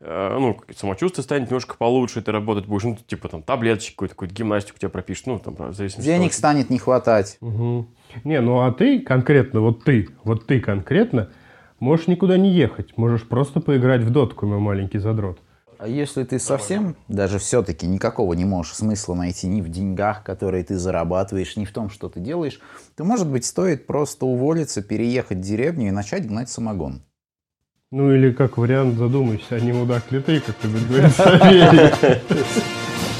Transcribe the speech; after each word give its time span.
э, 0.00 0.36
ну, 0.38 0.58
самочувствие 0.74 1.22
станет 1.22 1.48
немножко 1.48 1.76
получше, 1.76 2.22
ты 2.22 2.32
работать 2.32 2.66
будешь, 2.66 2.84
ну, 2.84 2.96
типа 3.06 3.28
там 3.28 3.42
таблеточки 3.42 3.92
какой-то, 3.92 4.14
какую-то 4.14 4.34
гимнастику 4.34 4.78
тебе 4.78 4.88
пропишут, 4.88 5.26
ну, 5.26 5.38
там, 5.38 5.54
в 5.54 5.74
зависимости 5.74 6.06
Денег 6.06 6.32
станет 6.32 6.70
не 6.70 6.78
хватать. 6.78 7.38
Угу. 7.40 7.86
Не, 8.24 8.40
ну 8.40 8.60
а 8.60 8.72
ты 8.72 9.00
конкретно, 9.00 9.60
вот 9.60 9.84
ты, 9.84 10.08
вот 10.24 10.46
ты 10.46 10.60
конкретно, 10.60 11.30
можешь 11.80 12.06
никуда 12.06 12.36
не 12.36 12.52
ехать, 12.52 12.96
можешь 12.96 13.26
просто 13.26 13.60
поиграть 13.60 14.02
в 14.02 14.10
дотку, 14.10 14.46
мой 14.46 14.58
маленький 14.58 14.98
задрот. 14.98 15.38
А 15.78 15.86
если 15.86 16.24
ты 16.24 16.40
совсем 16.40 16.96
даже 17.06 17.38
все-таки 17.38 17.86
никакого 17.86 18.32
не 18.34 18.44
можешь 18.44 18.74
смысла 18.74 19.14
найти 19.14 19.46
ни 19.46 19.60
в 19.60 19.68
деньгах, 19.68 20.24
которые 20.24 20.64
ты 20.64 20.76
зарабатываешь, 20.76 21.56
ни 21.56 21.64
в 21.64 21.72
том, 21.72 21.88
что 21.88 22.08
ты 22.08 22.18
делаешь, 22.18 22.60
то, 22.96 23.04
может 23.04 23.28
быть, 23.28 23.44
стоит 23.44 23.86
просто 23.86 24.26
уволиться, 24.26 24.82
переехать 24.82 25.38
в 25.38 25.42
деревню 25.42 25.88
и 25.88 25.92
начать 25.92 26.26
гнать 26.26 26.50
самогон. 26.50 27.04
Ну 27.90 28.12
или 28.12 28.32
как 28.32 28.58
вариант 28.58 28.98
задумайся, 28.98 29.56
а 29.56 29.60
не 29.60 29.72
мудак 29.72 30.12
ли 30.12 30.20
ты, 30.20 30.40
как 30.40 30.62
любит 30.62 30.86
говорить 30.88 31.12
Савелий. 31.14 31.90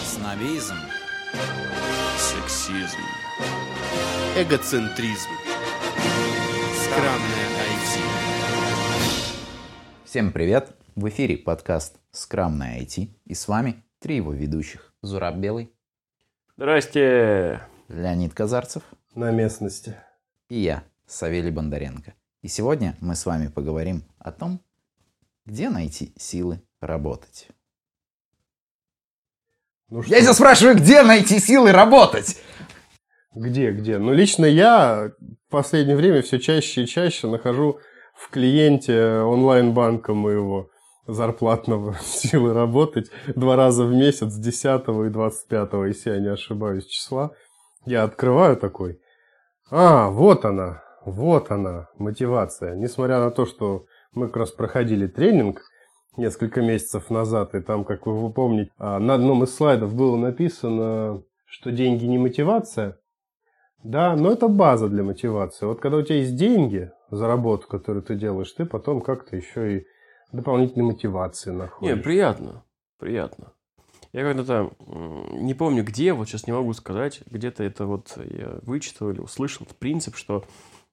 Снобизм. 0.04 0.74
Сексизм. 2.18 2.98
Эгоцентризм. 4.36 5.30
Скромное 6.84 7.48
IT. 7.72 8.02
Всем 10.04 10.32
привет! 10.32 10.76
В 10.96 11.08
эфире 11.08 11.38
подкаст 11.38 11.96
«Скромное 12.10 12.80
IT» 12.82 13.08
и 13.24 13.32
с 13.34 13.48
вами 13.48 13.82
три 14.00 14.16
его 14.16 14.32
ведущих. 14.34 14.92
Зураб 15.00 15.36
Белый, 15.36 15.72
Здрасте! 16.58 17.62
Леонид 17.88 18.34
Казарцев 18.34 18.82
На 19.14 19.30
местности. 19.30 19.96
и 20.50 20.58
я, 20.58 20.82
Савелий 21.06 21.52
Бондаренко. 21.52 22.12
И 22.40 22.48
сегодня 22.48 22.96
мы 23.00 23.16
с 23.16 23.26
вами 23.26 23.48
поговорим 23.48 24.04
о 24.20 24.30
том, 24.30 24.60
где 25.44 25.70
найти 25.70 26.12
силы 26.16 26.62
работать. 26.80 27.48
Ну 29.90 30.02
Я 30.02 30.20
тебя 30.20 30.34
спрашиваю, 30.34 30.76
где 30.76 31.02
найти 31.02 31.40
силы 31.40 31.72
работать? 31.72 32.40
Где, 33.34 33.72
где? 33.72 33.98
Ну, 33.98 34.12
лично 34.12 34.44
я 34.44 35.12
в 35.20 35.50
последнее 35.50 35.96
время 35.96 36.22
все 36.22 36.38
чаще 36.38 36.84
и 36.84 36.86
чаще 36.86 37.26
нахожу 37.26 37.80
в 38.14 38.30
клиенте 38.30 39.20
онлайн-банка 39.20 40.14
моего 40.14 40.70
зарплатного 41.08 41.96
силы 42.02 42.52
работать 42.52 43.10
два 43.34 43.56
раза 43.56 43.84
в 43.84 43.92
месяц, 43.92 44.34
10 44.34 44.88
и 45.06 45.08
25, 45.08 45.72
если 45.88 46.10
я 46.10 46.20
не 46.20 46.28
ошибаюсь, 46.28 46.86
числа. 46.86 47.32
Я 47.84 48.04
открываю 48.04 48.56
такой. 48.56 49.00
А, 49.70 50.08
вот 50.10 50.44
она, 50.44 50.82
вот 51.04 51.50
она, 51.50 51.88
мотивация. 51.96 52.74
Несмотря 52.74 53.20
на 53.20 53.30
то, 53.30 53.46
что 53.46 53.86
мы 54.12 54.26
как 54.26 54.38
раз 54.38 54.50
проходили 54.50 55.06
тренинг 55.06 55.62
несколько 56.16 56.60
месяцев 56.60 57.10
назад, 57.10 57.54
и 57.54 57.60
там, 57.60 57.84
как 57.84 58.06
вы 58.06 58.32
помните, 58.32 58.70
а, 58.78 58.98
на 58.98 59.14
одном 59.14 59.44
из 59.44 59.54
слайдов 59.54 59.94
было 59.94 60.16
написано, 60.16 61.22
что 61.46 61.70
деньги 61.70 62.04
не 62.04 62.18
мотивация. 62.18 62.98
Да, 63.84 64.16
но 64.16 64.32
это 64.32 64.48
база 64.48 64.88
для 64.88 65.04
мотивации. 65.04 65.66
Вот 65.66 65.80
когда 65.80 65.98
у 65.98 66.02
тебя 66.02 66.16
есть 66.16 66.34
деньги 66.34 66.90
за 67.10 67.28
работу, 67.28 67.68
которую 67.68 68.02
ты 68.02 68.16
делаешь, 68.16 68.50
ты 68.52 68.66
потом 68.66 69.00
как-то 69.00 69.36
еще 69.36 69.78
и 69.78 69.86
дополнительной 70.32 70.86
мотивации 70.86 71.50
Не, 71.50 71.56
находишь. 71.56 72.02
приятно, 72.02 72.64
приятно. 72.98 73.52
Я 74.12 74.22
когда-то, 74.22 74.72
не 75.32 75.54
помню 75.54 75.84
где, 75.84 76.12
вот 76.12 76.28
сейчас 76.28 76.46
не 76.46 76.52
могу 76.52 76.72
сказать, 76.72 77.20
где-то 77.26 77.62
это 77.62 77.86
вот 77.86 78.16
я 78.16 78.58
вычитал 78.62 79.10
или 79.10 79.20
услышал 79.20 79.66
принцип, 79.78 80.16
что 80.16 80.44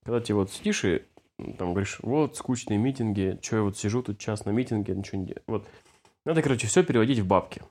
когда 0.06 0.20
ты 0.20 0.34
вот 0.34 0.52
сидишь 0.52 0.86
и 0.86 1.02
м, 1.40 1.54
там 1.58 1.72
говоришь, 1.72 2.00
вот 2.04 2.38
скучные 2.38 2.78
митинги, 2.78 3.40
что 3.42 3.58
я 3.58 3.62
вот 3.64 3.78
сижу 3.78 4.04
тут 4.04 4.20
час 4.20 4.46
на 4.46 4.52
митинге, 4.52 4.96
ничего 4.96 5.20
не 5.20 5.28
делаю. 5.28 5.44
Вот. 5.48 5.68
Надо, 6.24 6.42
короче, 6.42 6.68
все 6.68 6.84
переводить 6.84 7.20
в 7.20 7.28
бабки. 7.28 7.64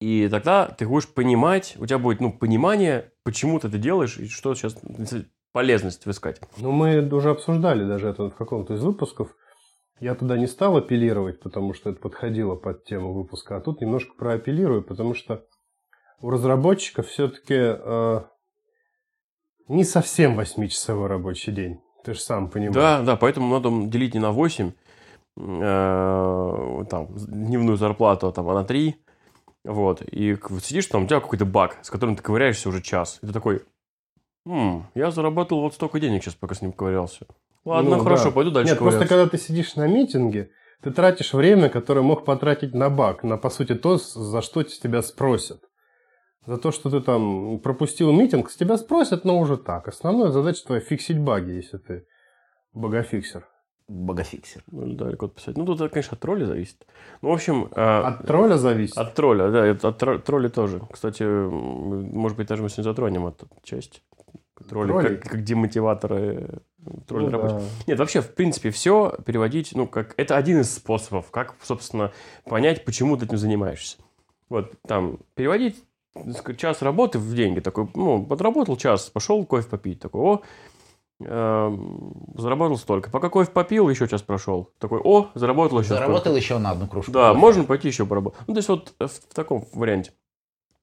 И 0.00 0.28
тогда 0.28 0.66
ты 0.66 0.88
будешь 0.88 1.08
понимать, 1.08 1.76
у 1.78 1.86
тебя 1.86 1.98
будет, 1.98 2.20
ну, 2.20 2.32
понимание, 2.32 3.12
почему 3.22 3.60
ты 3.60 3.68
это 3.68 3.78
делаешь 3.78 4.18
и 4.18 4.26
что 4.26 4.54
сейчас 4.54 4.76
полезность 5.52 6.08
искать. 6.08 6.40
Ну, 6.56 6.72
мы 6.72 7.06
уже 7.14 7.30
обсуждали 7.30 7.84
даже 7.84 8.08
это 8.08 8.30
в 8.30 8.34
каком-то 8.34 8.74
из 8.74 8.82
выпусков. 8.82 9.36
Я 10.00 10.16
туда 10.16 10.36
не 10.36 10.48
стал 10.48 10.76
апеллировать, 10.76 11.40
потому 11.40 11.74
что 11.74 11.90
это 11.90 12.00
подходило 12.00 12.56
под 12.56 12.84
тему 12.84 13.12
выпуска, 13.12 13.56
а 13.56 13.60
тут 13.60 13.80
немножко 13.80 14.14
проапеллирую, 14.14 14.82
потому 14.82 15.14
что 15.14 15.46
у 16.20 16.30
разработчиков 16.30 17.06
все-таки 17.06 17.54
э, 17.54 18.20
не 19.68 19.84
совсем 19.84 20.38
8-часовой 20.38 21.06
рабочий 21.08 21.52
день. 21.52 21.80
Ты 22.04 22.14
же 22.14 22.20
сам 22.20 22.48
понимаешь. 22.48 22.74
Да, 22.74 23.02
да, 23.02 23.16
поэтому 23.16 23.48
надо 23.58 23.70
делить 23.88 24.14
не 24.14 24.20
на 24.20 24.32
8, 24.32 24.72
э, 25.36 26.84
там, 26.90 27.08
дневную 27.14 27.76
зарплату, 27.76 28.28
а 28.28 28.32
там, 28.32 28.48
а 28.48 28.54
на 28.54 28.64
3. 28.64 28.96
Вот. 29.64 30.02
И 30.02 30.36
сидишь 30.62 30.86
там, 30.86 31.04
у 31.04 31.06
тебя 31.06 31.20
какой-то 31.20 31.44
баг, 31.44 31.78
с 31.82 31.90
которым 31.90 32.16
ты 32.16 32.22
ковыряешься 32.22 32.68
уже 32.68 32.82
час. 32.82 33.18
И 33.22 33.26
ты 33.26 33.32
такой, 33.32 33.62
«М, 34.46 34.88
я 34.94 35.10
заработал 35.12 35.60
вот 35.60 35.74
столько 35.74 36.00
денег 36.00 36.22
сейчас, 36.24 36.34
пока 36.34 36.54
с 36.54 36.62
ним 36.62 36.72
ковырялся. 36.72 37.26
Ладно, 37.64 37.98
Ну, 37.98 38.02
хорошо, 38.02 38.24
да. 38.26 38.30
пойду 38.32 38.50
дальше 38.50 38.70
Нет, 38.72 38.78
просто 38.78 39.00
ковыряться». 39.04 39.16
когда 39.28 39.30
ты 39.30 39.42
сидишь 39.42 39.76
на 39.76 39.86
митинге, 39.86 40.50
ты 40.82 40.90
тратишь 40.90 41.32
время, 41.32 41.68
которое 41.68 42.02
мог 42.02 42.24
потратить 42.24 42.74
на 42.74 42.90
баг, 42.90 43.22
на, 43.22 43.36
по 43.38 43.50
сути, 43.50 43.76
то, 43.76 43.98
за 43.98 44.42
что 44.42 44.64
тебя 44.64 45.00
спросят. 45.02 45.62
За 46.46 46.56
то, 46.58 46.72
что 46.72 46.90
ты 46.90 47.00
там 47.00 47.60
пропустил 47.60 48.12
митинг, 48.12 48.50
с 48.50 48.56
тебя 48.56 48.76
спросят, 48.76 49.24
но 49.24 49.38
уже 49.38 49.56
так. 49.56 49.88
Основная 49.88 50.30
задача 50.30 50.64
твоя 50.66 50.80
фиксить 50.80 51.18
баги, 51.18 51.52
если 51.52 51.78
ты 51.78 52.06
багофиксер. 52.72 53.46
Богофиксер. 53.88 54.62
Ну, 54.70 54.86
или 54.86 54.94
далеко 54.96 55.28
писать. 55.28 55.56
Ну, 55.56 55.66
тут, 55.66 55.90
конечно, 55.90 56.14
от 56.14 56.20
тролля 56.20 56.46
зависит. 56.46 56.86
Ну, 57.20 57.30
в 57.30 57.32
общем, 57.32 57.68
э, 57.74 57.80
От 57.80 58.26
тролля 58.26 58.56
зависит. 58.56 58.96
От 58.96 59.14
тролля, 59.14 59.50
да, 59.50 59.70
от 59.88 60.02
тро- 60.02 60.18
тролли 60.18 60.48
тоже. 60.48 60.80
Кстати, 60.90 61.22
может 61.22 62.36
быть, 62.38 62.48
даже 62.48 62.62
мы 62.62 62.70
сегодня 62.70 62.90
затронем 62.90 63.26
эту 63.26 63.48
часть. 63.62 64.02
Тролли, 64.68 64.88
Тролли? 64.88 65.16
Как, 65.16 65.30
как 65.32 65.42
демотиваторы 65.42 66.60
тролли 67.06 67.24
Ну 67.24 67.30
да. 67.30 67.38
рабочих. 67.38 67.68
Нет, 67.86 67.98
вообще, 67.98 68.20
в 68.20 68.34
принципе, 68.34 68.70
все 68.70 69.16
переводить, 69.26 69.72
ну, 69.74 69.86
как... 69.86 70.14
Это 70.16 70.36
один 70.36 70.60
из 70.60 70.72
способов, 70.72 71.30
как, 71.30 71.56
собственно, 71.62 72.12
понять, 72.44 72.84
почему 72.84 73.16
ты 73.16 73.24
этим 73.26 73.38
занимаешься. 73.38 73.98
Вот, 74.48 74.72
там, 74.86 75.18
переводить 75.34 75.82
час 76.56 76.82
работы 76.82 77.18
в 77.18 77.34
деньги. 77.34 77.60
Такой, 77.60 77.88
ну, 77.94 78.26
отработал 78.30 78.76
час, 78.76 79.10
пошел 79.10 79.44
кофе 79.44 79.68
попить. 79.68 80.00
Такой, 80.00 80.20
о, 80.20 80.42
эм, 81.20 82.32
заработал 82.36 82.76
столько. 82.76 83.10
Пока 83.10 83.28
кофе 83.28 83.50
попил, 83.50 83.88
еще 83.88 84.08
час 84.08 84.22
прошел. 84.22 84.70
Такой, 84.78 85.00
о, 85.02 85.30
заработал 85.34 85.78
еще 85.78 85.86
столько. 85.86 86.02
Заработал 86.04 86.36
еще 86.36 86.58
на 86.58 86.70
одну 86.70 86.86
кружку. 86.86 87.12
Да, 87.12 87.28
кофе. 87.30 87.40
можно 87.40 87.64
пойти 87.64 87.88
еще 87.88 88.06
поработать. 88.06 88.40
Ну, 88.46 88.54
то 88.54 88.58
есть 88.58 88.68
вот 88.68 88.94
в, 88.98 89.06
в 89.08 89.34
таком 89.34 89.64
варианте. 89.72 90.12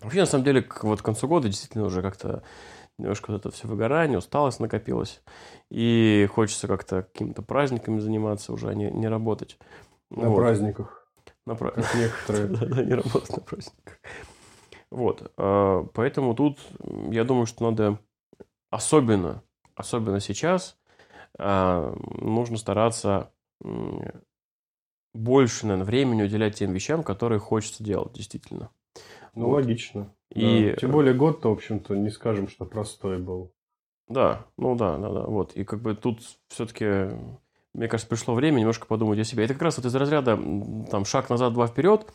Вообще, 0.01 0.21
на 0.21 0.25
самом 0.25 0.45
деле, 0.45 0.61
к, 0.61 0.83
вот 0.83 1.01
к 1.01 1.05
концу 1.05 1.27
года 1.27 1.47
действительно 1.49 1.83
уже 1.85 2.01
как-то 2.01 2.41
немножко 2.97 3.31
вот 3.31 3.39
это 3.45 3.51
все 3.51 3.67
выгорание, 3.67 4.17
усталость 4.17 4.59
накопилась. 4.59 5.21
И 5.69 6.27
хочется 6.33 6.67
как-то 6.67 7.03
какими-то 7.03 7.41
праздниками 7.41 7.99
заниматься 7.99 8.53
уже, 8.53 8.69
а 8.69 8.73
не, 8.73 8.89
не 8.91 9.07
работать. 9.07 9.57
На 10.09 10.29
Вот. 10.29 10.37
праздниках, 10.37 11.07
На 11.45 11.55
пра- 11.55 11.71
как 11.71 11.95
некоторые. 11.95 12.47
Да-да, 12.57 12.83
не 12.83 12.93
работать 12.93 13.35
на 13.35 13.41
праздниках. 13.43 13.99
Вот. 14.91 15.31
а, 15.37 15.83
Поэтому 15.93 16.35
тут, 16.35 16.59
я 17.11 17.23
думаю, 17.23 17.45
что 17.45 17.69
надо 17.69 17.99
особенно, 18.69 19.43
особенно 19.75 20.19
сейчас, 20.19 20.77
а, 21.37 21.95
нужно 22.19 22.57
стараться 22.57 23.31
больше, 25.13 25.65
наверное, 25.65 25.85
времени 25.85 26.23
уделять 26.23 26.55
тем 26.55 26.71
вещам, 26.71 27.03
которые 27.03 27.39
хочется 27.39 27.83
делать, 27.83 28.13
действительно. 28.13 28.69
Ну, 29.35 29.47
Вот. 29.47 29.55
логично. 29.55 30.13
И, 30.31 30.71
Да. 30.71 30.75
Тем 30.77 30.91
более 30.91 31.13
год-то, 31.13 31.49
в 31.49 31.53
общем-то, 31.53 31.95
не 31.95 32.09
скажем, 32.09 32.47
что 32.47 32.65
простой 32.65 33.17
был. 33.17 33.51
Да, 34.07 34.45
ну 34.57 34.75
да, 34.75 34.97
да, 34.97 35.09
да. 35.09 35.21
Вот. 35.21 35.53
И 35.53 35.63
как 35.63 35.81
бы 35.81 35.95
тут 35.95 36.21
все-таки, 36.47 37.11
мне 37.73 37.87
кажется, 37.87 38.09
пришло 38.09 38.33
время 38.33 38.59
немножко 38.59 38.87
подумать 38.87 39.19
о 39.19 39.23
себе. 39.23 39.43
Это 39.45 39.53
как 39.53 39.63
раз 39.63 39.77
вот 39.77 39.85
из 39.85 39.95
разряда 39.95 40.37
там 40.89 41.05
шаг 41.05 41.29
назад, 41.29 41.53
два 41.53 41.67
вперед. 41.67 42.11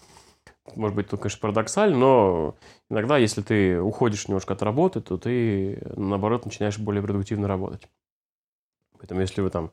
Может 0.75 0.96
быть, 0.96 1.08
тут, 1.08 1.20
конечно, 1.20 1.41
парадоксально, 1.41 1.96
но 1.96 2.56
иногда, 2.91 3.19
если 3.19 3.43
ты 3.43 3.81
уходишь 3.81 4.29
немножко 4.29 4.55
от 4.55 4.62
работы, 4.62 5.00
то 5.00 5.19
ты, 5.19 5.82
наоборот, 5.96 6.44
начинаешь 6.44 6.79
более 6.79 7.02
продуктивно 7.02 7.46
работать. 7.49 7.88
Поэтому, 8.99 9.20
если 9.20 9.41
вы 9.43 9.50
там 9.50 9.70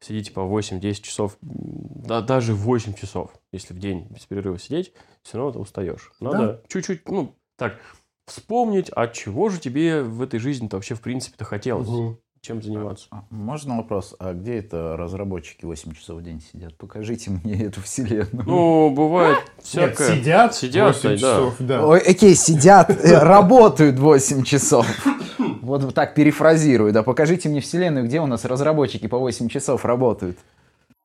сидите 0.00 0.30
по 0.32 0.42
8-10 0.42 1.02
часов, 1.02 1.38
да, 1.40 2.20
даже 2.20 2.54
8 2.54 2.94
часов, 2.94 3.32
если 3.52 3.72
в 3.72 3.78
день 3.78 4.06
без 4.10 4.26
перерыва 4.26 4.58
сидеть, 4.58 4.92
все 5.22 5.38
равно 5.38 5.52
ты 5.52 5.58
устаешь. 5.58 6.12
Надо 6.20 6.62
чуть-чуть, 6.68 7.08
ну, 7.08 7.34
так, 7.56 7.80
вспомнить, 8.26 8.90
от 8.90 9.14
чего 9.14 9.48
же 9.48 9.58
тебе 9.58 10.02
в 10.02 10.20
этой 10.20 10.38
жизни-то 10.38 10.76
вообще 10.76 10.94
в 10.94 11.00
принципе-то 11.00 11.44
хотелось, 11.44 11.88
Мгм. 11.88 12.18
Чем 12.44 12.62
заниматься. 12.62 13.06
А, 13.10 13.24
Можно 13.30 13.78
вопрос? 13.78 14.14
А 14.18 14.34
где 14.34 14.58
это 14.58 14.96
разработчики 14.96 15.64
8 15.64 15.94
часов 15.94 16.20
в 16.20 16.22
день 16.22 16.42
сидят? 16.42 16.76
Покажите 16.76 17.30
мне 17.30 17.54
эту 17.64 17.80
вселенную. 17.80 18.44
Ну, 18.46 18.90
бывает 18.90 19.38
всякое. 19.62 20.10
Нет, 20.10 20.18
сидят, 20.18 20.54
Сидят, 20.54 20.94
8 21.02 21.08
да. 21.08 21.16
часов, 21.16 21.54
да. 21.58 21.86
Ой, 21.86 21.98
окей, 22.00 22.34
сидят, 22.34 22.90
э, 22.90 23.18
работают 23.18 23.98
8 23.98 24.44
часов. 24.44 24.86
Вот 25.62 25.94
так 25.94 26.14
перефразирую, 26.14 26.92
да. 26.92 27.02
Покажите 27.02 27.48
мне 27.48 27.60
вселенную, 27.60 28.04
где 28.04 28.20
у 28.20 28.26
нас 28.26 28.44
разработчики 28.44 29.06
по 29.06 29.18
8 29.18 29.48
часов 29.48 29.86
работают. 29.86 30.38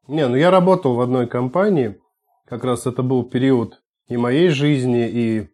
Не, 0.08 0.28
ну 0.28 0.36
я 0.36 0.52
работал 0.52 0.96
в 0.96 1.02
одной 1.02 1.28
компании, 1.28 1.98
как 2.46 2.66
раз 2.66 2.86
это 2.86 3.02
был 3.02 3.24
период 3.24 3.82
и 4.10 4.18
моей 4.18 4.50
жизни, 4.50 5.08
и, 5.08 5.50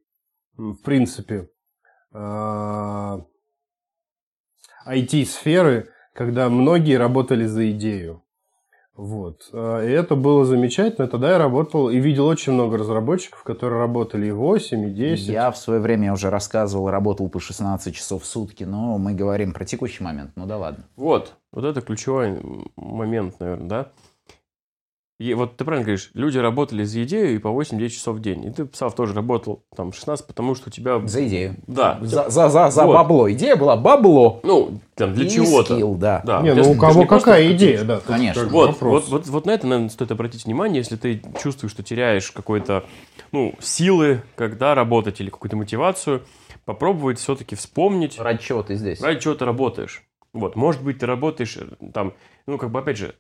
в 0.58 0.76
принципе, 0.78 1.50
IT-сферы, 4.86 5.90
когда 6.14 6.50
многие 6.50 6.98
работали 6.98 7.46
за 7.46 7.72
идею. 7.72 8.22
Вот. 8.96 9.50
А, 9.52 9.84
и 9.84 9.92
это 9.92 10.16
было 10.16 10.46
замечательно. 10.46 11.08
Тогда 11.08 11.32
я 11.32 11.38
работал 11.38 11.90
и 11.90 12.00
видел 12.00 12.28
очень 12.28 12.54
много 12.54 12.78
разработчиков, 12.78 13.44
которые 13.44 13.80
работали 13.80 14.28
и 14.28 14.32
8, 14.32 14.88
и 14.88 14.92
10. 14.92 15.28
Я 15.28 15.52
в 15.52 15.58
свое 15.58 15.82
время 15.82 16.14
уже 16.14 16.30
рассказывал, 16.30 16.90
работал 16.90 17.30
по 17.30 17.40
16 17.40 17.94
часов 17.94 18.24
в 18.24 18.26
сутки, 18.26 18.64
но 18.64 18.98
мы 18.98 19.14
говорим 19.14 19.52
про 19.52 19.66
текущий 19.66 20.04
момент. 20.04 20.32
Ну 20.36 20.46
да 20.46 20.58
ладно. 20.58 20.86
Вот. 20.96 21.34
Вот 21.52 21.66
это 21.66 21.82
ключевой 21.82 22.40
момент, 22.78 23.40
наверное, 23.40 23.68
да? 23.68 23.92
И 25.18 25.34
вот 25.34 25.56
ты 25.56 25.64
правильно 25.64 25.86
говоришь, 25.86 26.12
люди 26.14 26.38
работали 26.38 26.84
за 26.84 27.04
идею 27.04 27.36
и 27.36 27.38
по 27.38 27.48
8-10 27.48 27.90
часов 27.90 28.18
в 28.18 28.22
день. 28.22 28.46
И 28.46 28.52
ты, 28.52 28.68
Сав, 28.74 28.94
тоже 28.96 29.14
работал 29.14 29.64
там 29.74 29.94
16, 29.94 30.28
потому 30.28 30.56
что 30.56 30.68
у 30.68 30.72
тебя... 30.72 31.00
За 31.08 31.26
идею. 31.26 31.56
Да. 31.68 32.00
За, 32.02 32.30
за, 32.30 32.50
за, 32.50 32.70
за 32.70 32.86
вот. 32.86 32.96
бабло. 32.96 33.32
Идея 33.32 33.56
была 33.56 33.78
бабло. 33.78 34.42
Ну, 34.44 34.82
там, 34.94 35.14
для 35.14 35.30
чего-то. 35.30 35.76
скилл, 35.76 35.96
да. 35.96 36.22
да. 36.26 36.42
Не, 36.42 36.54
ну 36.54 36.72
у 36.72 36.76
кого 36.76 37.06
какая 37.06 37.50
идея, 37.54 37.86
да. 37.86 38.02
Конечно. 38.06 38.44
Вот, 38.50 38.82
вот, 38.82 39.08
вот, 39.08 39.28
вот 39.28 39.46
на 39.46 39.52
это, 39.52 39.66
наверное, 39.68 39.90
стоит 39.90 40.12
обратить 40.12 40.44
внимание, 40.44 40.80
если 40.80 40.98
ты 40.98 41.22
чувствуешь, 41.42 41.72
что 41.72 41.82
теряешь 41.82 42.30
какой-то, 42.32 42.84
ну, 43.32 43.56
силы, 43.62 44.22
когда 44.36 44.76
работать 44.76 45.22
или 45.22 45.30
какую-то 45.30 45.56
мотивацию, 45.56 46.24
попробовать 46.66 47.20
все-таки 47.20 47.56
вспомнить... 47.56 48.20
Ради 48.20 48.44
чего 48.44 48.64
ты 48.64 48.76
здесь? 48.76 49.00
Ради 49.00 49.22
чего 49.22 49.34
ты 49.34 49.46
работаешь. 49.46 50.04
Вот, 50.36 50.58
может 50.58 50.84
быть, 50.84 51.00
ты 51.00 51.06
работаешь 51.06 51.56
э, 51.56 51.90
там, 51.94 52.14
ну, 52.46 52.58
как 52.58 52.70
бы, 52.70 52.80
опять 52.80 52.98
же, 52.98 53.16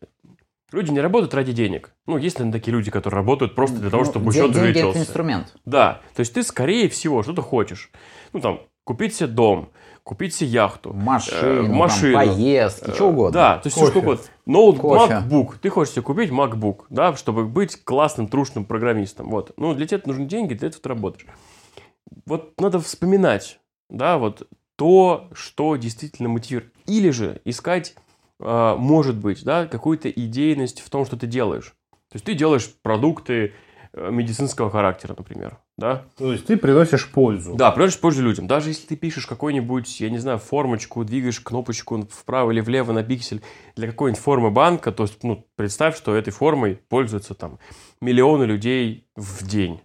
Люди 0.75 0.92
не 0.92 1.00
работают 1.00 1.33
ради 1.33 1.54
денег. 1.54 1.92
Ну, 2.06 2.18
есть, 2.18 2.38
наверное, 2.38 2.60
такие 2.60 2.74
люди, 2.74 2.92
которые 2.92 3.19
работают 3.19 3.56
просто 3.56 3.77
для 3.77 3.89
того, 3.89 4.04
Ну, 4.04 4.10
чтобы 4.12 4.31
де- 4.33 4.39
счет 4.42 4.51
деньги 4.51 4.60
увеличился. 4.66 4.89
это 4.89 5.00
инструмент. 5.00 5.56
Да, 5.66 6.01
то 6.16 6.19
есть 6.19 6.33
ты, 6.33 6.44
скорее 6.44 6.89
всего, 6.89 7.24
что-то 7.24 7.42
хочешь. 7.42 7.92
Ну, 8.33 8.42
там, 8.42 8.60
купить 8.83 9.16
себе 9.16 9.27
дом, 9.27 9.69
купить 10.04 10.36
себе 10.36 10.50
яхту. 10.50 10.92
Машину, 10.94 11.63
э, 11.63 11.66
там, 11.68 11.75
машину. 11.75 12.13
поездки, 12.16 12.92
что 12.92 13.07
угодно. 13.10 13.31
Да, 13.31 13.57
то 13.60 13.68
есть 13.68 13.77
Кофе. 13.77 13.89
что 13.92 14.00
угодно. 14.00 14.24
Ноут, 14.45 14.80
Кофе. 14.80 15.13
MacBook. 15.13 15.54
Ты 15.62 15.69
хочешь 15.69 15.94
себе 15.94 16.01
купить 16.04 16.30
MacBook, 16.30 16.81
да, 16.89 17.16
чтобы 17.16 17.45
быть 17.45 17.81
классным, 17.86 18.27
трушным 18.27 18.66
программистом. 18.66 19.30
Вот. 19.30 19.54
Ну, 19.56 19.74
для 19.75 19.88
тебя 19.88 20.01
нужны 20.06 20.25
деньги, 20.25 20.56
для 20.56 20.68
этого 20.68 20.83
ты 20.83 20.89
работаешь. 20.89 21.25
Вот 22.25 22.60
надо 22.60 22.81
вспоминать, 22.81 23.60
да, 23.89 24.18
вот 24.18 24.48
то, 24.75 25.30
что 25.33 25.77
действительно 25.77 26.27
мотивирует. 26.27 26.74
Или 26.86 27.10
же 27.12 27.39
искать, 27.45 27.95
э, 27.95 28.00
может 28.39 29.15
быть, 29.17 29.43
да, 29.43 29.65
какую-то 29.67 30.09
идейность 30.09 30.81
в 30.81 30.89
том, 30.89 31.05
что 31.05 31.17
ты 31.17 31.27
делаешь. 31.27 31.73
То 32.11 32.15
есть 32.17 32.25
ты 32.25 32.33
делаешь 32.33 32.69
продукты 32.81 33.53
э, 33.93 34.09
медицинского 34.11 34.69
характера, 34.69 35.15
например, 35.17 35.57
да, 35.77 36.05
То 36.17 36.31
есть 36.31 36.45
ты 36.45 36.55
приносишь 36.55 37.09
пользу. 37.11 37.55
да, 37.55 37.71
приносишь 37.71 37.99
пользу 37.99 38.23
людям. 38.23 38.47
Даже 38.47 38.69
если 38.69 38.87
ты 38.87 38.95
пишешь 38.95 39.25
какой-нибудь, 39.25 39.99
я 39.99 40.09
не 40.09 40.17
знаю, 40.19 40.37
формочку, 40.39 41.03
двигаешь 41.03 41.39
кнопочку 41.41 42.07
вправо 42.09 42.51
или 42.51 42.61
влево 42.61 42.91
на 42.93 43.03
пиксель 43.03 43.41
для 43.75 43.87
какой-нибудь 43.87 44.21
формы 44.21 44.51
банка, 44.51 44.91
то 44.91 45.03
есть, 45.03 45.23
ну, 45.23 45.45
представь, 45.55 45.97
что 45.97 46.15
этой 46.15 46.31
формой 46.31 46.75
пользуются 46.89 47.33
там 47.33 47.59
миллионы 48.01 48.43
людей 48.43 49.07
в 49.15 49.45
день. 49.47 49.81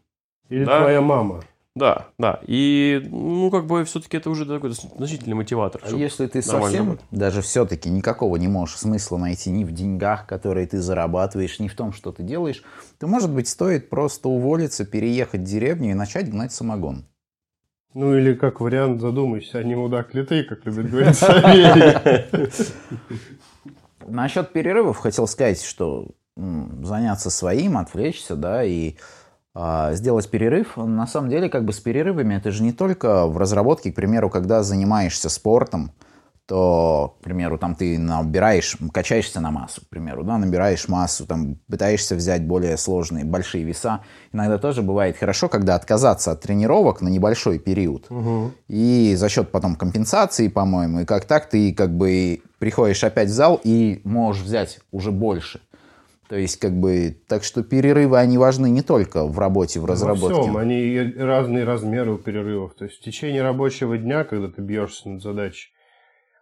Или 0.49 0.64
Да. 0.64 0.81
твоя 0.81 1.00
мама. 1.00 1.43
Да, 1.76 2.08
да. 2.19 2.40
И, 2.46 3.00
ну, 3.11 3.49
как 3.50 3.67
бы, 3.67 3.84
все-таки 3.84 4.17
это 4.17 4.28
уже 4.28 4.44
такой 4.44 4.72
значительный 4.72 5.34
мотиватор. 5.37 5.81
А 5.84 5.90
если 5.90 6.26
ты 6.26 6.43
совсем 6.43 6.87
работать. 6.87 7.06
даже 7.12 7.43
все-таки 7.43 7.88
никакого 7.88 8.37
не 8.37 8.49
можешь 8.49 8.76
смысла 8.76 9.19
найти 9.19 9.50
ни 9.50 9.62
в 9.62 9.72
деньгах, 9.72 10.26
которые 10.26 10.67
ты 10.67 10.81
зарабатываешь, 10.81 11.61
ни 11.61 11.69
в 11.69 11.76
том, 11.76 11.93
что 11.93 12.11
ты 12.11 12.25
делаешь, 12.25 12.64
то, 12.99 13.06
может 13.06 13.32
быть, 13.32 13.46
стоит 13.46 13.88
просто 13.88 14.28
уволиться, 14.28 14.84
переехать 14.84 15.43
в 15.43 15.44
деревню 15.44 15.93
и 15.93 15.94
начать 15.94 16.28
гнать 16.28 16.52
самогон. 16.52 17.06
Ну 17.94 18.17
или 18.17 18.34
как 18.34 18.61
вариант 18.61 19.00
задумайся, 19.00 19.58
а 19.58 19.62
не 19.62 19.75
мудак 19.75 20.14
ли 20.14 20.25
ты, 20.25 20.44
как 20.44 20.64
любит 20.64 20.90
говорить 20.90 21.17
Савелий. 21.17 22.50
Насчет 24.06 24.52
перерывов 24.52 24.96
хотел 24.96 25.26
сказать, 25.26 25.62
что 25.62 26.08
заняться 26.37 27.31
своим, 27.31 27.78
отвлечься, 27.78 28.37
да, 28.37 28.64
и 28.64 28.94
сделать 29.55 30.31
перерыв. 30.31 30.76
На 30.76 31.06
самом 31.06 31.31
деле, 31.31 31.49
как 31.49 31.64
бы 31.64 31.73
с 31.73 31.81
перерывами 31.81 32.35
это 32.35 32.50
же 32.50 32.62
не 32.62 32.73
только 32.73 33.26
в 33.26 33.37
разработке, 33.37 33.93
к 33.93 33.94
примеру, 33.94 34.31
когда 34.31 34.62
занимаешься 34.62 35.29
спортом, 35.29 35.93
то, 36.47 37.17
к 37.20 37.23
примеру, 37.23 37.58
там 37.58 37.76
ты 37.76 37.97
набираешь, 37.97 38.76
качаешься 38.93 39.41
на 39.41 39.52
массу, 39.52 39.82
к 39.82 39.88
примеру, 39.88 40.25
да, 40.25 40.37
набираешь 40.37 40.88
массу, 40.88 41.25
там 41.25 41.61
пытаешься 41.69 42.17
взять 42.17 42.44
более 42.44 42.76
сложные, 42.76 43.25
большие 43.25 43.62
веса. 43.62 44.00
Иногда 44.32 44.58
тоже 44.58 44.82
бывает 44.82 45.17
хорошо, 45.17 45.49
когда 45.49 45.76
отказаться 45.76 46.32
от 46.32 46.41
тренировок 46.41 47.03
на 47.03 47.08
небольшой 47.08 47.61
период. 47.61 48.08
И 48.67 49.14
за 49.17 49.29
счет 49.29 49.53
потом 49.53 49.76
компенсации, 49.76 50.49
по-моему, 50.49 51.00
и 51.00 51.05
как 51.05 51.25
так 51.25 51.49
ты 51.49 51.73
как 51.73 51.96
бы 51.96 52.43
приходишь 52.58 53.05
опять 53.05 53.29
в 53.29 53.32
зал 53.32 53.61
и 53.62 54.00
можешь 54.03 54.43
взять 54.43 54.81
уже 54.91 55.12
больше. 55.12 55.61
То 56.31 56.37
есть, 56.37 56.61
как 56.61 56.79
бы, 56.79 57.21
так 57.27 57.43
что 57.43 57.65
перерывы, 57.65 58.17
они 58.17 58.38
важны 58.38 58.71
не 58.71 58.82
только 58.82 59.27
в 59.27 59.37
работе, 59.41 59.81
в 59.81 59.82
Во 59.82 59.88
разработке. 59.88 60.41
всем, 60.41 60.56
они 60.56 60.97
разные 61.17 61.65
размеры 61.65 62.12
у 62.12 62.19
перерывов. 62.19 62.75
То 62.75 62.85
есть 62.85 63.00
в 63.00 63.03
течение 63.03 63.43
рабочего 63.43 63.99
дня, 63.99 64.23
когда 64.23 64.47
ты 64.47 64.62
бьешься 64.62 65.09
над 65.09 65.23
задачей, 65.23 65.73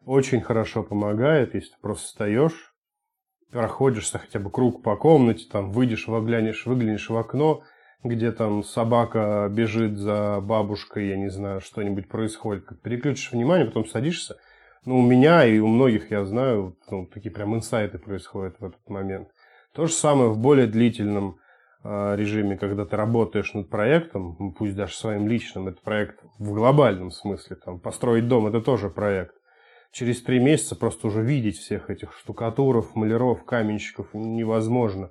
очень 0.05 0.43
хорошо 0.43 0.82
помогает, 0.82 1.55
если 1.55 1.70
ты 1.70 1.76
просто 1.81 2.05
встаешь, 2.05 2.75
проходишься 3.50 4.19
хотя 4.19 4.38
бы 4.38 4.50
круг 4.50 4.82
по 4.82 4.94
комнате, 4.94 5.46
там 5.50 5.73
выйдешь, 5.73 6.06
выглянешь, 6.06 6.67
выглянешь 6.67 7.08
в 7.08 7.17
окно, 7.17 7.62
где 8.05 8.31
там 8.31 8.64
собака 8.64 9.49
бежит 9.50 9.96
за 9.96 10.40
бабушкой, 10.43 11.08
я 11.08 11.17
не 11.17 11.31
знаю, 11.31 11.62
что-нибудь 11.62 12.08
происходит, 12.08 12.67
переключишь 12.82 13.32
внимание, 13.32 13.67
потом 13.67 13.87
садишься. 13.87 14.37
Ну, 14.85 14.99
у 14.99 15.02
меня 15.02 15.46
и 15.46 15.58
у 15.61 15.67
многих, 15.67 16.11
я 16.11 16.26
знаю, 16.26 16.76
ну, 16.90 17.06
такие 17.06 17.31
прям 17.31 17.55
инсайты 17.55 17.96
происходят 17.96 18.61
в 18.61 18.67
этот 18.67 18.87
момент. 18.87 19.29
То 19.78 19.86
же 19.86 19.92
самое 19.92 20.28
в 20.28 20.38
более 20.38 20.66
длительном 20.66 21.38
а, 21.84 22.16
режиме, 22.16 22.56
когда 22.56 22.84
ты 22.84 22.96
работаешь 22.96 23.54
над 23.54 23.70
проектом, 23.70 24.34
ну, 24.40 24.50
пусть 24.50 24.75
даже 24.75 24.94
своим 24.94 25.28
личным, 25.28 25.69
это 25.69 25.80
проект 25.80 26.19
в 26.40 26.52
глобальном 26.52 27.12
смысле, 27.12 27.54
там, 27.64 27.78
построить 27.78 28.26
дом, 28.26 28.48
это 28.48 28.60
тоже 28.60 28.90
проект. 28.90 29.36
Через 29.92 30.20
три 30.20 30.40
месяца 30.40 30.75
просто 30.75 31.06
уже 31.06 31.22
видеть 31.22 31.58
всех 31.58 31.90
этих 31.90 32.12
штукатуров, 32.14 32.96
маляров, 32.96 33.44
каменщиков 33.44 34.08
невозможно. 34.14 35.10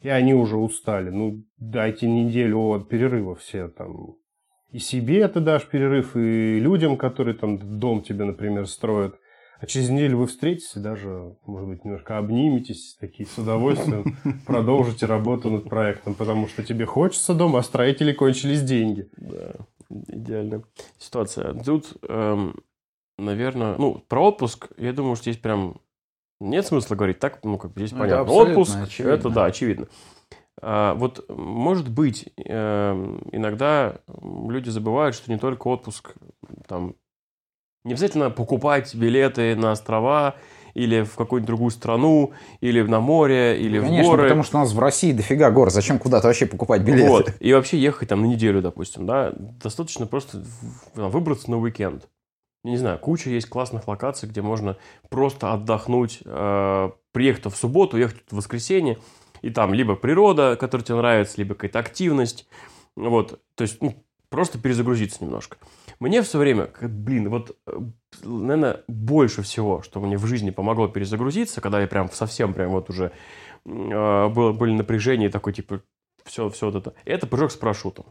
И 0.00 0.08
они 0.08 0.34
уже 0.34 0.56
устали. 0.56 1.10
Ну, 1.10 1.44
дайте 1.58 2.08
неделю 2.08 2.58
от 2.72 2.88
перерыва 2.88 3.36
все 3.36 3.68
там. 3.68 4.16
И 4.72 4.80
себе 4.80 5.28
ты 5.28 5.38
дашь 5.38 5.68
перерыв, 5.68 6.16
и 6.16 6.58
людям, 6.58 6.96
которые 6.96 7.36
там 7.36 7.78
дом 7.78 8.02
тебе, 8.02 8.24
например, 8.24 8.66
строят. 8.66 9.14
А 9.60 9.66
через 9.66 9.90
неделю 9.90 10.16
вы 10.18 10.26
встретитесь 10.26 10.74
и 10.74 10.80
даже, 10.80 11.36
может 11.44 11.68
быть, 11.68 11.84
немножко 11.84 12.16
обниметесь, 12.16 12.96
такие 12.98 13.28
с 13.28 13.36
удовольствием 13.36 14.16
продолжите 14.46 15.04
работу 15.04 15.50
над 15.50 15.68
проектом, 15.68 16.14
потому 16.14 16.48
что 16.48 16.64
тебе 16.64 16.86
хочется 16.86 17.34
дома, 17.34 17.58
а 17.58 17.62
строители 17.62 18.12
кончились 18.14 18.62
деньги. 18.62 19.10
Да, 19.18 19.52
идеальная 20.08 20.62
ситуация. 20.98 21.52
Тут, 21.62 21.92
эм, 22.08 22.54
наверное, 23.18 23.76
ну, 23.76 24.02
про 24.08 24.28
отпуск, 24.28 24.68
я 24.78 24.94
думаю, 24.94 25.16
что 25.16 25.24
здесь 25.30 25.36
прям 25.42 25.82
нет 26.40 26.64
смысла 26.64 26.94
говорить 26.94 27.18
так, 27.18 27.44
ну, 27.44 27.58
как 27.58 27.74
бы 27.74 27.80
здесь 27.80 27.92
Ну, 27.92 27.98
это 27.98 28.16
понятно. 28.16 28.32
абсолютно 28.32 28.62
Отпуск, 28.62 28.78
очевидно. 28.82 29.14
это 29.14 29.28
да, 29.28 29.44
очевидно. 29.44 29.88
А, 30.62 30.94
вот, 30.94 31.28
может 31.28 31.90
быть, 31.90 32.32
эм, 32.38 33.20
иногда 33.30 34.00
люди 34.22 34.70
забывают, 34.70 35.14
что 35.14 35.30
не 35.30 35.38
только 35.38 35.68
отпуск, 35.68 36.14
там, 36.66 36.96
не 37.84 37.92
обязательно 37.92 38.30
покупать 38.30 38.94
билеты 38.94 39.54
на 39.56 39.72
острова 39.72 40.34
или 40.74 41.02
в 41.02 41.16
какую-нибудь 41.16 41.46
другую 41.48 41.70
страну, 41.70 42.32
или 42.60 42.80
на 42.82 43.00
море, 43.00 43.60
или 43.60 43.78
в 43.78 43.82
Конечно, 43.86 44.10
горы. 44.10 44.22
потому 44.24 44.42
что 44.44 44.58
у 44.58 44.60
нас 44.60 44.72
в 44.72 44.78
России 44.78 45.12
дофига 45.12 45.50
гор. 45.50 45.70
Зачем 45.70 45.98
куда-то 45.98 46.28
вообще 46.28 46.46
покупать 46.46 46.82
билеты? 46.82 47.08
Вот. 47.08 47.32
И 47.40 47.52
вообще 47.52 47.76
ехать 47.78 48.08
там 48.10 48.22
на 48.22 48.26
неделю, 48.26 48.62
допустим, 48.62 49.04
да, 49.04 49.32
достаточно 49.34 50.06
просто 50.06 50.44
в- 50.94 51.08
выбраться 51.08 51.50
на 51.50 51.58
уикенд. 51.58 52.08
Я 52.62 52.70
не 52.70 52.76
знаю, 52.76 52.98
куча 52.98 53.30
есть 53.30 53.48
классных 53.48 53.88
локаций, 53.88 54.28
где 54.28 54.42
можно 54.42 54.76
просто 55.08 55.52
отдохнуть, 55.52 56.20
э, 56.24 56.90
приехать 57.12 57.46
в 57.46 57.56
субботу, 57.56 57.96
ехать 57.96 58.18
в 58.30 58.36
воскресенье, 58.36 58.98
и 59.42 59.50
там 59.50 59.74
либо 59.74 59.96
природа, 59.96 60.56
которая 60.60 60.84
тебе 60.84 60.98
нравится, 60.98 61.34
либо 61.38 61.54
какая-то 61.54 61.78
активность, 61.80 62.46
вот, 62.94 63.40
то 63.56 63.62
есть, 63.62 63.80
ну, 63.82 64.04
просто 64.30 64.58
перезагрузиться 64.58 65.22
немножко. 65.22 65.58
Мне 65.98 66.22
все 66.22 66.38
время, 66.38 66.70
блин, 66.80 67.28
вот, 67.28 67.56
наверное, 68.22 68.82
больше 68.88 69.42
всего, 69.42 69.82
что 69.82 70.00
мне 70.00 70.16
в 70.16 70.24
жизни 70.24 70.50
помогло 70.50 70.88
перезагрузиться, 70.88 71.60
когда 71.60 71.80
я 71.80 71.86
прям 71.86 72.10
совсем 72.10 72.54
прям 72.54 72.70
вот 72.70 72.88
уже 72.88 73.12
э, 73.66 74.28
было, 74.28 74.52
были 74.52 74.72
напряжения 74.72 75.28
такой, 75.28 75.52
типа, 75.52 75.82
все, 76.24 76.48
все 76.48 76.70
вот 76.70 76.76
это. 76.76 76.94
Это 77.04 77.26
прыжок 77.26 77.50
с 77.50 77.56
парашютом. 77.56 78.06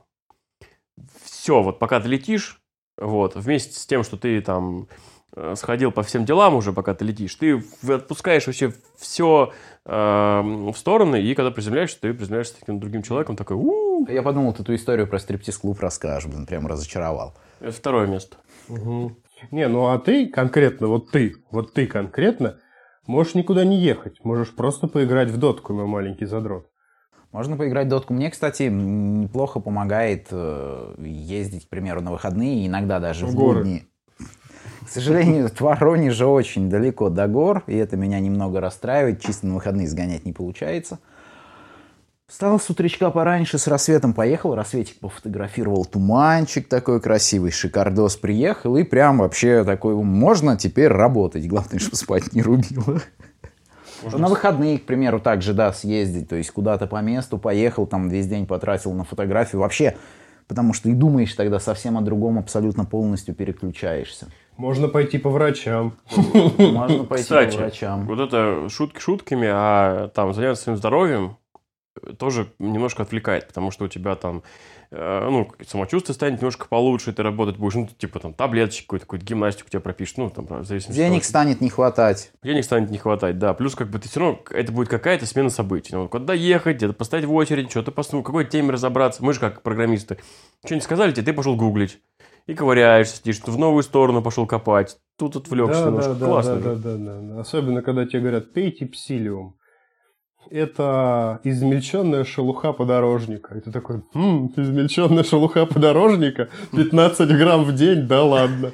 Все, 1.23 1.63
вот 1.63 1.79
пока 1.79 1.99
ты 2.01 2.09
летишь, 2.09 2.61
вот, 2.97 3.35
вместе 3.35 3.79
с 3.79 3.85
тем, 3.85 4.03
что 4.03 4.17
ты 4.17 4.41
там 4.41 4.89
э, 5.33 5.55
сходил 5.55 5.93
по 5.93 6.03
всем 6.03 6.25
делам 6.25 6.55
уже, 6.55 6.73
пока 6.73 6.93
ты 6.93 7.05
летишь, 7.05 7.35
ты 7.35 7.63
отпускаешь 7.87 8.45
вообще 8.45 8.73
все 8.97 9.53
в 9.85 10.73
стороны, 10.75 11.19
и 11.23 11.33
когда 11.33 11.49
приземляешься, 11.49 11.99
ты 11.99 12.13
приземляешься 12.13 12.59
таким 12.59 12.79
другим 12.79 13.01
человеком, 13.01 13.35
такой, 13.35 13.55
у 13.57 13.88
Я 14.09 14.23
подумал, 14.23 14.53
ты 14.53 14.63
ту 14.63 14.73
историю 14.73 15.07
про 15.07 15.19
стриптиз-клуб 15.19 15.79
расскажешь, 15.79 16.29
блин, 16.29 16.45
прям 16.45 16.67
разочаровал. 16.67 17.35
Это 17.59 17.71
второе 17.71 18.07
место. 18.07 18.37
Мгм. 18.67 19.17
Не, 19.51 19.67
ну 19.67 19.87
а 19.87 19.99
ты 19.99 20.27
конкретно, 20.27 20.87
вот 20.87 21.11
ты, 21.11 21.35
вот 21.51 21.73
ты 21.73 21.87
конкретно, 21.87 22.57
можешь 23.07 23.35
никуда 23.35 23.63
не 23.63 23.77
ехать. 23.79 24.23
Можешь 24.23 24.53
просто 24.55 24.87
поиграть 24.87 25.29
в 25.29 25.37
дотку, 25.37 25.73
мой 25.73 25.85
маленький 25.85 26.25
задрот. 26.25 26.67
Можно 27.31 27.57
поиграть 27.57 27.85
в 27.85 27.89
дотку. 27.89 28.13
Мне, 28.13 28.31
кстати, 28.31 28.63
неплохо 28.63 29.59
помогает 29.59 30.27
э, 30.31 30.95
ездить, 30.97 31.67
к 31.67 31.69
примеру, 31.69 32.01
на 32.01 32.11
выходные, 32.11 32.65
иногда 32.65 32.99
даже 32.99 33.27
В 33.27 33.31
в, 33.31 33.35
горы. 33.35 33.59
будни. 33.59 33.85
К 34.85 34.89
сожалению, 34.89 35.45
от 35.47 35.61
Воронежа 35.61 36.25
очень 36.25 36.69
далеко 36.69 37.09
до 37.09 37.27
гор, 37.27 37.63
и 37.67 37.75
это 37.75 37.97
меня 37.97 38.19
немного 38.19 38.59
расстраивает. 38.59 39.21
Чисто 39.21 39.45
на 39.45 39.53
выходные 39.53 39.87
сгонять 39.87 40.25
не 40.25 40.33
получается. 40.33 40.99
Встал 42.29 42.59
с 42.59 42.69
утречка 42.69 43.09
пораньше, 43.09 43.57
с 43.57 43.65
рассветом 43.65 44.13
поехал, 44.13 44.53
рассветик 44.53 44.99
пофотографировал, 44.99 45.83
туманчик 45.83 46.69
такой 46.69 47.01
красивый, 47.01 47.49
шикардос 47.49 48.17
приехал, 48.17 48.77
и 48.77 48.83
прям 48.83 49.17
вообще 49.17 49.63
такой, 49.63 49.95
можно 49.95 50.55
теперь 50.55 50.89
работать, 50.89 51.47
главное, 51.47 51.79
чтобы 51.79 51.95
спать 51.95 52.31
не 52.33 52.43
рубило. 52.43 53.01
На 54.13 54.27
выходные, 54.27 54.77
к 54.77 54.85
примеру, 54.85 55.19
также, 55.19 55.55
да, 55.55 55.73
съездить, 55.73 56.29
то 56.29 56.35
есть 56.35 56.51
куда-то 56.51 56.85
по 56.85 57.01
месту 57.01 57.39
поехал, 57.39 57.87
там 57.87 58.09
весь 58.09 58.27
день 58.27 58.45
потратил 58.45 58.93
на 58.93 59.05
фотографию, 59.05 59.61
вообще, 59.61 59.97
потому 60.47 60.73
что 60.73 60.87
и 60.89 60.93
думаешь 60.93 61.33
тогда 61.33 61.59
совсем 61.59 61.97
о 61.97 62.01
другом, 62.01 62.37
абсолютно 62.37 62.85
полностью 62.85 63.33
переключаешься. 63.33 64.27
Можно 64.55 64.87
пойти 64.87 65.17
по 65.17 65.31
врачам. 65.31 65.95
Можно 66.59 67.05
пойти 67.05 67.23
Кстати, 67.23 67.55
к 67.55 67.59
врачам. 67.59 68.05
вот 68.05 68.19
это 68.19 68.69
шутки 68.69 68.99
шутками, 68.99 69.47
а 69.51 70.09
там 70.09 70.31
заняться 70.35 70.65
своим 70.65 70.77
здоровьем 70.77 71.37
тоже 72.17 72.51
немножко 72.59 73.03
отвлекает, 73.03 73.47
потому 73.47 73.71
что 73.71 73.85
у 73.85 73.87
тебя 73.87 74.15
там, 74.15 74.43
э, 74.91 75.27
ну, 75.29 75.49
самочувствие 75.65 76.13
станет 76.13 76.39
немножко 76.41 76.67
получше, 76.67 77.13
ты 77.13 77.23
работать 77.23 77.57
будешь, 77.57 77.75
ну, 77.75 77.87
типа 77.97 78.19
там 78.19 78.33
таблеточки 78.33 78.83
какой-то, 78.83 79.05
какую-то 79.05 79.25
гимнастику 79.25 79.69
тебе 79.69 79.79
пропишут, 79.79 80.17
ну, 80.17 80.29
там, 80.29 80.45
в 80.45 80.65
зависимости 80.65 80.91
от 80.91 80.95
Денег 81.07 81.21
того, 81.21 81.29
станет 81.29 81.61
не 81.61 81.69
хватать. 81.69 82.31
Денег 82.43 82.63
станет 82.63 82.89
не 82.89 82.97
хватать, 82.97 83.37
да. 83.39 83.53
Плюс, 83.53 83.75
как 83.75 83.89
бы, 83.89 83.99
ты 83.99 84.09
все 84.09 84.19
равно, 84.19 84.39
это 84.51 84.71
будет 84.71 84.89
какая-то 84.89 85.25
смена 85.25 85.49
событий. 85.49 85.95
Ну, 85.95 86.07
куда 86.07 86.33
ехать, 86.33 86.77
где-то 86.77 86.93
поставить 86.93 87.25
в 87.25 87.33
очередь, 87.33 87.69
что-то 87.69 87.91
поставить, 87.91 88.25
какой 88.25 88.45
теме 88.45 88.71
разобраться. 88.71 89.23
Мы 89.23 89.33
же 89.33 89.39
как 89.39 89.61
программисты. 89.61 90.17
Что-нибудь 90.65 90.83
сказали 90.83 91.11
тебе, 91.11 91.23
ты 91.25 91.33
пошел 91.33 91.55
гуглить. 91.55 91.99
И 92.47 92.55
ковыряешься, 92.55 93.17
сидишь, 93.17 93.41
в 93.41 93.59
новую 93.59 93.83
сторону 93.83 94.23
пошел 94.23 94.47
копать. 94.47 94.97
Тут 95.19 95.35
отвлекся 95.35 95.83
Да, 95.83 95.87
немножко. 95.87 96.13
да, 96.13 96.19
да, 96.19 96.25
Классно. 96.25 96.55
да, 96.55 96.61
же. 96.61 96.75
да, 96.77 96.95
да, 96.97 97.19
да. 97.21 97.39
Особенно, 97.41 97.83
когда 97.83 98.05
тебе 98.07 98.21
говорят, 98.21 98.53
пейте 98.53 98.87
псилиум. 98.87 99.58
Это 100.49 101.39
измельченная 101.43 102.23
шелуха 102.23 102.73
подорожника. 102.73 103.55
И 103.55 103.61
ты 103.61 103.71
такой, 103.71 104.01
«М, 104.15 104.51
измельченная 104.55 105.23
шелуха 105.23 105.65
подорожника? 105.65 106.49
15 106.71 107.29
грамм 107.37 107.63
в 107.63 107.73
день? 107.75 108.07
Да 108.07 108.23
ладно. 108.23 108.71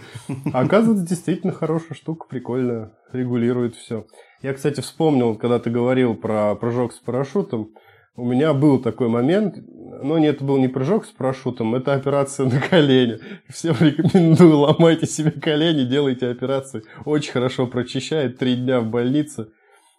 А 0.54 0.62
оказывается, 0.62 1.06
действительно 1.06 1.52
хорошая 1.52 1.96
штука, 1.96 2.28
прикольная, 2.30 2.94
регулирует 3.12 3.76
все. 3.76 4.06
Я, 4.42 4.54
кстати, 4.54 4.80
вспомнил, 4.80 5.36
когда 5.36 5.60
ты 5.60 5.70
говорил 5.70 6.16
про 6.16 6.56
прыжок 6.56 6.94
с 6.94 6.98
парашютом, 6.98 7.72
у 8.16 8.26
меня 8.26 8.54
был 8.54 8.80
такой 8.80 9.10
момент, 9.10 9.58
но 10.02 10.18
нет, 10.18 10.36
это 10.36 10.46
был 10.46 10.58
не 10.58 10.70
прыжок 10.70 11.06
с 11.06 11.10
парашютом, 11.10 11.76
это 11.76 11.94
операция 11.94 12.46
на 12.46 12.62
колени. 12.62 13.20
Всем 13.50 13.76
рекомендую, 13.80 14.60
ломайте 14.60 15.06
себе 15.06 15.32
колени, 15.32 15.84
делайте 15.84 16.28
операции. 16.28 16.84
Очень 17.04 17.34
хорошо 17.34 17.68
прочищает, 17.68 18.38
три 18.38 18.56
дня 18.56 18.80
в 18.80 18.86
больнице, 18.86 19.50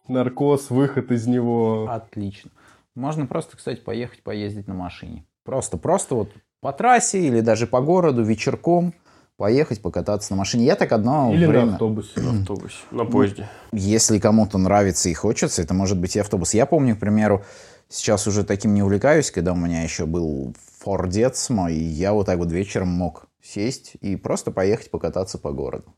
наркоз, 0.09 0.71
выход 0.71 1.11
из 1.11 1.27
него. 1.27 1.89
Отлично. 1.91 2.51
Можно 2.95 3.27
просто, 3.27 3.57
кстати, 3.57 3.81
поехать 3.81 4.23
поездить 4.23 4.67
на 4.67 4.75
машине. 4.75 5.25
Просто, 5.45 5.77
просто 5.77 6.15
вот 6.15 6.31
по 6.61 6.73
трассе 6.73 7.21
или 7.21 7.41
даже 7.41 7.67
по 7.67 7.81
городу 7.81 8.23
вечерком 8.23 8.95
поехать 9.37 9.83
покататься 9.83 10.33
на 10.33 10.39
машине. 10.39 10.65
Я 10.65 10.77
так 10.77 10.93
одно 10.93 11.33
Или 11.33 11.47
время... 11.47 11.67
на 11.67 11.73
автобусе. 11.75 12.21
На 12.21 12.41
автобусе, 12.41 12.77
на 12.91 13.05
поезде. 13.05 13.49
Если 13.73 14.19
кому-то 14.19 14.59
нравится 14.59 15.09
и 15.09 15.15
хочется, 15.15 15.63
это 15.63 15.75
может 15.75 15.99
быть 15.99 16.17
и 16.17 16.21
автобус. 16.21 16.55
Я 16.55 16.67
помню, 16.67 16.97
к 16.97 17.01
примеру, 17.01 17.45
сейчас 17.89 18.27
уже 18.27 18.45
таким 18.45 18.75
не 18.75 18.83
увлекаюсь, 18.83 19.31
когда 19.31 19.53
у 19.53 19.57
меня 19.57 19.83
еще 19.83 20.07
был 20.07 20.55
фордец 20.79 21.51
мой, 21.51 21.75
и 21.75 21.85
я 21.85 22.13
вот 22.13 22.27
так 22.27 22.39
вот 22.39 22.51
вечером 22.51 22.89
мог 22.89 23.27
сесть 23.43 23.93
и 24.01 24.17
просто 24.17 24.51
поехать 24.51 24.91
покататься 24.91 25.39
по 25.39 25.53
городу. 25.53 25.95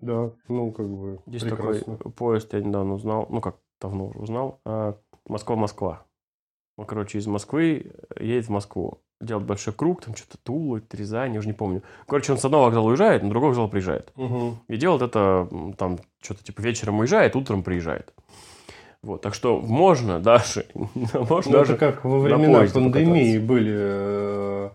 Да, 0.00 0.32
ну 0.48 0.72
как 0.72 0.88
бы 0.88 1.20
Есть 1.26 1.44
прекрасно. 1.44 1.96
такой 1.96 2.12
поезд, 2.12 2.52
я 2.54 2.60
недавно 2.60 2.94
узнал, 2.94 3.26
ну 3.30 3.40
как 3.40 3.56
давно 3.80 4.08
уже 4.08 4.18
узнал, 4.18 4.60
а, 4.64 4.96
Москва-Москва. 5.26 6.04
Он, 6.76 6.86
короче, 6.86 7.18
из 7.18 7.26
Москвы 7.26 7.92
едет 8.18 8.46
в 8.46 8.50
Москву. 8.50 9.02
Делает 9.20 9.46
большой 9.46 9.74
круг, 9.74 10.02
там 10.02 10.14
что-то 10.14 10.38
Тула, 10.38 10.80
Рязань, 10.92 11.34
я 11.34 11.40
уже 11.40 11.48
не 11.48 11.52
помню. 11.52 11.82
Короче, 12.06 12.32
он 12.32 12.38
с 12.38 12.44
одного 12.44 12.64
вокзала 12.64 12.88
уезжает, 12.88 13.22
на 13.22 13.28
другой 13.28 13.50
вокзал 13.50 13.68
приезжает. 13.68 14.12
Мгм. 14.16 14.60
И 14.66 14.76
делает 14.78 15.02
это 15.02 15.46
там 15.76 15.98
что-то 16.22 16.42
типа 16.42 16.62
вечером 16.62 17.00
уезжает, 17.00 17.36
утром 17.36 17.62
приезжает. 17.62 18.14
Вот, 19.02 19.22
так 19.22 19.34
что 19.34 19.60
можно 19.60 20.20
даже, 20.20 20.66
можно 20.74 21.52
Ну, 21.52 21.58
даже 21.58 21.76
как 21.76 22.04
во 22.04 22.16
на 22.16 22.36
времена 22.36 22.66
пандемии 22.66 23.38
были 23.38 23.72
э, 23.74 24.66
э, 24.66 24.70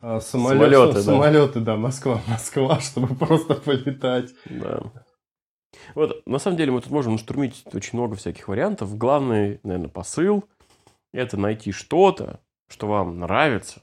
самолет- 0.00 0.20
Самолеты, 0.20 0.92
да. 0.94 1.02
самолеты, 1.02 1.60
да, 1.60 1.76
Москва, 1.76 2.20
Москва, 2.28 2.80
чтобы 2.80 3.14
просто 3.14 3.54
полетать. 3.54 4.30
Да. 4.46 4.80
Вот, 5.94 6.22
на 6.26 6.38
самом 6.38 6.56
деле 6.56 6.72
мы 6.72 6.80
тут 6.80 6.90
можем 6.90 7.12
наштурмить 7.12 7.64
очень 7.72 7.98
много 7.98 8.16
всяких 8.16 8.48
вариантов. 8.48 8.96
Главный, 8.96 9.60
наверное, 9.62 9.88
посыл– 9.90 10.44
это 11.12 11.36
найти 11.36 11.72
что-то, 11.72 12.40
что 12.68 12.86
вам 12.86 13.18
нравится, 13.18 13.82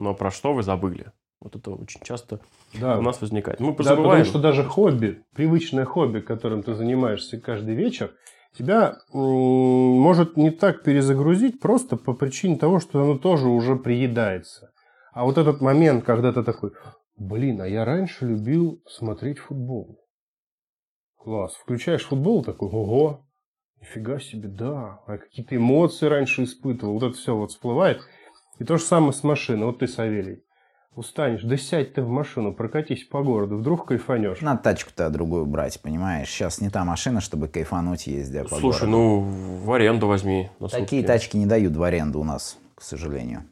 но 0.00 0.14
про 0.14 0.30
что 0.30 0.54
вы 0.54 0.62
забыли. 0.62 1.12
Вот 1.40 1.54
это 1.56 1.70
очень 1.72 2.00
часто 2.02 2.40
Да. 2.72 2.98
у 2.98 3.02
нас 3.02 3.20
возникает. 3.20 3.60
Мы 3.60 3.68
Да, 3.72 3.72
потому 3.74 3.96
позабываем. 3.96 4.24
что 4.24 4.38
даже 4.38 4.64
хобби, 4.64 5.22
привычное 5.34 5.84
хобби, 5.84 6.20
которым 6.20 6.62
ты 6.62 6.74
занимаешься 6.74 7.38
каждый 7.38 7.74
вечер, 7.74 8.14
тебя 8.56 8.96
может 9.12 10.36
не 10.38 10.50
так 10.50 10.82
перезагрузить 10.82 11.60
просто 11.60 11.96
по 11.96 12.14
причине 12.14 12.56
того, 12.56 12.80
что 12.80 13.02
оно 13.02 13.18
тоже 13.18 13.48
уже 13.48 13.76
приедается. 13.76 14.70
А 15.14 15.24
вот 15.24 15.38
этот 15.38 15.60
момент, 15.60 16.04
когда 16.04 16.32
ты 16.32 16.42
такой, 16.42 16.72
блин, 17.16 17.60
а 17.60 17.68
я 17.68 17.84
раньше 17.84 18.26
любил 18.26 18.82
смотреть 18.86 19.38
футбол. 19.38 20.00
Класс. 21.16 21.54
Включаешь 21.54 22.04
футбол, 22.04 22.44
такой, 22.44 22.68
ого, 22.68 23.24
нифига 23.80 24.18
себе, 24.18 24.48
да. 24.48 25.00
А 25.06 25.18
какие-то 25.18 25.56
эмоции 25.56 26.06
раньше 26.06 26.42
испытывал. 26.44 26.94
Вот 26.94 27.02
это 27.04 27.16
все 27.16 27.34
вот 27.36 27.50
всплывает. 27.52 28.00
И 28.58 28.64
то 28.64 28.76
же 28.76 28.82
самое 28.82 29.12
с 29.12 29.22
машиной. 29.22 29.66
Вот 29.66 29.78
ты, 29.78 29.86
Савелий, 29.86 30.42
устанешь, 30.94 31.42
да 31.42 31.56
сядь 31.56 31.94
ты 31.94 32.02
в 32.02 32.08
машину, 32.08 32.52
прокатись 32.52 33.04
по 33.04 33.22
городу, 33.22 33.56
вдруг 33.56 33.86
кайфанешь. 33.86 34.40
Надо 34.40 34.62
тачку-то 34.62 35.08
другую 35.10 35.46
брать, 35.46 35.80
понимаешь? 35.80 36.28
Сейчас 36.28 36.60
не 36.60 36.70
та 36.70 36.84
машина, 36.84 37.20
чтобы 37.20 37.48
кайфануть, 37.48 38.06
ездя 38.06 38.42
по 38.42 38.56
Слушай, 38.56 38.88
городу. 38.88 38.90
ну 38.90 39.20
в 39.64 39.72
аренду 39.72 40.06
возьми. 40.08 40.50
на 40.60 40.68
Такие 40.68 41.02
сутки. 41.02 41.06
тачки 41.06 41.36
не 41.36 41.46
дают 41.46 41.74
в 41.76 41.82
аренду 41.82 42.20
у 42.20 42.24
нас, 42.24 42.58
к 42.74 42.82
сожалению. 42.82 43.44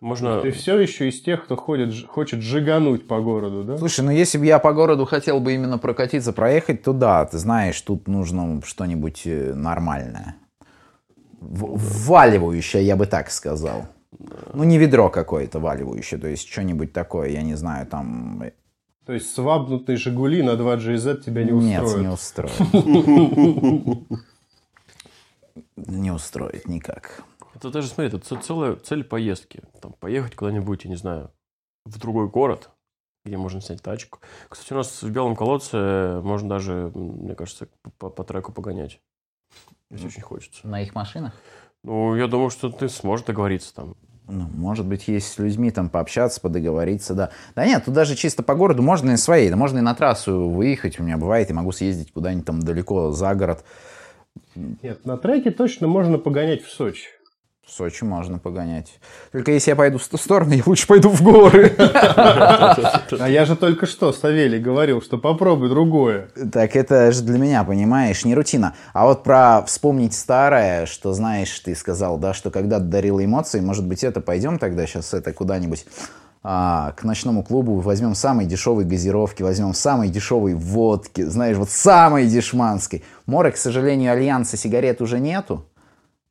Можно... 0.00 0.40
Ты 0.42 0.50
все 0.50 0.78
еще 0.78 1.08
из 1.08 1.20
тех, 1.22 1.44
кто 1.44 1.56
ходит, 1.56 2.06
хочет 2.06 2.40
жигануть 2.42 3.08
по 3.08 3.20
городу, 3.20 3.64
да? 3.64 3.78
Слушай, 3.78 4.04
ну 4.04 4.10
если 4.10 4.36
бы 4.38 4.44
я 4.46 4.58
по 4.58 4.72
городу 4.74 5.04
хотел 5.06 5.40
бы 5.40 5.54
именно 5.54 5.78
прокатиться, 5.78 6.32
проехать, 6.32 6.82
то 6.82 6.92
да, 6.92 7.24
ты 7.24 7.38
знаешь, 7.38 7.80
тут 7.80 8.06
нужно 8.06 8.60
что-нибудь 8.64 9.22
э, 9.26 9.54
нормальное. 9.54 10.36
В- 11.40 11.76
вваливающее, 12.06 12.82
я 12.84 12.96
бы 12.96 13.06
так 13.06 13.30
сказал. 13.30 13.86
Ну, 14.52 14.64
не 14.64 14.78
ведро 14.78 15.08
какое-то 15.10 15.58
валивающее, 15.58 16.20
то 16.20 16.28
есть 16.28 16.48
что-нибудь 16.50 16.92
такое, 16.92 17.30
я 17.30 17.42
не 17.42 17.54
знаю, 17.54 17.86
там... 17.86 18.42
э, 18.42 18.52
То 19.06 19.12
есть 19.14 19.34
свабнутые 19.34 19.96
«Жигули» 19.96 20.42
на 20.42 20.56
2 20.56 20.76
GZ 20.76 21.22
тебя 21.22 21.44
не 21.44 21.50
Нет, 21.52 21.82
устроят. 21.82 22.06
не 22.06 22.12
устроит. 22.12 22.52
Не 25.76 26.10
устроит 26.12 26.68
никак. 26.68 27.22
Это 27.64 27.72
даже, 27.72 27.88
смотри, 27.88 28.18
это 28.18 28.18
целая 28.18 28.76
цель 28.76 29.04
поездки. 29.04 29.62
Там, 29.80 29.94
поехать 29.94 30.36
куда-нибудь, 30.36 30.84
я 30.84 30.90
не 30.90 30.96
знаю, 30.96 31.30
в 31.86 31.98
другой 31.98 32.28
город, 32.28 32.68
где 33.24 33.38
можно 33.38 33.62
снять 33.62 33.82
тачку. 33.82 34.20
Кстати, 34.50 34.74
у 34.74 34.76
нас 34.76 35.02
в 35.02 35.10
Белом 35.10 35.34
колодце 35.34 36.20
можно 36.22 36.46
даже, 36.50 36.92
мне 36.94 37.34
кажется, 37.34 37.68
по, 37.98 38.10
по 38.10 38.22
треку 38.22 38.52
погонять. 38.52 39.00
Если 39.90 40.08
очень 40.08 40.20
хочется. 40.20 40.68
На 40.68 40.82
их 40.82 40.94
машинах? 40.94 41.32
Ну, 41.82 42.14
я 42.16 42.26
думаю, 42.26 42.50
что 42.50 42.68
ты 42.68 42.90
сможешь 42.90 43.24
договориться 43.24 43.74
там. 43.74 43.96
Ну, 44.28 44.46
может 44.54 44.84
быть, 44.84 45.08
есть 45.08 45.32
с 45.32 45.38
людьми 45.38 45.70
там 45.70 45.88
пообщаться, 45.88 46.42
подоговориться, 46.42 47.14
да. 47.14 47.30
Да 47.54 47.64
нет, 47.64 47.86
тут 47.86 47.94
даже 47.94 48.14
чисто 48.14 48.42
по 48.42 48.54
городу 48.54 48.82
можно 48.82 49.12
и 49.12 49.16
своей, 49.16 49.48
да 49.48 49.56
можно 49.56 49.78
и 49.78 49.82
на 49.82 49.94
трассу 49.94 50.50
выехать, 50.50 51.00
у 51.00 51.02
меня 51.02 51.16
бывает, 51.16 51.48
и 51.48 51.54
могу 51.54 51.72
съездить 51.72 52.12
куда-нибудь 52.12 52.46
там 52.46 52.60
далеко 52.60 53.10
за 53.10 53.34
город. 53.34 53.64
Нет, 54.54 55.06
на 55.06 55.16
треке 55.16 55.50
точно 55.50 55.88
можно 55.88 56.18
погонять 56.18 56.62
в 56.62 56.70
Сочи. 56.70 57.08
В 57.66 57.72
Сочи 57.72 58.04
можно 58.04 58.38
погонять. 58.38 59.00
Только 59.32 59.52
если 59.52 59.70
я 59.70 59.76
пойду 59.76 59.96
в 59.96 60.06
ту 60.06 60.18
сторону, 60.18 60.52
я 60.52 60.62
лучше 60.66 60.86
пойду 60.86 61.08
в 61.08 61.22
горы. 61.22 61.74
А 61.78 63.26
я 63.26 63.46
же 63.46 63.56
только 63.56 63.86
что, 63.86 64.12
Савелий, 64.12 64.58
говорил, 64.58 65.00
что 65.00 65.16
попробуй 65.16 65.70
другое. 65.70 66.28
Так 66.52 66.76
это 66.76 67.10
же 67.10 67.22
для 67.22 67.38
меня, 67.38 67.64
понимаешь, 67.64 68.24
не 68.26 68.34
рутина. 68.34 68.74
А 68.92 69.06
вот 69.06 69.22
про 69.22 69.62
вспомнить 69.66 70.12
старое, 70.12 70.84
что 70.84 71.14
знаешь, 71.14 71.58
ты 71.60 71.74
сказал, 71.74 72.18
да, 72.18 72.34
что 72.34 72.50
когда-то 72.50 72.84
дарила 72.84 73.24
эмоции, 73.24 73.60
может 73.60 73.86
быть, 73.86 74.04
это 74.04 74.20
пойдем 74.20 74.58
тогда 74.58 74.86
сейчас 74.86 75.14
это 75.14 75.32
куда-нибудь 75.32 75.86
а, 76.42 76.92
к 76.92 77.04
ночному 77.04 77.42
клубу, 77.42 77.80
возьмем 77.80 78.14
самые 78.14 78.46
дешевые 78.46 78.86
газировки, 78.86 79.42
возьмем 79.42 79.72
самые 79.72 80.10
дешевые 80.10 80.54
водки, 80.54 81.22
знаешь, 81.22 81.56
вот 81.56 81.70
самые 81.70 82.26
дешманской. 82.26 83.02
Море, 83.24 83.52
к 83.52 83.56
сожалению, 83.56 84.12
альянса 84.12 84.58
сигарет 84.58 85.00
уже 85.00 85.18
нету, 85.18 85.64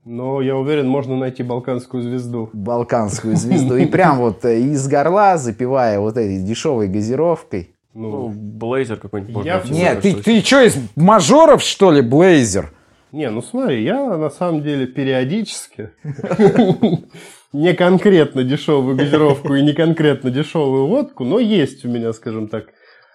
Но 0.05 0.41
я 0.41 0.57
уверен, 0.57 0.88
можно 0.88 1.15
найти 1.15 1.43
балканскую 1.43 2.03
звезду. 2.03 2.50
балканскую 2.51 3.36
звезду, 3.38 3.77
и 3.77 3.86
прям 3.86 4.17
вот 4.17 4.43
э, 4.43 4.60
из 4.60 4.88
горла, 4.88 5.38
запивая 5.38 6.00
вот 6.00 6.17
этой 6.17 6.39
дешевой 6.39 6.88
газировкой. 6.89 7.75
Ну, 7.93 8.10
Ну, 8.10 8.29
блейзер 8.29 8.98
какой-нибудь 8.98 9.33
можно 9.36 9.48
Я- 9.48 9.63
Нет, 9.69 10.01
ты, 10.01 10.15
ты 10.15 10.41
что, 10.41 10.62
из 10.62 10.75
мажоров, 10.95 11.62
что 11.62 11.91
ли, 11.91 12.01
Блейзер? 12.01 12.72
не, 13.12 13.29
ну 13.29 13.41
смотри, 13.43 13.83
я 13.83 14.17
на 14.17 14.31
самом 14.31 14.63
деле 14.63 14.88
периодически 14.88 15.91
не 17.53 17.74
конкретно 17.74 18.43
дешевую 18.43 18.98
газировку 18.98 19.53
и 19.53 19.62
не 19.62 19.74
конкретно 19.74 20.31
дешевую 20.31 20.88
водку, 20.88 21.24
но 21.24 21.39
есть 21.39 21.86
у 21.86 21.89
меня, 21.89 22.12
скажем 22.13 22.48
так, 22.48 22.65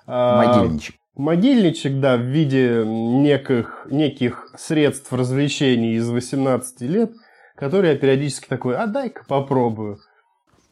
а, 0.07 0.45
Могильничек. 0.61 0.95
Могильничек, 1.19 1.99
да, 1.99 2.17
в 2.17 2.21
виде 2.21 2.85
неких, 2.87 3.89
неких 3.91 4.55
средств 4.57 5.13
развлечений 5.13 5.95
из 5.95 6.09
18 6.09 6.81
лет, 6.83 7.13
которые 7.57 7.95
я 7.95 7.99
периодически 7.99 8.47
такой, 8.47 8.77
а 8.77 8.87
дай-ка 8.87 9.25
попробую. 9.27 9.99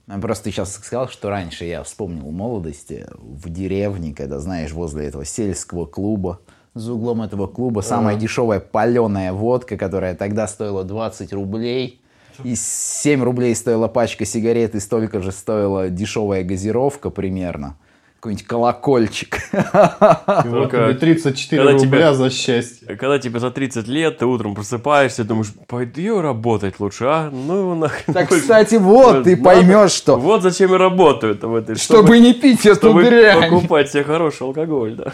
Ну, 0.07 0.21
Просто 0.21 0.45
ты 0.45 0.53
сейчас 0.53 0.73
сказал, 0.73 1.09
что 1.09 1.31
раньше 1.31 1.65
я 1.65 1.83
вспомнил 1.83 2.31
молодости 2.31 3.09
в 3.19 3.51
деревне, 3.51 4.15
когда, 4.15 4.39
знаешь, 4.39 4.71
возле 4.71 5.07
этого 5.07 5.25
сельского 5.25 5.85
клуба, 5.85 6.41
за 6.75 6.93
углом 6.93 7.23
этого 7.23 7.49
клуба 7.49 7.81
самая 7.81 8.17
дешевая 8.17 8.61
паленая 8.61 9.33
водка, 9.33 9.77
которая 9.77 10.15
тогда 10.15 10.47
стоила 10.47 10.85
20 10.85 11.33
рублей, 11.33 12.03
и 12.45 12.55
7 12.55 13.21
рублей 13.25 13.57
стоила 13.57 13.89
пачка 13.89 14.25
сигарет, 14.25 14.77
и 14.77 14.81
столько 14.81 15.21
же 15.21 15.33
стоила 15.33 15.89
дешевая 15.89 16.45
газировка 16.45 17.11
примерно. 17.11 17.79
Какой-нибудь 18.27 18.47
колокольчик. 18.49 19.37
И 19.53 20.49
вот 20.49 20.71
Только 20.73 20.77
тебе 20.89 20.95
34 20.95 21.63
когда 21.63 21.73
рубля 21.79 21.87
тебя- 21.99 22.15
за 22.15 22.31
счастье. 22.31 22.89
Когда 22.97 23.21
тебе 23.21 23.39
за 23.39 23.53
30 23.53 23.87
лет, 23.87 24.19
ты 24.19 24.27
утром 24.27 24.57
просыпаешься, 24.57 25.23
думаешь, 25.23 25.53
пойду 25.69 26.21
работать 26.21 26.81
лучше, 26.81 27.05
а? 27.05 27.31
Ну, 27.31 27.75
нахрен. 27.77 28.13
Так, 28.13 28.29
кстати, 28.31 28.75
вот, 28.75 29.23
ты 29.23 29.37
поймешь, 29.37 29.93
что 29.93 30.17
Вот 30.19 30.43
зачем 30.43 30.75
и 30.75 30.77
работают 30.77 31.45
в 31.45 31.55
этой, 31.55 31.77
чтобы 31.77 32.19
не 32.19 32.35
пить 32.35 32.67
эту 32.67 32.75
чтобы 32.89 33.05
дрянь. 33.05 33.49
покупать 33.49 33.93
себе 33.93 34.03
хороший 34.03 34.43
алкоголь, 34.43 34.97
да. 34.97 35.13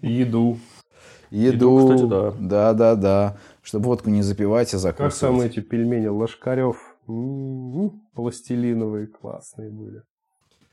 Еду. 0.00 0.58
Еду. 1.30 1.56
Еду, 1.76 1.78
кстати, 1.88 2.08
да. 2.08 2.30
Да, 2.38 2.72
да, 2.72 2.94
да. 2.94 3.36
Чтобы 3.62 3.84
водку 3.86 4.08
не 4.08 4.22
запивать, 4.22 4.72
а 4.72 4.78
Как 4.78 4.96
там 4.96 5.10
закусывать. 5.10 5.50
эти 5.52 5.60
пельмени 5.60 6.06
Ложкарев? 6.06 6.76
М-м-м, 7.06 8.00
Пластилиновые, 8.14 9.08
классные 9.08 9.70
были. 9.70 10.02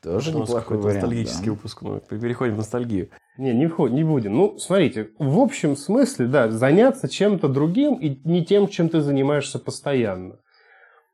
Тоже 0.01 0.33
У 0.35 0.39
нас 0.39 0.47
неплохой 0.49 0.61
какой-то 0.77 0.83
вариант. 0.83 1.01
ностальгический 1.03 1.45
да. 1.47 1.51
выпуск. 1.51 1.81
ну, 1.81 1.99
Переходим 1.99 2.53
в 2.55 2.57
ностальгию. 2.57 3.09
Не, 3.37 3.53
не, 3.53 3.65
вход- 3.67 3.91
не 3.91 4.03
будем. 4.03 4.35
Ну, 4.35 4.57
смотрите, 4.57 5.09
в 5.19 5.39
общем 5.39 5.75
смысле, 5.75 6.27
да, 6.27 6.49
заняться 6.49 7.07
чем-то 7.09 7.47
другим 7.49 7.95
и 7.95 8.17
не 8.23 8.45
тем, 8.45 8.67
чем 8.67 8.89
ты 8.89 9.01
занимаешься 9.01 9.59
постоянно. 9.59 10.37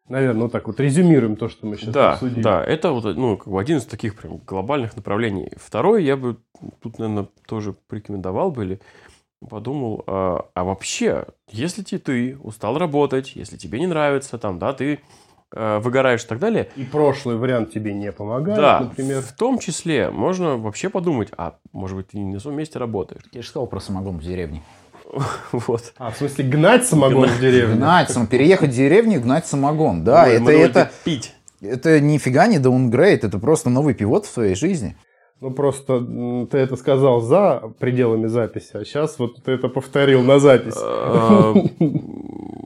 Наверное, 0.07 0.43
вот 0.43 0.51
так 0.51 0.67
вот 0.67 0.79
резюмируем 0.79 1.35
то, 1.35 1.49
что 1.49 1.65
мы 1.65 1.77
сейчас 1.77 1.93
Да, 1.93 2.13
обсудили. 2.13 2.43
да, 2.43 2.63
это 2.63 2.91
вот 2.91 3.05
ну, 3.15 3.37
как 3.37 3.47
бы 3.51 3.59
один 3.59 3.77
из 3.79 3.85
таких 3.85 4.15
прям 4.15 4.37
глобальных 4.37 4.95
направлений. 4.95 5.51
Второй 5.57 6.03
я 6.03 6.15
бы 6.15 6.37
тут, 6.83 6.99
наверное, 6.99 7.27
тоже 7.47 7.73
порекомендовал 7.87 8.51
бы 8.51 8.65
или 8.65 8.79
подумал, 9.49 10.03
а, 10.05 10.45
а 10.53 10.63
вообще, 10.63 11.25
если 11.51 11.81
те- 11.81 11.97
ты 11.97 12.37
устал 12.37 12.77
работать, 12.77 13.35
если 13.35 13.57
тебе 13.57 13.79
не 13.79 13.87
нравится, 13.87 14.37
там, 14.37 14.59
да, 14.59 14.73
ты 14.73 14.99
выгораешь 15.51 16.23
и 16.23 16.27
так 16.27 16.39
далее, 16.39 16.69
И 16.75 16.83
прошлый 16.83 17.37
вариант 17.37 17.71
тебе 17.71 17.93
не 17.93 18.11
помогает, 18.11 18.57
да, 18.59 18.79
например. 18.81 19.21
в 19.21 19.31
том 19.33 19.59
числе 19.59 20.09
можно 20.09 20.57
вообще 20.57 20.89
подумать, 20.89 21.29
а 21.37 21.55
может 21.72 21.96
быть 21.98 22.09
ты 22.09 22.17
не 22.17 22.33
на 22.33 22.39
своем 22.39 22.57
месте 22.57 22.79
работаешь. 22.79 23.22
Я 23.31 23.41
же 23.41 23.48
сказал 23.48 23.67
про 23.67 23.79
самогон 23.79 24.17
в 24.17 24.24
деревне. 24.24 24.61
Вот. 25.51 25.93
А, 25.98 26.11
в 26.11 26.17
смысле, 26.17 26.46
гнать 26.46 26.85
самогон 26.85 27.29
в 27.29 27.39
деревню? 27.39 27.75
Гнать, 27.77 28.09
сам- 28.09 28.27
переехать 28.27 28.72
в 28.72 28.75
деревню 28.75 29.17
и 29.17 29.20
гнать 29.20 29.46
самогон. 29.46 30.03
Да, 30.03 30.25
Ну, 30.25 30.31
это, 30.31 30.41
много 30.41 30.57
это, 30.57 30.91
пить. 31.03 31.33
это 31.61 32.00
нифига 32.00 32.48
не 32.48 32.59
даунгрейд, 32.59 33.24
это 33.24 33.37
просто 33.39 33.70
новый 33.70 33.93
пивот 33.93 34.25
в 34.25 34.33
твоей 34.33 34.55
жизни. 34.55 34.98
Ну, 35.41 35.51
просто 35.51 36.00
ты 36.50 36.57
это 36.57 36.75
сказал 36.77 37.19
за 37.21 37.61
пределами 37.79 38.27
записи, 38.27 38.71
а 38.74 38.85
сейчас 38.85 39.19
вот 39.19 39.43
ты 39.43 39.51
это 39.51 39.67
повторил 39.67 40.24
на 40.24 40.39
запись. 40.39 40.77
А, 40.77 41.53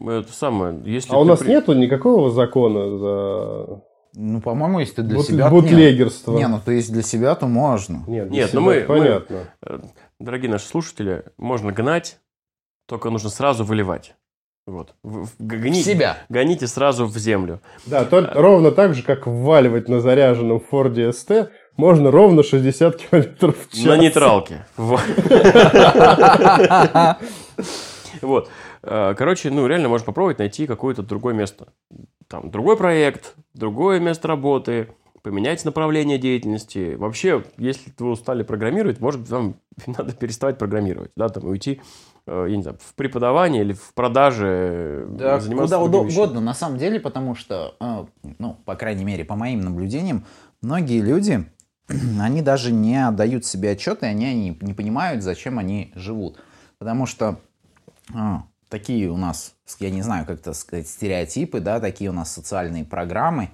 Это 0.08 0.32
самое, 0.32 0.80
если 0.86 1.14
А 1.14 1.20
у 1.20 1.24
нас 1.24 1.40
при- 1.40 1.50
нету 1.50 1.74
никакого 1.74 2.30
закона 2.32 2.98
за 2.98 3.82
Ну, 4.16 4.42
по-моему, 4.42 4.80
если 4.80 4.96
ты 4.96 5.02
для 5.04 5.18
бут- 5.18 5.26
себя... 5.28 5.50
бутлегерство? 5.50 6.38
Не, 6.38 6.48
ну, 6.48 6.60
то 6.64 6.72
есть 6.72 6.92
для 6.92 7.02
себя, 7.04 7.36
то 7.36 7.48
можно. 7.48 8.04
Нет, 8.08 8.30
Нет, 8.32 8.52
для 8.52 8.60
ну 8.62 8.62
себя 8.62 8.62
мы- 8.62 8.80
мы- 8.82 8.86
понятно. 8.86 9.38
Э, 9.66 9.80
Дорогие 10.20 10.52
наши 10.52 10.66
слушатели, 10.68 11.24
можно 11.38 11.72
гнать, 11.72 12.20
только 12.88 13.10
нужно 13.10 13.30
сразу 13.30 13.64
выливать. 13.64 14.16
Вот. 14.68 14.94
В- 15.04 15.26
в- 15.26 15.36
гони- 15.40 15.82
себя. 15.82 16.18
Гоните 16.30 16.68
сразу 16.68 17.06
в 17.06 17.18
землю. 17.18 17.60
Да, 17.88 18.06
то- 18.06 18.30
ровно 18.36 18.72
так 18.72 18.94
же, 18.94 19.04
как 19.04 19.26
вваливать 19.28 19.90
на 19.90 20.00
заряженном 20.00 20.60
Форде 20.60 21.12
СТ, 21.12 21.50
можно 21.80 22.12
ровно 22.12 22.44
60 22.44 22.98
км 22.98 23.52
в 23.54 23.70
час. 23.72 23.86
На 23.86 23.98
нейтралке. 23.98 24.66
Вот. 28.22 28.50
Э, 28.84 29.14
Короче, 29.18 29.50
ну 29.50 29.66
реально 29.68 29.90
можно 29.90 30.06
попробовать 30.06 30.40
найти 30.40 30.68
какое-то 30.68 31.04
другое 31.04 31.34
место. 31.34 31.68
Там 32.28 32.52
другой 32.52 32.76
проект, 32.78 33.36
другое 33.54 34.00
место 34.00 34.28
работы, 34.28 34.90
поменять 35.22 35.64
направление 35.66 36.18
деятельности. 36.18 36.96
Вообще, 36.96 37.44
если 37.58 37.92
вы 37.98 38.12
устали 38.12 38.44
программировать, 38.44 39.00
может 39.00 39.22
быть, 39.22 39.30
вам 39.30 39.56
надо 39.88 40.14
переставать 40.14 40.58
программировать, 40.58 41.12
да, 41.16 41.30
там, 41.30 41.44
и 41.44 41.48
уйти, 41.48 41.82
э, 42.28 42.48
я 42.50 42.56
не 42.58 42.62
знаю, 42.64 42.78
в 42.82 42.94
преподавание 42.96 43.62
или 43.64 43.74
в 43.74 43.94
продаже, 43.94 44.48
э, 44.48 45.08
Да, 45.12 45.40
заниматься 45.40 45.78
куда 45.78 46.00
вещами. 46.00 46.12
угодно, 46.12 46.42
на 46.42 46.54
самом 46.54 46.78
деле, 46.78 47.00
потому 47.00 47.36
что, 47.36 47.76
ну, 48.38 48.58
по 48.66 48.76
крайней 48.76 49.04
мере, 49.06 49.24
по 49.26 49.36
моим 49.36 49.62
наблюдениям, 49.62 50.26
многие 50.62 51.02
люди, 51.02 51.46
они 52.20 52.42
даже 52.42 52.72
не 52.72 53.08
отдают 53.08 53.46
себе 53.46 53.72
отчет, 53.72 54.04
и 54.04 54.06
они 54.06 54.34
не, 54.34 54.58
не 54.62 54.74
понимают, 54.74 55.24
зачем 55.24 55.60
они 55.60 55.92
живут. 55.96 56.42
Потому 56.78 57.06
что 57.06 57.40
а, 58.14 58.44
такие 58.70 59.10
у 59.10 59.18
нас, 59.18 59.54
я 59.80 59.90
не 59.90 60.02
знаю, 60.02 60.26
как 60.26 60.40
это 60.40 60.54
сказать, 60.54 60.88
стереотипы, 60.88 61.60
да, 61.60 61.80
такие 61.80 62.10
у 62.10 62.14
нас 62.14 62.32
социальные 62.32 62.86
программы, 62.86 63.50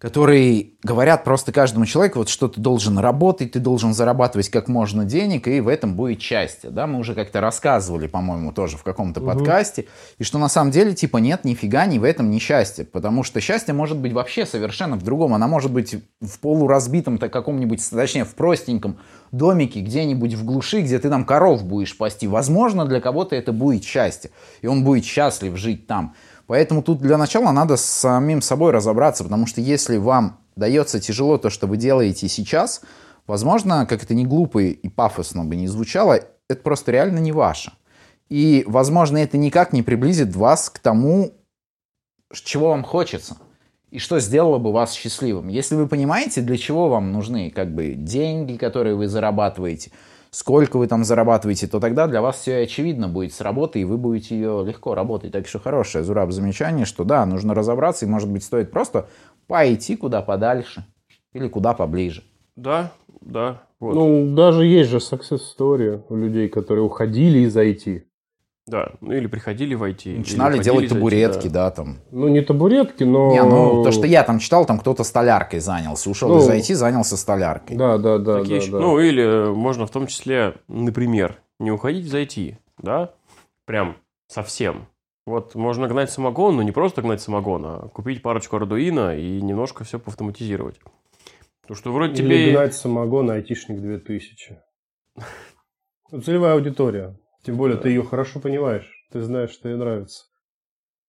которые 0.00 0.70
говорят 0.82 1.24
просто 1.24 1.52
каждому 1.52 1.84
человеку, 1.84 2.20
вот 2.20 2.30
что 2.30 2.48
ты 2.48 2.58
должен 2.58 2.98
работать, 2.98 3.52
ты 3.52 3.60
должен 3.60 3.92
зарабатывать 3.92 4.48
как 4.48 4.66
можно 4.66 5.04
денег, 5.04 5.46
и 5.46 5.60
в 5.60 5.68
этом 5.68 5.94
будет 5.94 6.22
счастье. 6.22 6.70
Да? 6.70 6.86
Мы 6.86 6.98
уже 6.98 7.14
как-то 7.14 7.42
рассказывали, 7.42 8.06
по-моему, 8.06 8.50
тоже 8.52 8.78
в 8.78 8.82
каком-то 8.82 9.20
подкасте, 9.20 9.86
и 10.18 10.24
что 10.24 10.38
на 10.38 10.48
самом 10.48 10.70
деле, 10.70 10.94
типа, 10.94 11.18
нет 11.18 11.44
нифига 11.44 11.84
ни 11.84 11.98
в 11.98 12.04
этом 12.04 12.30
ни 12.30 12.38
счастья, 12.38 12.86
потому 12.90 13.22
что 13.22 13.40
счастье 13.40 13.74
может 13.74 13.98
быть 13.98 14.14
вообще 14.14 14.46
совершенно 14.46 14.96
в 14.96 15.02
другом, 15.02 15.34
она 15.34 15.46
может 15.46 15.70
быть 15.70 15.94
в 16.22 16.38
полуразбитом 16.40 17.18
так 17.18 17.30
каком-нибудь, 17.30 17.86
точнее, 17.90 18.24
в 18.24 18.34
простеньком 18.34 18.96
домике 19.32 19.80
где-нибудь 19.80 20.32
в 20.32 20.46
глуши, 20.46 20.80
где 20.80 20.98
ты 20.98 21.10
там 21.10 21.26
коров 21.26 21.62
будешь 21.62 21.96
пасти. 21.96 22.26
Возможно, 22.26 22.86
для 22.86 23.00
кого-то 23.00 23.36
это 23.36 23.52
будет 23.52 23.84
счастье, 23.84 24.30
и 24.62 24.66
он 24.66 24.82
будет 24.82 25.04
счастлив 25.04 25.56
жить 25.58 25.86
там. 25.86 26.14
Поэтому 26.50 26.82
тут 26.82 26.98
для 26.98 27.16
начала 27.16 27.52
надо 27.52 27.76
с 27.76 27.84
самим 27.84 28.42
собой 28.42 28.72
разобраться, 28.72 29.22
потому 29.22 29.46
что 29.46 29.60
если 29.60 29.98
вам 29.98 30.40
дается 30.56 30.98
тяжело 30.98 31.38
то, 31.38 31.48
что 31.48 31.68
вы 31.68 31.76
делаете 31.76 32.26
сейчас, 32.26 32.80
возможно, 33.28 33.86
как 33.86 34.02
это 34.02 34.14
не 34.14 34.26
глупо 34.26 34.58
и 34.58 34.88
пафосно 34.88 35.44
бы 35.44 35.54
не 35.54 35.68
звучало, 35.68 36.18
это 36.48 36.60
просто 36.60 36.90
реально 36.90 37.20
не 37.20 37.30
ваше. 37.30 37.70
И, 38.28 38.64
возможно, 38.66 39.18
это 39.18 39.38
никак 39.38 39.72
не 39.72 39.84
приблизит 39.84 40.34
вас 40.34 40.70
к 40.70 40.80
тому, 40.80 41.34
чего 42.32 42.70
вам 42.70 42.82
хочется. 42.82 43.36
И 43.92 44.00
что 44.00 44.18
сделало 44.18 44.58
бы 44.58 44.72
вас 44.72 44.92
счастливым. 44.92 45.46
Если 45.46 45.76
вы 45.76 45.86
понимаете, 45.86 46.40
для 46.40 46.58
чего 46.58 46.88
вам 46.88 47.12
нужны 47.12 47.52
как 47.52 47.72
бы 47.72 47.94
деньги, 47.94 48.56
которые 48.56 48.96
вы 48.96 49.06
зарабатываете, 49.06 49.92
сколько 50.30 50.78
вы 50.78 50.86
там 50.86 51.04
зарабатываете, 51.04 51.66
то 51.66 51.80
тогда 51.80 52.06
для 52.06 52.22
вас 52.22 52.36
все 52.36 52.62
очевидно 52.62 53.08
будет 53.08 53.32
с 53.32 53.40
работы, 53.40 53.80
и 53.80 53.84
вы 53.84 53.96
будете 53.96 54.34
ее 54.34 54.64
легко 54.66 54.94
работать. 54.94 55.32
Так 55.32 55.46
что 55.46 55.58
хорошее, 55.58 56.04
Зураб, 56.04 56.32
замечание, 56.32 56.86
что 56.86 57.04
да, 57.04 57.26
нужно 57.26 57.54
разобраться, 57.54 58.06
и, 58.06 58.08
может 58.08 58.30
быть, 58.30 58.44
стоит 58.44 58.70
просто 58.70 59.08
пойти 59.46 59.96
куда 59.96 60.22
подальше 60.22 60.84
или 61.32 61.48
куда 61.48 61.74
поближе. 61.74 62.22
Да, 62.56 62.92
да. 63.20 63.62
Вот. 63.80 63.94
Ну, 63.94 64.34
даже 64.34 64.66
есть 64.66 64.90
же 64.90 64.98
success 64.98 65.40
story 65.58 66.02
у 66.08 66.16
людей, 66.16 66.48
которые 66.48 66.84
уходили 66.84 67.40
из 67.40 67.56
IT. 67.56 68.02
Да, 68.70 68.92
ну 69.00 69.12
или 69.12 69.26
приходили 69.26 69.74
в 69.74 69.82
IT. 69.82 70.18
Начинали 70.18 70.62
делать 70.62 70.84
из 70.84 70.92
IT, 70.92 70.94
табуретки, 70.94 71.48
да. 71.48 71.64
да, 71.64 71.70
там. 71.72 71.98
Ну, 72.12 72.28
не 72.28 72.40
табуретки, 72.40 73.02
но... 73.02 73.32
Не, 73.32 73.42
ну, 73.42 73.82
то, 73.82 73.90
что 73.90 74.06
я 74.06 74.22
там 74.22 74.38
читал, 74.38 74.64
там 74.64 74.78
кто-то 74.78 75.02
столяркой 75.02 75.58
занялся. 75.58 76.08
Ушел 76.08 76.28
Ну, 76.28 76.38
из 76.38 76.48
IT, 76.48 76.74
занялся 76.74 77.16
столяркой. 77.16 77.76
Да, 77.76 77.98
да, 77.98 78.18
да, 78.18 78.38
Такие 78.38 78.60
да, 78.60 78.62
еще- 78.62 78.72
да. 78.72 78.78
Ну, 78.78 79.00
или 79.00 79.52
можно 79.52 79.86
в 79.86 79.90
том 79.90 80.06
числе, 80.06 80.54
например, 80.68 81.40
не 81.58 81.72
уходить 81.72 82.06
из 82.06 82.14
IT, 82.14 82.58
да, 82.78 83.10
прям 83.66 83.96
совсем. 84.28 84.86
Вот 85.26 85.56
можно 85.56 85.88
гнать 85.88 86.12
самогон, 86.12 86.54
но 86.56 86.62
не 86.62 86.70
просто 86.72 87.02
гнать 87.02 87.20
самогон, 87.20 87.66
а 87.66 87.88
купить 87.88 88.22
парочку 88.22 88.54
ардуино 88.56 89.18
и 89.18 89.40
немножко 89.42 89.82
все 89.82 89.98
поавтоматизировать. 89.98 90.76
Потому 91.62 91.76
что 91.76 91.92
вроде 91.92 92.22
Или 92.22 92.34
тебе... 92.44 92.52
гнать 92.52 92.74
самогон 92.74 93.30
айтишник 93.30 93.80
2000. 93.80 94.58
Ну, 96.12 96.20
целевая 96.20 96.54
аудитория. 96.54 97.16
Тем 97.42 97.56
более, 97.56 97.78
ты 97.78 97.88
ее 97.88 98.02
хорошо 98.02 98.40
понимаешь. 98.40 99.06
Ты 99.10 99.22
знаешь, 99.22 99.50
что 99.50 99.68
ей 99.68 99.76
нравится. 99.76 100.26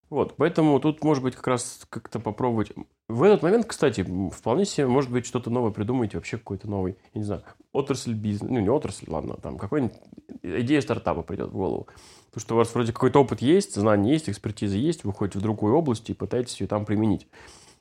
Вот, 0.10 0.36
поэтому 0.36 0.78
тут, 0.82 1.04
может 1.06 1.24
быть, 1.24 1.36
как 1.36 1.48
раз 1.48 1.86
как-то 1.90 2.20
попробовать. 2.20 2.74
В 3.08 3.24
этот 3.24 3.44
момент, 3.44 3.66
кстати, 3.66 4.06
вполне 4.32 4.66
себе, 4.66 4.88
может 4.88 5.10
быть, 5.10 5.26
что-то 5.26 5.50
новое 5.50 5.72
придумаете, 5.72 6.18
вообще 6.18 6.38
какой-то 6.38 6.70
новый, 6.70 6.98
я 7.14 7.20
не 7.20 7.24
знаю, 7.24 7.44
отрасль 7.72 8.14
бизнеса, 8.14 8.52
ну, 8.52 8.60
не 8.60 8.70
отрасль, 8.70 9.06
ладно, 9.10 9.36
там, 9.36 9.58
какой-нибудь 9.58 9.96
идея 10.44 10.82
стартапа 10.82 11.22
придет 11.22 11.50
в 11.50 11.54
голову. 11.54 11.88
Потому 12.26 12.42
что 12.42 12.56
у 12.56 12.58
вас 12.58 12.74
вроде 12.74 12.92
какой-то 12.92 13.20
опыт 13.20 13.42
есть, 13.42 13.76
знания 13.76 14.12
есть, 14.12 14.30
экспертиза 14.30 14.76
есть, 14.76 15.06
вы 15.06 15.14
ходите 15.14 15.40
в 15.40 15.42
другую 15.42 15.76
область 15.76 16.10
и 16.10 16.14
пытаетесь 16.14 16.60
ее 16.60 16.68
там 16.68 16.84
применить. 16.86 17.28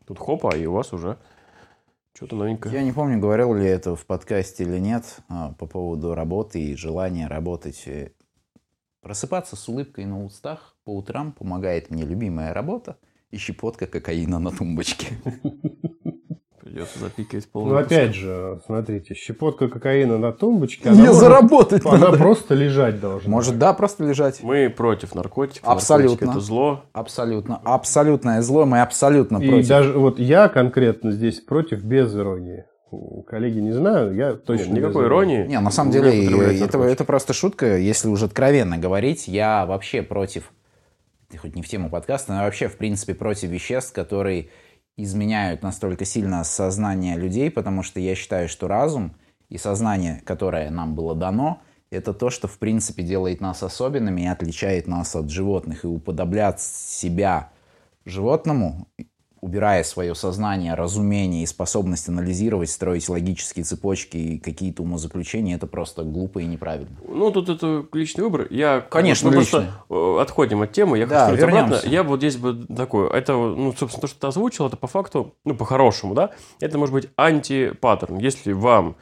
Тут 0.07 0.19
хопа, 0.19 0.57
и 0.57 0.67
у 0.67 0.73
вас 0.73 0.93
уже 0.93 1.19
что-то 2.15 2.37
новенькое. 2.37 2.75
Я 2.75 2.83
не 2.85 2.93
помню, 2.93 3.19
говорил 3.19 3.55
ли 3.55 3.67
это 3.67 3.97
в 3.97 4.07
подкасте 4.07 4.63
или 4.63 4.79
нет, 4.79 5.19
а, 5.29 5.53
по 5.59 5.67
поводу 5.67 6.15
работы 6.15 6.61
и 6.63 6.77
желания 6.77 7.27
работать. 7.27 7.89
Просыпаться 9.03 9.57
с 9.57 9.69
улыбкой 9.69 10.05
на 10.05 10.25
устах 10.25 10.77
по 10.85 10.95
утрам 10.95 11.33
помогает 11.33 11.91
мне 11.91 12.05
любимая 12.05 12.53
работа 12.53 12.97
и 13.31 13.39
щепотка 13.39 13.87
кокаина 13.87 14.39
на 14.39 14.51
тумбочке. 14.51 15.07
Придется 16.61 16.99
запикивать 17.01 17.47
Ну, 17.47 17.51
полный 17.53 17.81
опять 17.81 18.15
же, 18.15 18.61
смотрите, 18.67 19.15
щепотка 19.15 19.69
кокаина 19.69 20.19
на 20.19 20.33
тумбочке, 20.33 20.91
Мне 20.91 20.99
она, 21.01 21.07
может- 21.09 21.21
заработать 21.21 21.87
она 21.87 22.13
просто 22.13 22.55
лежать 22.55 23.01
должна. 23.01 23.31
Может, 23.31 23.59
да, 23.59 23.73
просто 23.73 24.05
лежать. 24.05 24.43
Мы 24.43 24.69
против 24.69 25.15
наркотиков. 25.15 25.67
Абсолютно. 25.69 26.11
Наркотики 26.27 26.31
это 26.31 26.41
зло. 26.47 26.85
Абсолютно. 26.93 27.57
Абсолютное 27.65 28.43
зло, 28.43 28.67
мы 28.67 28.83
абсолютно 28.83 29.39
И 29.39 29.49
против. 29.49 29.67
даже 29.69 29.93
вот 29.99 30.19
я 30.21 30.49
конкретно 30.49 31.11
здесь 31.13 31.41
против 31.41 31.83
без 31.83 32.15
иронии. 32.15 32.67
Коллеги 33.27 33.61
не 33.61 33.73
знаю, 33.73 34.15
я 34.15 34.35
точно 34.35 34.73
Нет, 34.73 34.79
никакой 34.79 35.05
без 35.05 35.09
иронии. 35.09 35.47
Не, 35.47 35.61
на 35.61 35.71
самом 35.71 35.91
не 35.91 36.01
деле, 36.01 36.61
это, 36.61 36.79
это 36.79 37.05
просто 37.05 37.33
шутка. 37.33 37.77
Если 37.77 38.09
уже 38.09 38.27
откровенно 38.27 38.79
говорить, 38.79 39.29
я 39.29 39.65
вообще 39.67 40.03
против, 40.03 40.53
хоть 41.37 41.55
не 41.55 41.63
в 41.63 41.69
тему 41.69 41.89
подкаста, 41.89 42.33
но 42.33 42.43
вообще, 42.43 42.69
в 42.69 42.77
принципе, 42.77 43.15
против 43.15 43.51
веществ, 43.51 43.93
которые 43.93 44.49
изменяют 44.97 45.63
настолько 45.63 46.05
сильно 46.05 46.43
сознание 46.45 47.17
людей, 47.17 47.51
потому 47.51 47.83
что 47.83 48.01
я 48.01 48.15
считаю, 48.15 48.49
что 48.49 48.69
разум 48.69 49.15
и 49.49 49.57
сознание, 49.57 50.23
которое 50.25 50.71
нам 50.71 50.95
было 50.95 51.15
дано, 51.15 51.63
это 51.91 52.15
то, 52.15 52.31
что, 52.31 52.47
в 52.47 52.59
принципе, 52.59 53.03
делает 53.03 53.41
нас 53.41 53.63
особенными 53.63 54.23
и 54.23 54.27
отличает 54.27 54.87
нас 54.87 55.17
от 55.17 55.29
животных. 55.29 55.85
И 55.85 55.89
уподоблять 55.89 56.61
себя 56.61 57.51
животному, 58.05 58.87
убирая 59.41 59.83
свое 59.85 60.15
сознание, 60.15 60.75
разумение 60.75 61.43
и 61.43 61.47
способность 61.47 62.09
анализировать, 62.09 62.71
строить 62.71 63.09
логические 63.09 63.65
цепочки 63.65 64.17
и 64.17 64.39
какие-то 64.39 64.83
умозаключения, 64.83 65.57
это 65.57 65.67
просто 65.67 66.03
глупо 66.03 66.41
и 66.41 66.47
неправильно. 66.47 66.97
Ну, 67.09 67.31
тут 67.31 67.49
это 67.49 67.87
личный 67.93 68.25
выбор. 68.25 68.47
Я, 68.51 68.81
Конечно, 68.81 69.29
мы 69.31 69.37
просто 69.37 69.73
э, 69.89 70.17
отходим 70.21 70.61
от 70.63 70.73
темы. 70.73 70.99
Я 70.99 71.07
Да, 71.07 71.27
хочу 71.27 71.37
сказать 71.37 71.43
обратно. 71.53 71.73
вернемся. 71.75 71.89
Я 71.89 72.03
вот 72.03 72.19
здесь 72.19 72.37
бы 72.37 72.67
такой, 72.67 73.09
это, 73.11 73.33
ну, 73.33 73.73
собственно, 73.73 74.03
то, 74.03 74.07
что 74.09 74.21
ты 74.21 74.27
озвучил, 74.27 74.67
это 74.67 74.77
по 74.77 74.87
факту, 74.87 75.35
ну, 75.45 75.55
по-хорошему, 75.55 76.15
да, 76.15 76.31
это 76.61 76.77
может 76.77 76.93
быть 76.93 77.09
антипаттерн. 77.17 78.19
Если 78.19 78.53
вам 78.53 78.97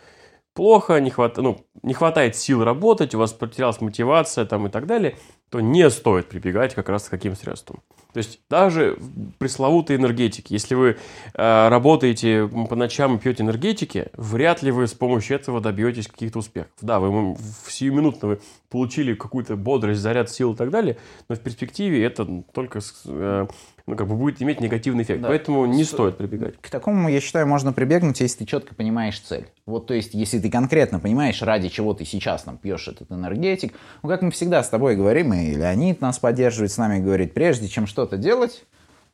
плохо, 0.55 1.01
не, 1.01 1.11
хват... 1.11 1.37
ну, 1.37 1.59
не 1.83 1.94
хватает 1.94 2.37
сил 2.37 2.62
работать, 2.64 3.14
у 3.14 3.18
вас 3.18 3.33
потерялась 3.33 3.81
мотивация 3.81 4.44
там 4.44 4.66
и 4.66 4.70
так 4.70 4.87
далее, 4.87 5.16
то 5.51 5.61
не 5.61 5.88
стоит 5.90 6.29
прибегать 6.29 6.74
как 6.74 6.88
раз 6.88 7.05
к 7.05 7.11
каким 7.11 7.35
средствам. 7.37 7.81
То 8.12 8.18
есть 8.18 8.40
даже 8.48 8.96
в 8.98 9.32
пресловутой 9.32 9.96
энергетики, 9.96 10.52
если 10.52 10.74
вы 10.74 10.96
э, 11.34 11.68
работаете 11.68 12.48
по 12.68 12.74
ночам 12.74 13.16
и 13.16 13.18
пьете 13.18 13.42
энергетики, 13.42 14.08
вряд 14.14 14.62
ли 14.62 14.70
вы 14.70 14.86
с 14.86 14.94
помощью 14.94 15.36
этого 15.36 15.60
добьетесь 15.60 16.08
каких-то 16.08 16.38
успехов. 16.38 16.72
Да, 16.80 17.00
вы 17.00 17.34
в 17.34 17.70
сиюминутно 17.70 18.28
вы 18.28 18.40
получили 18.70 19.14
какую-то 19.14 19.56
бодрость, 19.56 20.00
заряд 20.00 20.30
сил 20.30 20.54
и 20.54 20.56
так 20.56 20.70
далее, 20.70 20.96
но 21.28 21.36
в 21.36 21.40
перспективе 21.40 22.02
это 22.02 22.26
только 22.54 22.80
э, 23.04 23.46
ну, 23.88 23.96
как 23.96 24.07
бы 24.07 24.14
будет 24.16 24.42
иметь 24.42 24.61
негативный 24.61 25.03
эффект. 25.03 25.22
Да. 25.22 25.29
Поэтому 25.29 25.64
не 25.64 25.83
С- 25.83 25.88
стоит 25.90 26.18
прибегать. 26.18 26.57
К 26.61 26.68
такому, 26.68 27.09
я 27.09 27.20
считаю, 27.20 27.46
можно 27.46 27.72
прибегнуть, 27.72 28.20
если 28.20 28.40
ты 28.40 28.44
четко 28.44 28.74
понимаешь 28.74 29.18
цель. 29.18 29.46
Вот, 29.64 29.87
то 29.87 29.94
есть, 29.94 30.12
если 30.12 30.38
ты 30.38 30.51
конкретно 30.51 31.01
понимаешь, 31.01 31.40
ради 31.42 31.68
чего 31.70 31.94
ты 31.94 32.05
сейчас 32.05 32.42
там 32.42 32.59
пьешь 32.59 32.87
этот 32.87 33.11
энергетик. 33.11 33.72
Ну, 34.03 34.09
как 34.11 34.20
мы 34.22 34.31
всегда 34.31 34.62
с 34.62 34.68
тобой 34.68 34.94
говорим, 34.94 35.33
и 35.33 35.55
Леонид 35.55 36.01
нас 36.03 36.18
поддерживает, 36.18 36.70
с 36.70 36.77
нами 36.77 37.01
говорит, 37.01 37.33
прежде 37.33 37.66
чем 37.66 37.87
что-то 37.87 38.18
делать, 38.18 38.64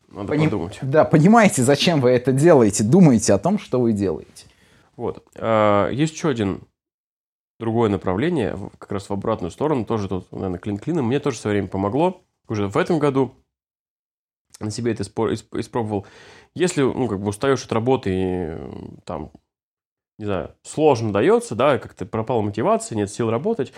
Надо 0.08 0.28
поним- 0.32 0.50
подумать. 0.50 0.78
Да, 0.82 1.04
понимаете, 1.04 1.62
зачем 1.62 2.00
вы 2.00 2.10
это 2.10 2.32
делаете, 2.32 2.82
думайте 2.82 3.32
о 3.32 3.38
том, 3.38 3.58
что 3.60 3.80
вы 3.80 3.92
делаете. 3.92 4.46
Вот. 4.96 5.24
А, 5.36 5.88
Есть 5.90 6.14
еще 6.14 6.28
один 6.30 6.62
другое 7.60 7.88
направление, 7.88 8.58
как 8.78 8.90
раз 8.92 9.08
в 9.08 9.12
обратную 9.12 9.50
сторону, 9.52 9.84
тоже 9.84 10.08
тут, 10.08 10.30
наверное, 10.32 10.58
клин 10.58 10.78
клином. 10.78 11.06
Мне 11.06 11.20
тоже 11.20 11.36
в 11.36 11.40
свое 11.40 11.54
время 11.54 11.68
помогло. 11.68 12.22
Уже 12.48 12.66
в 12.68 12.76
этом 12.76 12.98
году 12.98 13.32
на 14.60 14.70
себе 14.70 14.92
это 14.92 15.02
испробовал. 15.02 16.06
Если, 16.54 16.82
ну, 16.82 17.08
как 17.08 17.20
бы 17.20 17.28
устаешь 17.28 17.64
от 17.64 17.72
работы 17.72 18.10
и 18.12 19.02
там, 19.04 19.32
не 20.18 20.26
знаю, 20.26 20.54
сложно 20.62 21.12
дается, 21.12 21.54
да, 21.54 21.78
как-то 21.78 22.06
пропала 22.06 22.42
мотивация, 22.42 22.96
нет 22.96 23.10
сил 23.10 23.30
работать, 23.30 23.72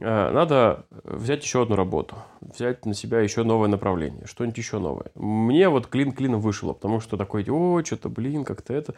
э, 0.00 0.30
надо 0.30 0.86
взять 1.04 1.42
еще 1.42 1.62
одну 1.62 1.76
работу, 1.76 2.16
взять 2.40 2.84
на 2.84 2.94
себя 2.94 3.20
еще 3.20 3.42
новое 3.44 3.68
направление, 3.68 4.26
что-нибудь 4.26 4.58
еще 4.58 4.78
новое. 4.78 5.10
Мне 5.14 5.68
вот 5.68 5.86
клин 5.86 6.12
клином 6.12 6.40
вышло, 6.40 6.74
потому 6.74 7.00
что 7.00 7.16
такой, 7.16 7.44
о, 7.48 7.82
что-то, 7.84 8.08
блин, 8.10 8.44
как-то 8.44 8.74
это. 8.74 8.94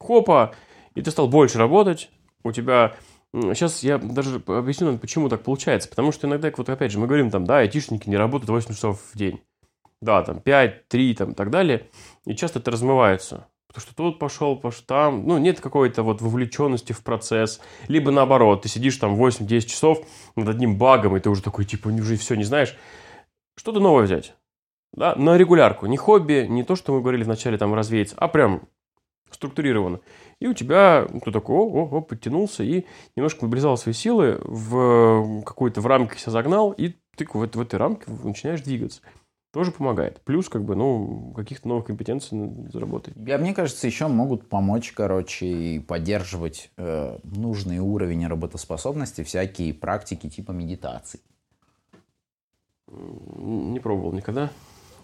Хопа, 0.00 0.54
и 0.94 1.02
ты 1.02 1.10
стал 1.10 1.28
больше 1.28 1.58
работать, 1.58 2.10
у 2.42 2.52
тебя... 2.52 2.94
Сейчас 3.32 3.82
я 3.82 3.98
даже 3.98 4.40
объясню, 4.46 4.96
почему 4.96 5.28
так 5.28 5.42
получается. 5.42 5.88
Потому 5.88 6.12
что 6.12 6.28
иногда, 6.28 6.52
вот 6.56 6.68
опять 6.68 6.92
же, 6.92 7.00
мы 7.00 7.08
говорим 7.08 7.32
там, 7.32 7.44
да, 7.44 7.58
айтишники 7.58 8.08
не 8.08 8.16
работают 8.16 8.48
8 8.48 8.72
часов 8.72 9.00
в 9.12 9.18
день. 9.18 9.40
Да, 10.04 10.22
там 10.22 10.40
5, 10.40 10.88
3, 10.88 11.14
там 11.14 11.32
и 11.32 11.34
так 11.34 11.50
далее. 11.50 11.88
И 12.26 12.36
часто 12.36 12.58
это 12.58 12.70
размывается. 12.70 13.48
Потому 13.68 13.82
что 13.82 13.96
тут 13.96 14.18
пошел, 14.18 14.56
пошел 14.56 14.84
там. 14.86 15.26
Ну, 15.26 15.38
нет 15.38 15.60
какой-то 15.60 16.02
вот 16.02 16.20
вовлеченности 16.20 16.92
в 16.92 17.02
процесс. 17.02 17.60
Либо 17.88 18.10
наоборот, 18.10 18.62
ты 18.62 18.68
сидишь 18.68 18.98
там 18.98 19.14
8-10 19.14 19.60
часов 19.62 20.06
над 20.36 20.48
одним 20.48 20.76
багом, 20.76 21.16
и 21.16 21.20
ты 21.20 21.30
уже 21.30 21.42
такой, 21.42 21.64
типа, 21.64 21.88
уже 21.88 22.16
все 22.16 22.34
не 22.34 22.44
знаешь. 22.44 22.76
Что-то 23.56 23.80
новое 23.80 24.04
взять. 24.04 24.34
Да, 24.92 25.14
на 25.16 25.38
регулярку. 25.38 25.86
Не 25.86 25.96
хобби, 25.96 26.46
не 26.48 26.64
то, 26.64 26.76
что 26.76 26.92
мы 26.92 27.00
говорили 27.00 27.24
вначале, 27.24 27.56
там, 27.56 27.74
развеяться, 27.74 28.14
а 28.18 28.28
прям 28.28 28.68
структурированно. 29.30 30.00
И 30.38 30.46
у 30.46 30.54
тебя 30.54 31.06
ну, 31.10 31.20
ты 31.20 31.32
такой, 31.32 31.56
о, 31.56 31.62
о, 31.62 31.96
о, 31.96 32.00
подтянулся 32.02 32.62
и 32.62 32.84
немножко 33.16 33.46
мобилизовал 33.46 33.76
свои 33.76 33.94
силы, 33.94 34.38
в 34.44 35.42
какую-то 35.44 35.80
в 35.80 35.86
рамки 35.86 36.18
себя 36.18 36.32
загнал, 36.32 36.72
и 36.72 36.94
ты 37.16 37.26
в, 37.26 37.34
в 37.34 37.60
этой 37.60 37.76
рамке 37.76 38.04
начинаешь 38.22 38.60
двигаться. 38.60 39.00
Тоже 39.54 39.70
помогает. 39.70 40.20
Плюс, 40.22 40.48
как 40.48 40.64
бы, 40.64 40.74
ну, 40.74 41.32
каких-то 41.36 41.68
новых 41.68 41.84
компетенций 41.84 42.50
заработать. 42.72 43.14
Я, 43.16 43.38
мне 43.38 43.54
кажется, 43.54 43.86
еще 43.86 44.08
могут 44.08 44.48
помочь, 44.48 44.90
короче, 44.90 45.46
и 45.46 45.78
поддерживать 45.78 46.72
э, 46.76 47.18
нужный 47.22 47.78
уровень 47.78 48.26
работоспособности 48.26 49.22
всякие 49.22 49.72
практики 49.72 50.28
типа 50.28 50.50
медитации. 50.50 51.20
Не 52.90 53.78
пробовал 53.78 54.12
никогда. 54.12 54.50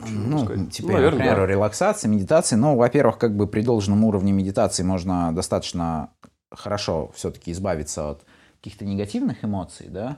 Ну, 0.00 0.66
типа, 0.66 0.88
Ну, 0.88 0.94
наверное, 0.94 1.18
например, 1.18 1.36
да. 1.36 1.46
релаксации, 1.46 2.08
медитации. 2.08 2.56
Ну, 2.56 2.74
во-первых, 2.76 3.18
как 3.18 3.36
бы 3.36 3.46
при 3.46 3.62
должном 3.62 4.02
уровне 4.04 4.32
медитации 4.32 4.82
можно 4.82 5.32
достаточно 5.32 6.10
хорошо 6.50 7.12
все-таки 7.14 7.52
избавиться 7.52 8.10
от 8.10 8.24
каких-то 8.56 8.84
негативных 8.84 9.44
эмоций, 9.44 9.86
да, 9.88 10.16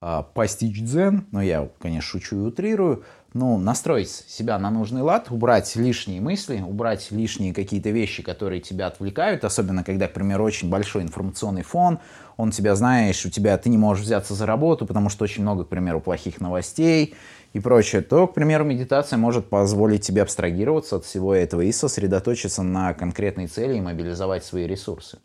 А, 0.00 0.22
постичь 0.22 0.82
дзен, 0.82 1.26
ну, 1.32 1.40
я, 1.40 1.68
конечно, 1.78 2.02
шучу 2.08 2.36
и 2.36 2.48
утрирую, 2.48 3.04
ну, 3.34 3.58
настроить 3.58 4.08
себя 4.08 4.58
на 4.60 4.70
нужный 4.70 5.02
лад, 5.02 5.26
убрать 5.30 5.74
лишние 5.74 6.20
мысли, 6.20 6.64
убрать 6.66 7.10
лишние 7.10 7.52
какие-то 7.52 7.90
вещи, 7.90 8.22
которые 8.22 8.60
тебя 8.60 8.86
отвлекают, 8.86 9.44
особенно 9.44 9.82
когда, 9.82 10.06
к 10.06 10.12
примеру, 10.12 10.44
очень 10.44 10.70
большой 10.70 11.02
информационный 11.02 11.62
фон, 11.62 11.98
он 12.36 12.52
тебя, 12.52 12.76
знаешь, 12.76 13.26
у 13.26 13.30
тебя, 13.30 13.58
ты 13.58 13.68
не 13.68 13.78
можешь 13.78 14.04
взяться 14.04 14.34
за 14.34 14.46
работу, 14.46 14.86
потому 14.86 15.08
что 15.08 15.24
очень 15.24 15.42
много, 15.42 15.64
к 15.64 15.68
примеру, 15.68 16.00
плохих 16.00 16.40
новостей 16.40 17.14
и 17.52 17.58
прочее, 17.58 18.02
то, 18.02 18.28
к 18.28 18.34
примеру, 18.34 18.64
медитация 18.64 19.16
может 19.16 19.48
позволить 19.48 20.02
тебе 20.02 20.22
абстрагироваться 20.22 20.96
от 20.96 21.04
всего 21.04 21.34
этого 21.34 21.62
и 21.62 21.72
сосредоточиться 21.72 22.62
на 22.62 22.94
конкретной 22.94 23.48
цели 23.48 23.78
и 23.78 23.80
мобилизовать 23.80 24.44
свои 24.44 24.66
ресурсы. 24.66 25.18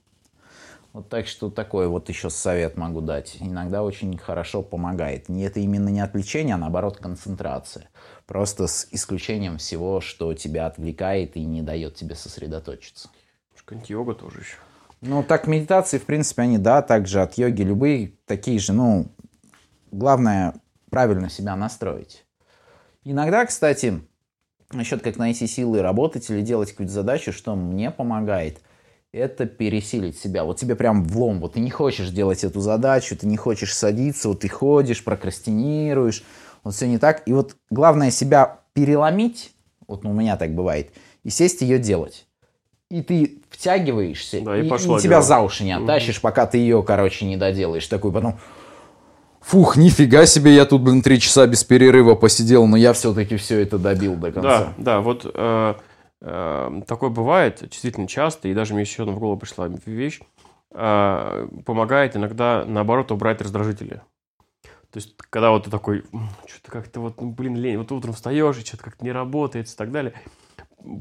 Вот 0.92 1.08
так 1.08 1.28
что 1.28 1.52
такой 1.52 1.88
вот 1.88 2.10
еще 2.10 2.30
совет 2.30 2.76
могу 2.76 3.02
дать. 3.02 3.38
Иногда 3.40 3.84
очень 3.84 4.18
хорошо 4.18 4.64
помогает. 4.64 5.30
И 5.30 5.40
это 5.42 5.60
именно 5.60 5.90
не 5.90 6.00
отвлечение, 6.00 6.56
а 6.56 6.58
наоборот 6.58 6.98
концентрация. 6.98 7.90
Просто 8.26 8.68
с 8.68 8.88
исключением 8.92 9.60
всего, 9.60 10.02
что 10.02 10.34
тебя 10.34 10.66
отвлекает 10.66 11.38
и 11.38 11.46
не 11.46 11.62
дает 11.62 11.96
тебе 11.96 12.16
сосредоточиться. 12.16 13.10
Какая-нибудь 13.70 13.90
йога 13.92 14.14
тоже 14.16 14.40
еще. 14.40 14.58
Ну, 15.02 15.22
так 15.22 15.46
медитации, 15.46 16.00
в 16.00 16.06
принципе, 16.06 16.42
они, 16.42 16.58
да, 16.58 16.82
также 16.82 17.22
от 17.22 17.38
йоги 17.38 17.62
любые 17.62 18.14
такие 18.26 18.60
же, 18.60 18.74
ну, 18.74 19.06
главное 19.92 20.56
правильно 20.90 21.30
себя 21.30 21.56
настроить. 21.56 22.26
Иногда, 23.04 23.46
кстати, 23.46 24.02
насчет 24.72 25.04
как 25.04 25.18
найти 25.18 25.46
силы 25.46 25.84
работать 25.84 26.28
или 26.32 26.42
делать 26.42 26.72
какую-то 26.72 26.92
задачу, 26.92 27.32
что 27.32 27.56
мне 27.56 27.92
помогает, 27.92 28.60
это 29.12 29.46
пересилить 29.46 30.18
себя. 30.20 30.44
Вот 30.44 30.58
тебе 30.58 30.76
прям 30.76 31.04
влом, 31.04 31.40
вот 31.40 31.54
ты 31.54 31.60
не 31.60 31.72
хочешь 31.72 32.10
делать 32.10 32.44
эту 32.44 32.60
задачу, 32.62 33.16
ты 33.18 33.26
не 33.28 33.38
хочешь 33.38 33.74
садиться, 33.74 34.30
вот 34.30 34.42
ты 34.42 34.50
ходишь, 34.50 35.04
прокрастинируешь, 35.04 36.24
вот 36.64 36.76
все 36.76 36.88
не 36.88 36.98
так. 36.98 37.24
И 37.26 37.34
вот 37.34 37.56
главное 37.70 38.12
себя 38.12 38.60
переломить, 38.74 39.52
вот 39.88 40.04
ну, 40.04 40.12
у 40.12 40.14
меня 40.14 40.38
так 40.38 40.54
бывает, 40.54 40.92
и 41.24 41.30
сесть 41.30 41.62
ее 41.62 41.80
делать. 41.80 42.28
И 42.90 43.02
ты 43.04 43.42
втягиваешься, 43.50 44.42
Да, 44.42 44.58
и 44.58 44.66
и, 44.66 44.70
пошло 44.70 44.98
и 44.98 45.02
тебя 45.02 45.18
дело. 45.18 45.22
за 45.22 45.40
уши 45.42 45.64
не 45.64 45.74
оттащишь, 45.74 46.22
пока 46.22 46.48
ты 46.48 46.58
ее, 46.58 46.82
короче, 46.84 47.26
не 47.26 47.38
доделаешь. 47.38 47.86
Такой 47.88 48.12
потом, 48.12 48.40
фух, 49.42 49.78
нифига 49.78 50.26
себе, 50.26 50.56
я 50.56 50.66
тут, 50.66 50.82
блин, 50.82 51.02
три 51.04 51.20
часа 51.20 51.46
без 51.46 51.64
перерыва 51.64 52.16
посидел, 52.16 52.66
но 52.66 52.78
я 52.78 52.94
все-таки 52.94 53.38
все 53.38 53.60
это 53.62 53.78
добил 53.78 54.16
до 54.16 54.32
конца. 54.32 54.60
Да, 54.60 54.74
да, 54.78 55.02
вот 55.02 55.30
э, 55.32 55.74
такое 56.22 57.10
бывает 57.10 57.60
действительно 57.62 58.08
часто, 58.08 58.48
и 58.48 58.54
даже 58.54 58.74
мне 58.74 58.84
еще 58.84 59.04
в 59.06 59.20
голову 59.20 59.40
пришла 59.40 59.68
вещь, 59.68 60.20
э, 60.72 61.48
помогает 61.66 62.16
иногда, 62.16 62.66
наоборот, 62.66 63.12
убрать 63.12 63.42
раздражители. 63.42 64.02
То 64.92 64.98
есть, 64.98 65.16
когда 65.30 65.52
вот 65.52 65.66
ты 65.66 65.72
такой, 65.72 66.04
что-то 66.48 66.72
как-то 66.72 67.00
вот, 67.00 67.22
ну, 67.22 67.32
блин, 67.32 67.56
лень, 67.56 67.78
вот 67.78 67.92
утром 67.92 68.14
встаешь, 68.14 68.58
и 68.58 68.66
что-то 68.66 68.84
как-то 68.84 69.06
не 69.06 69.12
работает 69.12 69.70
и 69.70 69.76
так 69.76 69.92
далее. 69.92 70.14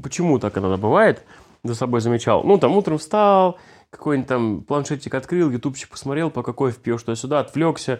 Почему 0.03 0.37
так 0.39 0.57
иногда 0.57 0.77
бывает? 0.77 1.23
За 1.63 1.73
собой 1.73 1.99
замечал. 1.99 2.43
Ну, 2.43 2.57
там 2.57 2.77
утром 2.77 2.99
встал, 2.99 3.57
какой-нибудь 3.89 4.27
там 4.27 4.61
планшетик 4.61 5.13
открыл, 5.15 5.49
ютубчик 5.49 5.89
посмотрел, 5.89 6.29
пока 6.29 6.53
кофе 6.53 6.79
пьешь 6.79 7.01
туда-сюда, 7.01 7.39
отвлекся. 7.39 7.99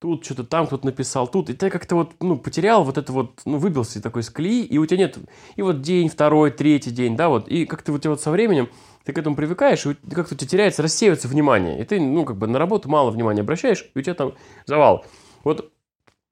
Тут 0.00 0.24
что-то 0.24 0.44
там 0.44 0.66
кто-то 0.66 0.86
написал, 0.86 1.26
тут. 1.26 1.50
И 1.50 1.54
ты 1.54 1.70
как-то 1.70 1.96
вот, 1.96 2.12
ну, 2.20 2.36
потерял 2.36 2.84
вот 2.84 2.98
это 2.98 3.12
вот, 3.12 3.40
ну, 3.44 3.58
выбился 3.58 4.00
такой 4.00 4.22
из 4.22 4.30
колеи, 4.30 4.64
и 4.64 4.78
у 4.78 4.86
тебя 4.86 4.98
нет... 4.98 5.18
И 5.56 5.62
вот 5.62 5.80
день, 5.80 6.08
второй, 6.08 6.52
третий 6.52 6.90
день, 6.90 7.16
да, 7.16 7.28
вот. 7.28 7.48
И 7.48 7.66
как-то 7.66 7.90
вот, 7.92 8.06
вот 8.06 8.20
со 8.20 8.30
временем 8.30 8.68
ты 9.04 9.12
к 9.12 9.18
этому 9.18 9.34
привыкаешь, 9.34 9.84
и 9.86 9.94
как-то 9.94 10.34
у 10.34 10.38
тебя 10.38 10.48
теряется, 10.48 10.82
рассеивается 10.82 11.26
внимание. 11.26 11.80
И 11.80 11.84
ты, 11.84 12.00
ну, 12.00 12.24
как 12.24 12.36
бы 12.36 12.46
на 12.46 12.58
работу 12.58 12.88
мало 12.88 13.10
внимания 13.10 13.40
обращаешь, 13.40 13.90
и 13.94 13.98
у 13.98 14.02
тебя 14.02 14.14
там 14.14 14.34
завал. 14.66 15.04
Вот 15.42 15.72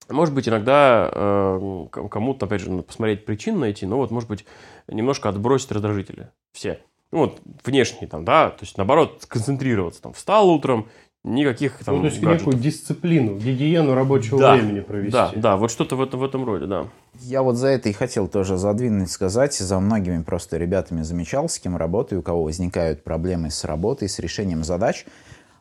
может 0.09 0.35
быть, 0.35 0.49
иногда 0.49 1.11
э, 1.13 1.87
кому-то, 1.91 2.47
опять 2.47 2.61
же, 2.61 2.71
посмотреть 2.83 3.25
причин 3.25 3.59
найти, 3.59 3.87
но 3.87 3.97
вот, 3.97 4.11
может 4.13 4.29
быть, 4.29 4.47
немножко 4.87 5.29
отбросить 5.29 5.73
раздражители. 5.73 6.31
Все. 6.53 6.81
Ну, 7.11 7.19
вот 7.19 7.41
внешние 7.65 8.09
там, 8.09 8.25
да, 8.25 8.51
то 8.51 8.65
есть, 8.65 8.77
наоборот, 8.77 9.19
сконцентрироваться. 9.23 10.03
Там, 10.03 10.13
встал 10.13 10.49
утром, 10.49 10.89
никаких 11.27 11.85
там 11.85 11.97
ну, 11.97 12.01
то 12.03 12.07
есть 12.07 12.21
гаджетов. 12.21 12.47
некую 12.47 12.63
дисциплину, 12.63 13.37
гигиену 13.37 13.95
рабочего 13.95 14.39
Да, 14.39 14.55
времени 14.55 14.81
провести. 14.81 15.13
Да, 15.13 15.33
да, 15.35 15.57
вот 15.57 15.71
что-то 15.71 15.97
в 15.97 16.03
этом, 16.03 16.21
в 16.21 16.25
этом 16.25 16.45
роде, 16.45 16.67
да. 16.67 16.87
Я 17.21 17.43
вот 17.43 17.57
за 17.57 17.69
это 17.69 17.89
и 17.89 17.93
хотел 17.93 18.29
тоже 18.29 18.57
задвинуть, 18.57 19.11
сказать, 19.11 19.55
за 19.55 19.79
многими 19.81 20.23
просто 20.23 20.57
ребятами 20.57 21.03
замечал, 21.03 21.49
с 21.49 21.59
кем 21.59 21.77
работаю, 21.77 22.21
у 22.21 22.23
кого 22.23 22.45
возникают 22.45 23.03
проблемы 23.03 23.51
с 23.51 23.65
работой, 23.65 24.09
с 24.09 24.19
решением 24.21 24.63
задач, 24.65 25.05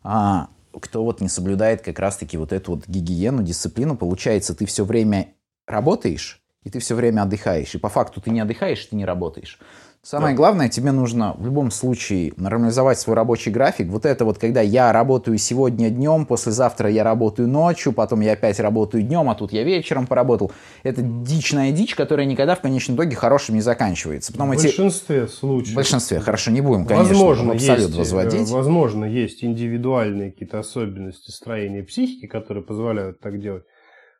а, 0.03 0.49
кто 0.79 1.03
вот 1.03 1.19
не 1.19 1.29
соблюдает 1.29 1.81
как 1.81 1.97
раз-таки 1.99 2.37
вот 2.37 2.53
эту 2.53 2.75
вот 2.75 2.87
гигиену, 2.87 3.41
дисциплину, 3.41 3.97
получается, 3.97 4.53
ты 4.53 4.65
все 4.65 4.85
время 4.85 5.29
работаешь, 5.67 6.41
и 6.63 6.69
ты 6.69 6.79
все 6.79 6.95
время 6.95 7.23
отдыхаешь, 7.23 7.73
и 7.73 7.79
по 7.79 7.89
факту 7.89 8.21
ты 8.21 8.29
не 8.29 8.41
отдыхаешь, 8.41 8.85
ты 8.85 8.95
не 8.95 9.05
работаешь. 9.05 9.59
Самое 10.05 10.35
главное, 10.35 10.69
тебе 10.69 10.91
нужно 10.91 11.33
в 11.35 11.43
любом 11.43 11.71
случае 11.71 12.31
нормализовать 12.37 12.99
свой 12.99 13.15
рабочий 13.15 13.49
график. 13.49 13.87
Вот 13.87 14.05
это 14.05 14.23
вот, 14.23 14.37
когда 14.37 14.61
я 14.61 14.93
работаю 14.93 15.39
сегодня 15.39 15.89
днем, 15.89 16.27
послезавтра 16.27 16.91
я 16.91 17.03
работаю 17.03 17.47
ночью, 17.47 17.91
потом 17.91 18.21
я 18.21 18.33
опять 18.33 18.59
работаю 18.59 19.01
днем, 19.01 19.31
а 19.31 19.33
тут 19.33 19.51
я 19.51 19.63
вечером 19.63 20.05
поработал. 20.05 20.51
Это 20.83 21.01
дичная 21.01 21.71
дичь, 21.71 21.95
которая 21.95 22.27
никогда 22.27 22.53
в 22.53 22.61
конечном 22.61 22.97
итоге 22.97 23.15
хорошим 23.15 23.55
не 23.55 23.61
заканчивается. 23.61 24.31
Потом 24.31 24.49
В 24.49 24.51
эти... 24.51 24.65
большинстве 24.65 25.27
случаев. 25.27 25.73
В 25.73 25.75
большинстве, 25.75 26.19
хорошо, 26.19 26.51
не 26.51 26.61
будем, 26.61 26.85
конечно, 26.85 27.09
возможно, 27.09 27.53
абсолют 27.53 27.87
есть, 27.87 27.95
э, 27.95 27.97
возводить. 27.97 28.49
возможно, 28.49 29.05
есть 29.05 29.43
индивидуальные 29.43 30.33
какие-то 30.33 30.59
особенности 30.59 31.31
строения 31.31 31.81
психики, 31.81 32.27
которые 32.27 32.63
позволяют 32.63 33.21
так 33.21 33.41
делать. 33.41 33.63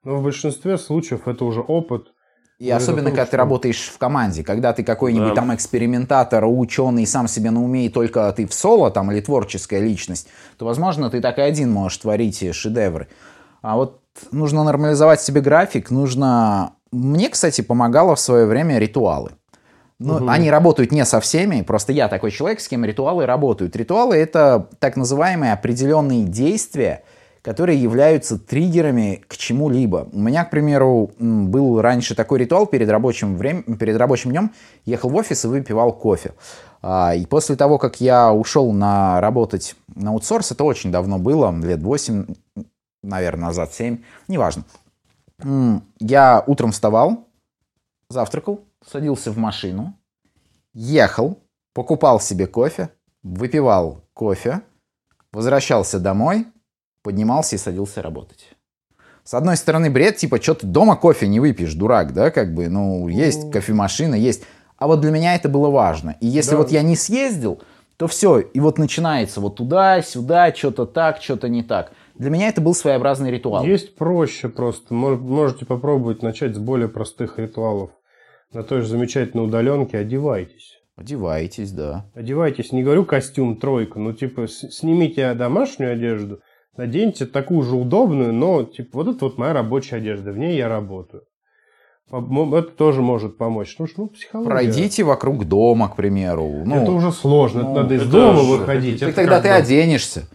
Но 0.04 0.18
в 0.18 0.24
большинстве 0.24 0.80
случаев 0.80 1.28
это 1.28 1.46
уже 1.46 1.62
опыт. 1.62 2.08
И 2.66 2.72
о 2.72 2.78
особенно, 2.78 3.10
когда 3.10 3.26
ты 3.26 3.38
работаешь 3.38 3.92
в 3.94 3.98
команде, 3.98 4.44
когда 4.44 4.74
ты 4.74 4.84
какой-нибудь 4.84 5.30
Да. 5.30 5.36
там 5.36 5.54
экспериментатор, 5.54 6.46
ученый, 6.46 7.06
сам 7.06 7.28
себе 7.28 7.52
на 7.52 7.64
уме, 7.64 7.86
и 7.86 7.90
только 7.90 8.32
ты 8.34 8.48
в 8.48 8.54
соло 8.54 8.90
там 8.92 9.12
или 9.12 9.22
творческая 9.22 9.82
личность, 9.82 10.28
то, 10.58 10.66
возможно, 10.66 11.10
ты 11.10 11.22
так 11.22 11.38
и 11.38 11.42
один 11.42 11.72
можешь 11.72 11.98
творить 12.00 12.44
шедевры. 12.56 13.08
А 13.62 13.76
вот 13.76 14.02
нужно 14.32 14.64
нормализовать 14.64 15.22
себе 15.22 15.42
график, 15.42 15.92
нужно... 15.92 16.74
Мне, 16.92 17.30
кстати, 17.30 17.62
помогало 17.62 18.16
в 18.16 18.20
свое 18.20 18.46
время 18.46 18.80
ритуалы. 18.80 19.32
Ну, 19.98 20.28
они 20.28 20.52
работают 20.52 20.92
не 20.92 21.06
со 21.06 21.20
всеми, 21.20 21.62
просто 21.62 21.94
я 21.94 22.08
такой 22.08 22.32
человек, 22.32 22.60
с 22.60 22.68
кем 22.68 22.84
ритуалы 22.84 23.26
работают. 23.26 23.76
Ритуалы— 23.76 24.16
это 24.18 24.68
так 24.80 24.98
называемые 24.98 25.54
определенные 25.54 26.24
действия, 26.24 27.04
которые 27.46 27.80
являются 27.80 28.40
триггерами 28.40 29.24
к 29.28 29.38
чему-либо. 29.38 30.10
У 30.12 30.20
меня, 30.20 30.46
к 30.46 30.50
примеру, 30.50 31.12
был 31.20 31.80
раньше 31.80 32.16
такой 32.16 32.40
ритуал 32.40 32.66
перед 32.66 32.90
рабочим, 32.90 33.38
врем... 33.38 33.62
перед 33.78 33.98
рабочим 33.98 34.32
днем. 34.32 34.52
Ехал 34.84 35.12
в 35.12 35.16
офис 35.16 35.46
и 35.46 35.48
выпивал 35.48 35.94
кофе. 35.94 36.34
А, 36.82 37.14
и 37.14 37.28
после 37.28 37.56
того, 37.56 37.78
как 37.78 38.02
я 38.02 38.34
ушел 38.34 38.72
на 38.72 39.22
работать 39.22 39.76
на 39.94 40.10
аутсорс, 40.10 40.54
это 40.54 40.64
очень 40.64 40.92
давно 40.92 41.20
было, 41.20 41.56
лет 41.62 41.84
8, 41.84 42.26
наверное, 43.04 43.46
назад, 43.46 43.72
7, 43.76 44.00
неважно. 44.28 44.64
Я 46.00 46.44
утром 46.48 46.72
вставал, 46.72 47.28
завтракал, 48.10 48.62
садился 48.84 49.30
в 49.30 49.38
машину, 49.38 49.94
ехал, 50.74 51.38
покупал 51.76 52.20
себе 52.20 52.48
кофе, 52.48 52.90
выпивал 53.22 54.02
кофе, 54.16 54.62
возвращался 55.32 56.00
домой, 56.00 56.48
поднимался 57.06 57.56
и 57.56 57.60
садился 57.60 58.02
работать. 58.02 58.50
С 59.24 59.34
одной 59.34 59.56
стороны, 59.58 59.90
бред, 59.90 60.18
типа, 60.18 60.42
что 60.42 60.56
ты 60.56 60.68
дома 60.68 60.96
кофе 60.96 61.28
не 61.28 61.40
выпьешь, 61.40 61.74
дурак, 61.76 62.14
да, 62.14 62.32
как 62.32 62.54
бы, 62.54 62.68
ну, 62.68 63.08
есть 63.08 63.52
кофемашина, 63.52 64.16
есть. 64.16 64.44
А 64.78 64.88
вот 64.88 65.00
для 65.02 65.12
меня 65.12 65.36
это 65.36 65.48
было 65.50 65.70
важно. 65.70 66.16
И 66.20 66.28
если 66.28 66.52
Да. 66.52 66.58
вот 66.58 66.72
я 66.72 66.82
не 66.82 66.96
съездил, 66.96 67.62
то 67.98 68.08
все, 68.08 68.40
и 68.40 68.60
вот 68.60 68.78
начинается 68.78 69.40
вот 69.40 69.56
туда-сюда, 69.56 70.54
что-то 70.54 70.86
так, 70.86 71.22
что-то 71.22 71.48
не 71.48 71.64
так. 71.64 71.92
Для 72.16 72.30
меня 72.30 72.50
это 72.50 72.60
был 72.62 72.74
своеобразный 72.74 73.32
ритуал. 73.32 73.64
Есть 73.64 73.96
проще 73.96 74.50
просто. 74.50 74.94
Мож- 74.94 75.18
Можете 75.20 75.66
попробовать 75.66 76.22
начать 76.24 76.56
с 76.56 76.60
более 76.60 76.88
простых 76.90 77.40
ритуалов. 77.40 77.92
На 78.54 78.64
той 78.64 78.82
же 78.82 78.88
замечательной 78.88 79.46
удаленке 79.46 79.98
одевайтесь. 79.98 80.74
Одевайтесь, 80.98 81.72
да. 81.72 82.06
Одевайтесь, 82.16 82.72
не 82.72 82.84
говорю 82.84 83.06
костюм 83.06 83.58
тройка, 83.58 84.00
ну 84.00 84.14
типа 84.14 84.48
снимите 84.48 85.34
домашнюю 85.34 85.92
одежду, 85.94 86.40
наденьте 86.78 87.26
такую 87.26 87.64
же 87.64 87.76
удобную, 87.76 88.34
но 88.34 88.64
типа 88.64 89.04
вот 89.04 89.16
это 89.16 89.26
вот 89.26 89.38
моя 89.38 89.54
рабочая 89.54 89.98
одежда, 89.98 90.32
в 90.32 90.38
ней 90.38 90.58
я 90.58 90.68
работаю. 90.70 91.24
Это 92.12 92.62
тоже 92.78 93.02
может 93.02 93.38
помочь. 93.38 93.76
Ну, 93.80 93.88
что, 93.88 94.04
ну, 94.04 94.08
психология. 94.10 94.50
Пройдите 94.50 95.04
вокруг 95.04 95.46
дома, 95.46 95.90
к 95.90 95.96
примеру. 95.96 96.62
Ну, 96.66 96.76
это 96.76 96.92
уже 96.92 97.12
сложно, 97.12 97.64
ну, 97.64 97.72
это 97.72 97.82
надо 97.82 97.96
из 97.96 98.02
это 98.02 98.12
дома 98.12 98.42
же- 98.42 98.46
выходить. 98.60 99.00
так 99.00 99.10
это 99.10 99.16
тогда 99.22 99.42
ты 99.42 99.50
бы- 99.50 99.56
оденешься. 99.56 100.28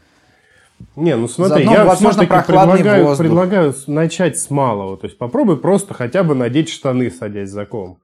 Не, 0.96 1.14
ну 1.14 1.29
смотри, 1.29 1.64
Заодно, 1.64 1.72
я 1.72 1.85
возможно, 1.85 2.24
предлагаю, 2.26 3.05
воздух. 3.05 3.26
предлагаю 3.26 3.74
начать 3.87 4.38
с 4.38 4.50
малого. 4.50 4.96
То 4.96 5.07
есть 5.07 5.18
попробуй 5.18 5.59
просто 5.59 5.94
хотя 5.94 6.24
бы 6.24 6.35
надеть 6.35 6.70
штаны, 6.70 7.11
садясь 7.11 7.50
за 7.50 7.66
ком. 7.66 7.98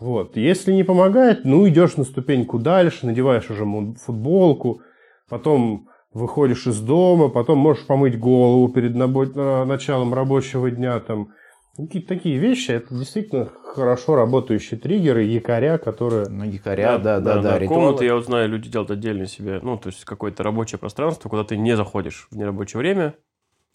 Вот. 0.00 0.36
Если 0.36 0.72
не 0.72 0.82
помогает, 0.82 1.44
ну 1.44 1.68
идешь 1.68 1.96
на 1.96 2.04
ступеньку 2.04 2.58
дальше, 2.58 3.06
надеваешь 3.06 3.50
уже 3.50 3.64
футболку, 4.04 4.80
потом 5.28 5.88
выходишь 6.16 6.66
из 6.66 6.80
дома, 6.80 7.28
потом 7.28 7.58
можешь 7.58 7.84
помыть 7.84 8.18
голову 8.18 8.68
перед 8.68 8.94
началом 8.94 10.14
рабочего 10.14 10.70
дня. 10.70 10.98
Там. 11.00 11.28
Какие-то 11.76 12.08
такие 12.08 12.38
вещи, 12.38 12.70
это 12.70 12.94
действительно 12.94 13.50
хорошо 13.62 14.16
работающие 14.16 14.80
триггеры, 14.80 15.24
якоря, 15.24 15.76
которые... 15.76 16.26
Ну, 16.28 16.44
якоря, 16.44 16.96
да, 16.96 17.20
да, 17.20 17.42
да. 17.42 17.58
ритуалы. 17.58 17.82
Комнаты, 17.82 18.06
я 18.06 18.14
вот 18.14 18.24
знаю, 18.24 18.48
люди 18.48 18.70
делают 18.70 18.90
отдельно 18.90 19.26
себе, 19.26 19.60
ну, 19.62 19.76
то 19.76 19.90
есть 19.90 20.06
какое-то 20.06 20.42
рабочее 20.42 20.78
пространство, 20.78 21.28
куда 21.28 21.44
ты 21.44 21.58
не 21.58 21.76
заходишь 21.76 22.28
в 22.30 22.36
нерабочее 22.36 22.78
время. 22.78 23.14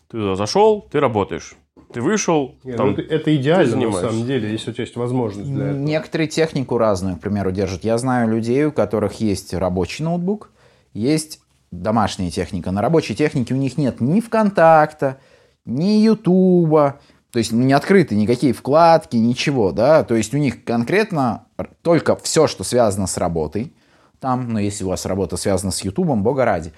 Ты 0.10 0.18
туда 0.18 0.36
зашел, 0.36 0.82
ты 0.92 1.00
работаешь. 1.00 1.56
Ты 1.94 2.02
вышел, 2.02 2.56
Не, 2.64 2.74
там, 2.74 2.88
ну, 2.88 2.94
это, 2.94 3.02
это 3.04 3.36
идеально 3.36 3.76
на 3.76 3.92
самом 3.92 4.26
деле, 4.26 4.52
если 4.52 4.72
у 4.72 4.74
тебя 4.74 4.84
есть 4.84 4.96
возможность 4.96 5.54
для 5.54 5.68
этого. 5.68 5.80
Некоторые 5.80 6.28
технику 6.28 6.80
разную, 6.80 7.18
к 7.18 7.20
примеру, 7.20 7.52
держат. 7.52 7.84
Я 7.84 8.00
знаю 8.00 8.32
людей, 8.32 8.66
у 8.66 8.72
которых 8.72 9.22
есть 9.22 9.54
рабочий 9.54 10.04
ноутбук, 10.04 10.50
есть 10.94 11.41
домашняя 11.72 12.30
техника. 12.30 12.72
На 12.72 12.82
рабочей 12.82 13.16
технике 13.16 13.54
у 13.54 13.58
них 13.58 13.78
нет 13.78 14.02
ни 14.02 14.20
ВКонтакта, 14.20 15.18
ни 15.66 16.02
Ютуба, 16.02 17.00
то 17.32 17.40
есть 17.40 17.52
не 17.52 17.74
открыты 17.74 18.16
никакие 18.16 18.54
вкладки, 18.54 19.16
ничего, 19.16 19.72
да. 19.72 20.04
То 20.04 20.16
есть 20.16 20.34
у 20.34 20.38
них 20.38 20.64
конкретно 20.64 21.46
только 21.82 22.16
все, 22.18 22.48
что 22.48 22.64
связано 22.64 23.08
с 23.08 23.18
работой. 23.18 23.74
Там, 24.20 24.48
но 24.48 24.54
ну, 24.54 24.60
если 24.60 24.84
у 24.84 24.90
вас 24.90 25.06
работа 25.06 25.38
связана 25.38 25.72
с 25.72 25.82
Ютубом, 25.84 26.24
бога 26.24 26.46
ради. 26.46 26.74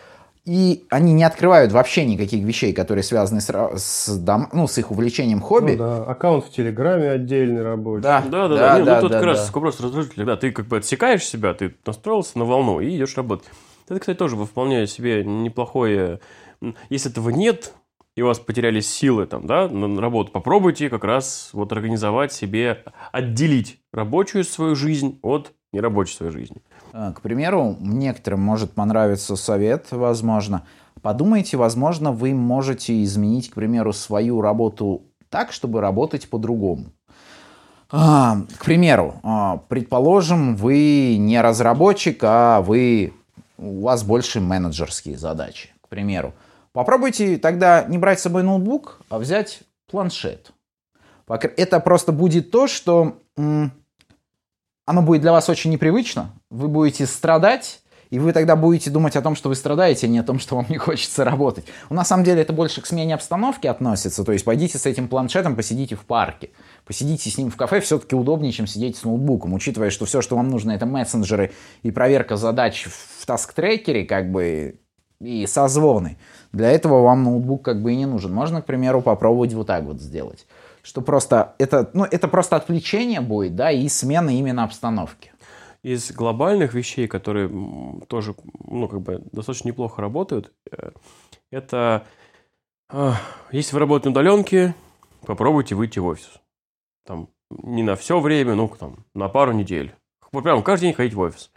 И 0.45 0.85
они 0.89 1.13
не 1.13 1.23
открывают 1.23 1.71
вообще 1.71 2.05
никаких 2.05 2.43
вещей, 2.43 2.73
которые 2.73 3.03
связаны 3.03 3.39
с, 3.39 3.49
с, 3.49 4.17
дом, 4.17 4.49
ну, 4.51 4.67
с 4.67 4.77
их 4.77 4.91
увлечением 4.91 5.39
хобби. 5.39 5.71
Ну, 5.71 5.77
да. 5.77 6.03
Аккаунт 6.03 6.45
в 6.45 6.51
Телеграме 6.51 7.11
отдельный 7.11 7.63
рабочий. 7.63 8.03
Да, 8.03 8.23
да, 8.29 8.47
да. 8.49 8.55
да, 8.57 8.79
Не, 8.79 8.85
да 8.85 8.95
ну, 8.95 9.01
тут 9.01 9.11
да, 9.11 9.17
как 9.19 9.25
да. 9.25 9.31
раз 9.31 9.51
вопрос 9.53 9.79
разрушителя. 9.79 10.25
Да, 10.25 10.37
ты 10.37 10.51
как 10.51 10.67
бы 10.67 10.77
отсекаешь 10.77 11.23
себя, 11.23 11.53
ты 11.53 11.73
настроился 11.85 12.37
на 12.37 12.45
волну 12.45 12.81
и 12.81 12.95
идешь 12.95 13.15
работать. 13.15 13.47
Это, 13.87 13.99
кстати, 13.99 14.17
тоже 14.17 14.35
вполне 14.37 14.87
себе 14.87 15.23
неплохое... 15.23 16.19
Если 16.89 17.11
этого 17.11 17.29
нет, 17.29 17.73
и 18.15 18.21
у 18.21 18.27
вас 18.27 18.39
потерялись 18.39 18.89
силы 18.89 19.25
там, 19.25 19.47
да, 19.47 19.67
на 19.67 19.99
работу, 19.99 20.31
попробуйте 20.31 20.89
как 20.89 21.03
раз 21.03 21.49
вот 21.51 21.71
организовать 21.73 22.31
себе, 22.31 22.83
отделить 23.11 23.79
рабочую 23.91 24.43
свою 24.43 24.75
жизнь 24.75 25.19
от 25.23 25.51
нерабочей 25.73 26.15
своей 26.15 26.31
жизни. 26.31 26.61
А, 26.93 27.11
к 27.11 27.21
примеру, 27.21 27.75
некоторым 27.79 28.41
может 28.41 28.71
понравиться 28.73 29.35
совет, 29.35 29.87
возможно. 29.91 30.65
Подумайте, 31.01 31.57
возможно, 31.57 32.11
вы 32.11 32.33
можете 32.33 33.03
изменить, 33.03 33.49
к 33.49 33.55
примеру, 33.55 33.91
свою 33.91 34.41
работу 34.41 35.01
так, 35.29 35.51
чтобы 35.51 35.81
работать 35.81 36.29
по-другому. 36.29 36.85
А, 37.91 38.37
к 38.57 38.65
примеру, 38.65 39.15
а, 39.23 39.57
предположим, 39.67 40.55
вы 40.55 41.17
не 41.17 41.41
разработчик, 41.41 42.19
а 42.23 42.61
вы, 42.61 43.13
у 43.63 43.81
вас 43.81 44.03
больше 44.03 44.39
менеджерские 44.39 45.17
задачи, 45.17 45.69
к 45.81 45.87
примеру. 45.87 46.33
Попробуйте 46.71 47.37
тогда 47.37 47.83
не 47.83 47.97
брать 47.97 48.19
с 48.19 48.23
собой 48.23 48.43
ноутбук, 48.43 49.01
а 49.09 49.19
взять 49.19 49.61
планшет. 49.89 50.51
Это 51.27 51.79
просто 51.79 52.11
будет 52.11 52.51
то, 52.51 52.67
что 52.67 53.17
оно 53.35 55.01
будет 55.01 55.21
для 55.21 55.31
вас 55.31 55.49
очень 55.49 55.71
непривычно, 55.71 56.33
вы 56.49 56.67
будете 56.67 57.05
страдать, 57.05 57.82
и 58.13 58.19
вы 58.19 58.31
тогда 58.31 58.55
будете 58.55 58.91
думать 58.91 59.15
о 59.15 59.23
том, 59.23 59.35
что 59.35 59.49
вы 59.49 59.55
страдаете, 59.55 60.05
а 60.05 60.09
не 60.09 60.19
о 60.19 60.23
том, 60.23 60.37
что 60.37 60.55
вам 60.55 60.67
не 60.69 60.77
хочется 60.77 61.23
работать. 61.23 61.65
Ну, 61.89 61.95
на 61.95 62.05
самом 62.05 62.23
деле 62.23 62.43
это 62.43 62.53
больше 62.53 62.79
к 62.79 62.85
смене 62.85 63.15
обстановки 63.15 63.65
относится, 63.65 64.23
то 64.23 64.31
есть 64.31 64.45
пойдите 64.45 64.77
с 64.77 64.85
этим 64.85 65.07
планшетом, 65.07 65.55
посидите 65.55 65.95
в 65.95 66.05
парке, 66.05 66.51
посидите 66.85 67.31
с 67.31 67.39
ним 67.39 67.49
в 67.49 67.57
кафе, 67.57 67.81
все-таки 67.81 68.15
удобнее, 68.15 68.51
чем 68.51 68.67
сидеть 68.67 68.97
с 68.97 69.03
ноутбуком, 69.03 69.55
учитывая, 69.55 69.89
что 69.89 70.05
все, 70.05 70.21
что 70.21 70.35
вам 70.35 70.47
нужно, 70.49 70.73
это 70.73 70.85
мессенджеры 70.85 71.53
и 71.81 71.89
проверка 71.89 72.37
задач 72.37 72.85
в 72.85 73.25
таск-трекере, 73.25 74.05
как 74.05 74.31
бы, 74.31 74.75
и 75.19 75.47
созвоны. 75.47 76.19
Для 76.51 76.69
этого 76.69 77.01
вам 77.01 77.23
ноутбук 77.23 77.65
как 77.65 77.81
бы 77.81 77.93
и 77.93 77.95
не 77.95 78.05
нужен. 78.05 78.31
Можно, 78.31 78.61
к 78.61 78.65
примеру, 78.65 79.01
попробовать 79.01 79.55
вот 79.55 79.65
так 79.65 79.85
вот 79.85 79.99
сделать. 79.99 80.45
Что 80.83 81.01
просто 81.01 81.55
это, 81.57 81.89
ну, 81.93 82.03
это 82.03 82.27
просто 82.27 82.57
отвлечение 82.57 83.21
будет, 83.21 83.55
да, 83.55 83.71
и 83.71 83.89
смена 83.89 84.29
именно 84.29 84.65
обстановки. 84.65 85.32
Из 85.83 86.11
глобальных 86.11 86.73
вещей, 86.73 87.07
которые 87.07 87.49
тоже, 88.07 88.35
ну, 88.65 88.87
как 88.87 89.01
бы 89.01 89.21
достаточно 89.31 89.67
неплохо 89.67 90.01
работают, 90.01 90.53
э, 90.71 90.91
это 91.51 92.07
а, 92.89 93.15
если 93.51 93.73
вы 93.73 93.79
работаете 93.79 94.09
на 94.09 94.11
удаленке, 94.11 94.75
попробуйте 95.25 95.73
выйти 95.73 95.97
в 95.97 96.05
офис. 96.05 96.39
Там 97.05 97.29
не 97.49 97.81
на 97.81 97.95
все 97.95 98.19
время, 98.19 98.53
ну, 98.53 98.67
там, 98.67 99.05
на 99.15 99.29
пару 99.29 99.51
недель. 99.51 99.95
Прям 100.31 100.61
каждый 100.61 100.85
день 100.85 100.93
ходить 100.93 101.15
в 101.15 101.19
офис. 101.19 101.51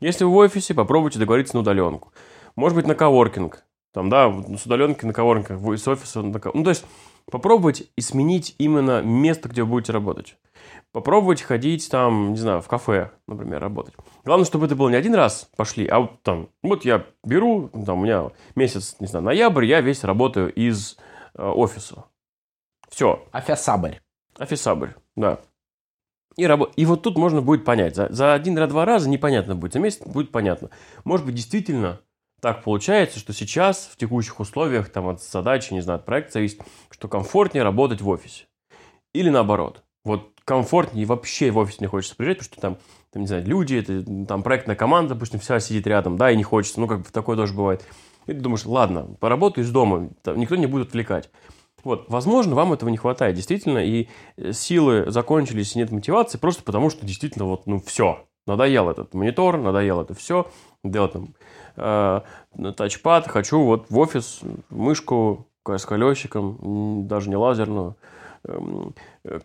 Если 0.00 0.24
вы 0.24 0.32
в 0.32 0.36
офисе, 0.36 0.74
попробуйте 0.74 1.18
договориться 1.18 1.56
на 1.56 1.60
удаленку. 1.60 2.12
Может 2.56 2.76
быть, 2.76 2.86
на 2.86 2.94
коворкинг. 2.94 3.64
Там, 3.94 4.10
да, 4.10 4.30
с 4.58 4.66
удаленки 4.66 5.06
на 5.06 5.14
коворкинг, 5.14 5.78
с 5.78 5.88
офиса 5.88 6.20
на 6.20 6.38
коворкинг. 6.38 6.54
Ну, 6.56 6.64
то 6.64 6.70
есть, 6.70 6.84
попробовать 7.30 7.90
и 7.96 8.00
сменить 8.02 8.54
именно 8.58 9.00
место, 9.00 9.48
где 9.48 9.62
вы 9.62 9.70
будете 9.70 9.92
работать. 9.92 10.36
Попробовать 10.92 11.40
ходить 11.40 11.90
там, 11.90 12.32
не 12.32 12.38
знаю, 12.38 12.60
в 12.60 12.68
кафе, 12.68 13.12
например, 13.26 13.60
работать. 13.60 13.94
Главное, 14.24 14.44
чтобы 14.44 14.66
это 14.66 14.76
было 14.76 14.90
не 14.90 14.96
один 14.96 15.14
раз 15.14 15.48
пошли, 15.56 15.86
а 15.86 16.00
вот 16.00 16.22
там, 16.22 16.50
вот 16.62 16.84
я 16.84 17.06
беру, 17.24 17.68
там 17.68 18.00
у 18.00 18.04
меня 18.04 18.30
месяц, 18.54 18.96
не 19.00 19.06
знаю, 19.06 19.24
ноябрь, 19.24 19.64
я 19.64 19.80
весь 19.80 20.04
работаю 20.04 20.52
из 20.52 20.98
э, 21.34 21.42
офиса. 21.42 22.04
Все. 22.90 23.26
Офисабрь. 23.32 24.00
Офисабрь, 24.38 24.90
да. 25.16 25.40
И, 26.36 26.46
раб... 26.46 26.70
и 26.76 26.84
вот 26.84 27.02
тут 27.02 27.16
можно 27.16 27.40
будет 27.40 27.64
понять. 27.64 27.96
За, 27.96 28.12
за 28.12 28.34
один-два 28.34 28.84
раза 28.84 29.08
непонятно 29.08 29.54
будет, 29.54 29.72
за 29.72 29.78
месяц 29.78 30.06
будет 30.06 30.30
понятно. 30.30 30.68
Может 31.04 31.24
быть, 31.24 31.34
действительно 31.34 32.00
так 32.42 32.64
получается, 32.64 33.18
что 33.18 33.32
сейчас 33.32 33.88
в 33.92 33.96
текущих 33.96 34.40
условиях, 34.40 34.90
там 34.90 35.06
от 35.06 35.22
задачи, 35.22 35.72
не 35.72 35.80
знаю, 35.80 36.00
от 36.00 36.04
проекта 36.04 36.34
зависит, 36.34 36.60
что 36.90 37.08
комфортнее 37.08 37.62
работать 37.62 38.00
в 38.00 38.08
офисе. 38.08 38.46
Или 39.14 39.30
наоборот. 39.30 39.84
Вот 40.04 40.31
комфортнее 40.44 41.06
вообще 41.06 41.50
в 41.50 41.58
офис 41.58 41.80
не 41.80 41.86
хочется 41.86 42.16
приезжать, 42.16 42.38
потому 42.38 42.52
что 42.52 42.60
там, 42.60 42.78
там, 43.12 43.22
не 43.22 43.28
знаю, 43.28 43.46
люди, 43.46 43.76
это, 43.76 44.26
там 44.26 44.42
проектная 44.42 44.76
команда, 44.76 45.14
допустим, 45.14 45.40
вся 45.40 45.60
сидит 45.60 45.86
рядом, 45.86 46.16
да, 46.16 46.30
и 46.30 46.36
не 46.36 46.42
хочется, 46.42 46.80
ну, 46.80 46.86
как 46.86 47.00
бы 47.00 47.04
такое 47.10 47.36
тоже 47.36 47.54
бывает. 47.54 47.84
И 48.26 48.32
ты 48.32 48.40
думаешь, 48.40 48.64
ладно, 48.64 49.16
поработаю 49.20 49.64
из 49.64 49.70
дома, 49.70 50.10
там, 50.22 50.38
никто 50.38 50.56
не 50.56 50.66
будет 50.66 50.88
отвлекать. 50.88 51.30
Вот, 51.84 52.06
возможно, 52.08 52.54
вам 52.54 52.72
этого 52.72 52.88
не 52.90 52.96
хватает, 52.96 53.34
действительно, 53.34 53.78
и 53.78 54.08
э, 54.36 54.52
силы 54.52 55.10
закончились, 55.10 55.74
нет 55.74 55.90
мотивации, 55.90 56.38
просто 56.38 56.62
потому 56.62 56.90
что 56.90 57.04
действительно 57.04 57.44
вот, 57.44 57.66
ну, 57.66 57.80
все, 57.80 58.24
надоел 58.46 58.88
этот 58.88 59.14
монитор, 59.14 59.58
надоел 59.58 60.00
это 60.00 60.14
все, 60.14 60.46
делал 60.84 61.08
там 61.08 61.34
э, 61.76 62.20
тачпад, 62.76 63.28
хочу 63.28 63.62
вот 63.62 63.86
в 63.90 63.98
офис 63.98 64.40
мышку 64.70 65.48
с 65.66 65.84
колесиком, 65.84 67.06
даже 67.06 67.28
не 67.28 67.36
лазерную, 67.36 67.96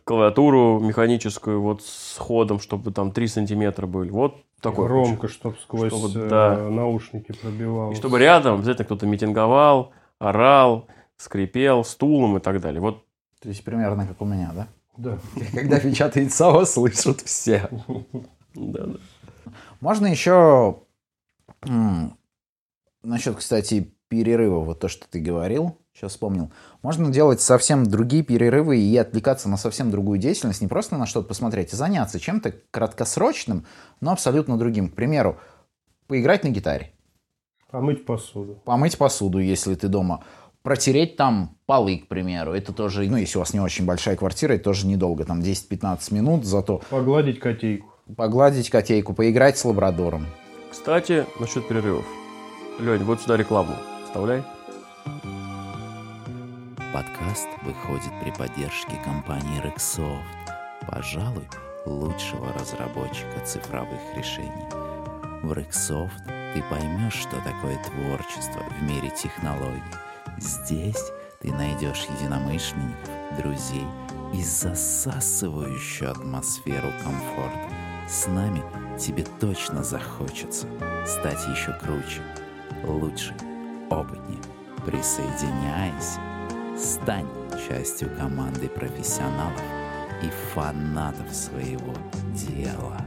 клавиатуру 0.03 0.79
механическую 0.79 1.61
вот 1.61 1.83
с 1.83 2.17
ходом, 2.17 2.59
чтобы 2.59 2.91
там 2.91 3.11
3 3.11 3.27
сантиметра 3.27 3.85
были. 3.85 4.09
Вот 4.09 4.43
такой. 4.61 4.87
Громко, 4.87 5.27
чтобы 5.27 5.57
сквозь 5.61 5.91
чтобы, 5.91 6.19
э, 6.19 6.29
да. 6.29 6.57
наушники 6.69 7.31
пробивал. 7.31 7.91
И 7.91 7.95
чтобы 7.95 8.19
рядом 8.19 8.55
обязательно 8.55 8.85
кто-то 8.85 9.05
митинговал, 9.05 9.91
орал, 10.19 10.87
скрипел 11.17 11.83
стулом 11.83 12.37
и 12.37 12.39
так 12.39 12.59
далее. 12.59 12.81
Вот. 12.81 13.03
То 13.39 13.49
есть 13.49 13.63
примерно 13.63 14.07
как 14.07 14.19
у 14.21 14.25
меня, 14.25 14.51
да? 14.55 14.67
Да. 14.97 15.19
Когда 15.53 15.79
печатает 15.79 16.33
САО, 16.33 16.65
слышат 16.65 17.21
все. 17.21 17.69
Да, 18.55 18.85
да. 18.85 18.99
Можно 19.79 20.07
еще 20.07 20.79
Насчет, 23.03 23.37
кстати, 23.37 23.93
перерыва, 24.09 24.59
вот 24.59 24.79
то, 24.79 24.87
что 24.87 25.07
ты 25.07 25.19
говорил, 25.19 25.77
сейчас 25.97 26.11
вспомнил. 26.11 26.51
Можно 26.83 27.11
делать 27.11 27.41
совсем 27.41 27.85
другие 27.85 28.23
перерывы 28.23 28.77
и 28.77 28.97
отвлекаться 28.97 29.49
на 29.49 29.57
совсем 29.57 29.89
другую 29.89 30.19
деятельность, 30.19 30.61
не 30.61 30.67
просто 30.67 30.97
на 30.97 31.05
что-то 31.05 31.27
посмотреть, 31.27 31.73
а 31.73 31.75
заняться 31.75 32.19
чем-то 32.19 32.53
краткосрочным, 32.71 33.65
но 33.99 34.11
абсолютно 34.11 34.57
другим. 34.57 34.89
К 34.89 34.95
примеру, 34.95 35.37
поиграть 36.07 36.43
на 36.43 36.49
гитаре. 36.49 36.91
Помыть 37.71 38.05
посуду. 38.05 38.61
Помыть 38.63 38.97
посуду, 38.97 39.39
если 39.39 39.75
ты 39.75 39.87
дома. 39.87 40.23
Протереть 40.61 41.15
там 41.15 41.57
полы, 41.65 41.97
к 41.97 42.07
примеру. 42.07 42.53
Это 42.53 42.73
тоже, 42.73 43.09
ну, 43.09 43.17
если 43.17 43.37
у 43.37 43.41
вас 43.41 43.53
не 43.53 43.59
очень 43.59 43.85
большая 43.85 44.15
квартира, 44.15 44.53
это 44.53 44.65
тоже 44.65 44.85
недолго, 44.85 45.23
там 45.25 45.39
10-15 45.39 46.13
минут, 46.13 46.45
зато... 46.45 46.81
Погладить 46.89 47.39
котейку. 47.39 47.87
Погладить 48.15 48.69
котейку, 48.69 49.13
поиграть 49.13 49.57
с 49.57 49.65
лабрадором. 49.65 50.27
Кстати, 50.69 51.25
насчет 51.39 51.67
перерывов. 51.67 52.05
Лень, 52.79 53.03
вот 53.03 53.21
сюда 53.21 53.37
рекламу. 53.37 53.73
Вставляй. 54.05 54.43
Подкаст 56.93 57.47
выходит 57.63 58.11
при 58.21 58.31
поддержке 58.31 58.95
компании 59.03 59.61
Rexsoft. 59.61 60.21
Пожалуй, 60.89 61.47
лучшего 61.85 62.53
разработчика 62.53 63.39
цифровых 63.45 63.99
решений. 64.15 64.65
В 65.43 65.51
Rexsoft 65.51 66.53
ты 66.53 66.63
поймешь, 66.69 67.13
что 67.13 67.41
такое 67.41 67.77
творчество 67.83 68.63
в 68.63 68.83
мире 68.83 69.09
технологий. 69.09 69.83
Здесь 70.37 71.03
ты 71.41 71.51
найдешь 71.51 72.07
единомышленников, 72.17 73.37
друзей 73.37 73.85
и 74.33 74.41
засасывающую 74.41 76.09
атмосферу 76.09 76.91
комфорта. 77.03 77.69
С 78.07 78.27
нами 78.27 78.63
тебе 78.97 79.25
точно 79.41 79.83
захочется 79.83 80.67
стать 81.05 81.45
еще 81.49 81.73
круче– 81.73 82.21
лучше, 82.83 83.35
опытнее. 83.89 84.39
Присоединяйся, 84.85 86.21
стань 86.77 87.27
частью 87.67 88.09
команды 88.15 88.69
профессионалов 88.69 89.61
и 90.21 90.29
фанатов 90.53 91.33
своего 91.33 91.93
дела. 92.33 93.01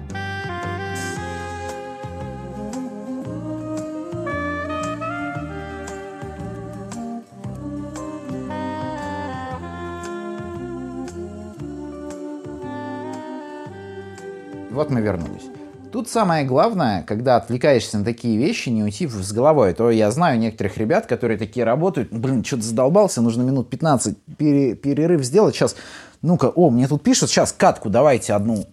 Вот 14.70 14.88
мы 14.90 15.00
вернулись. 15.00 15.59
Тут 15.92 16.08
самое 16.08 16.44
главное, 16.44 17.02
когда 17.02 17.36
отвлекаешься 17.36 17.98
на 17.98 18.04
такие 18.04 18.38
вещи, 18.38 18.68
не 18.68 18.84
уйти 18.84 19.08
с 19.08 19.32
головой. 19.32 19.74
То 19.74 19.90
я 19.90 20.10
знаю 20.10 20.38
некоторых 20.38 20.78
ребят, 20.78 21.06
которые 21.06 21.36
такие 21.36 21.64
работают, 21.64 22.12
блин, 22.12 22.44
что-то 22.44 22.62
задолбался, 22.62 23.20
нужно 23.20 23.42
минут 23.42 23.68
15 23.70 24.16
пере, 24.38 24.76
перерыв 24.76 25.24
сделать. 25.24 25.56
Сейчас, 25.56 25.74
ну-ка, 26.22 26.46
о, 26.46 26.70
мне 26.70 26.86
тут 26.86 27.02
пишут, 27.02 27.30
сейчас 27.30 27.52
катку 27.52 27.90
давайте 27.90 28.34
одну 28.34 28.64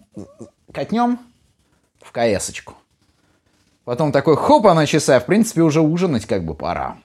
катнем 0.72 1.18
в 2.00 2.12
КС-очку. 2.12 2.74
Потом 3.84 4.12
такой, 4.12 4.36
хоп, 4.36 4.64
на 4.64 4.86
часы, 4.86 5.10
а 5.10 5.20
в 5.20 5.26
принципе 5.26 5.62
уже 5.62 5.80
ужинать 5.80 6.26
как 6.26 6.44
бы 6.44 6.54
пора. 6.54 6.98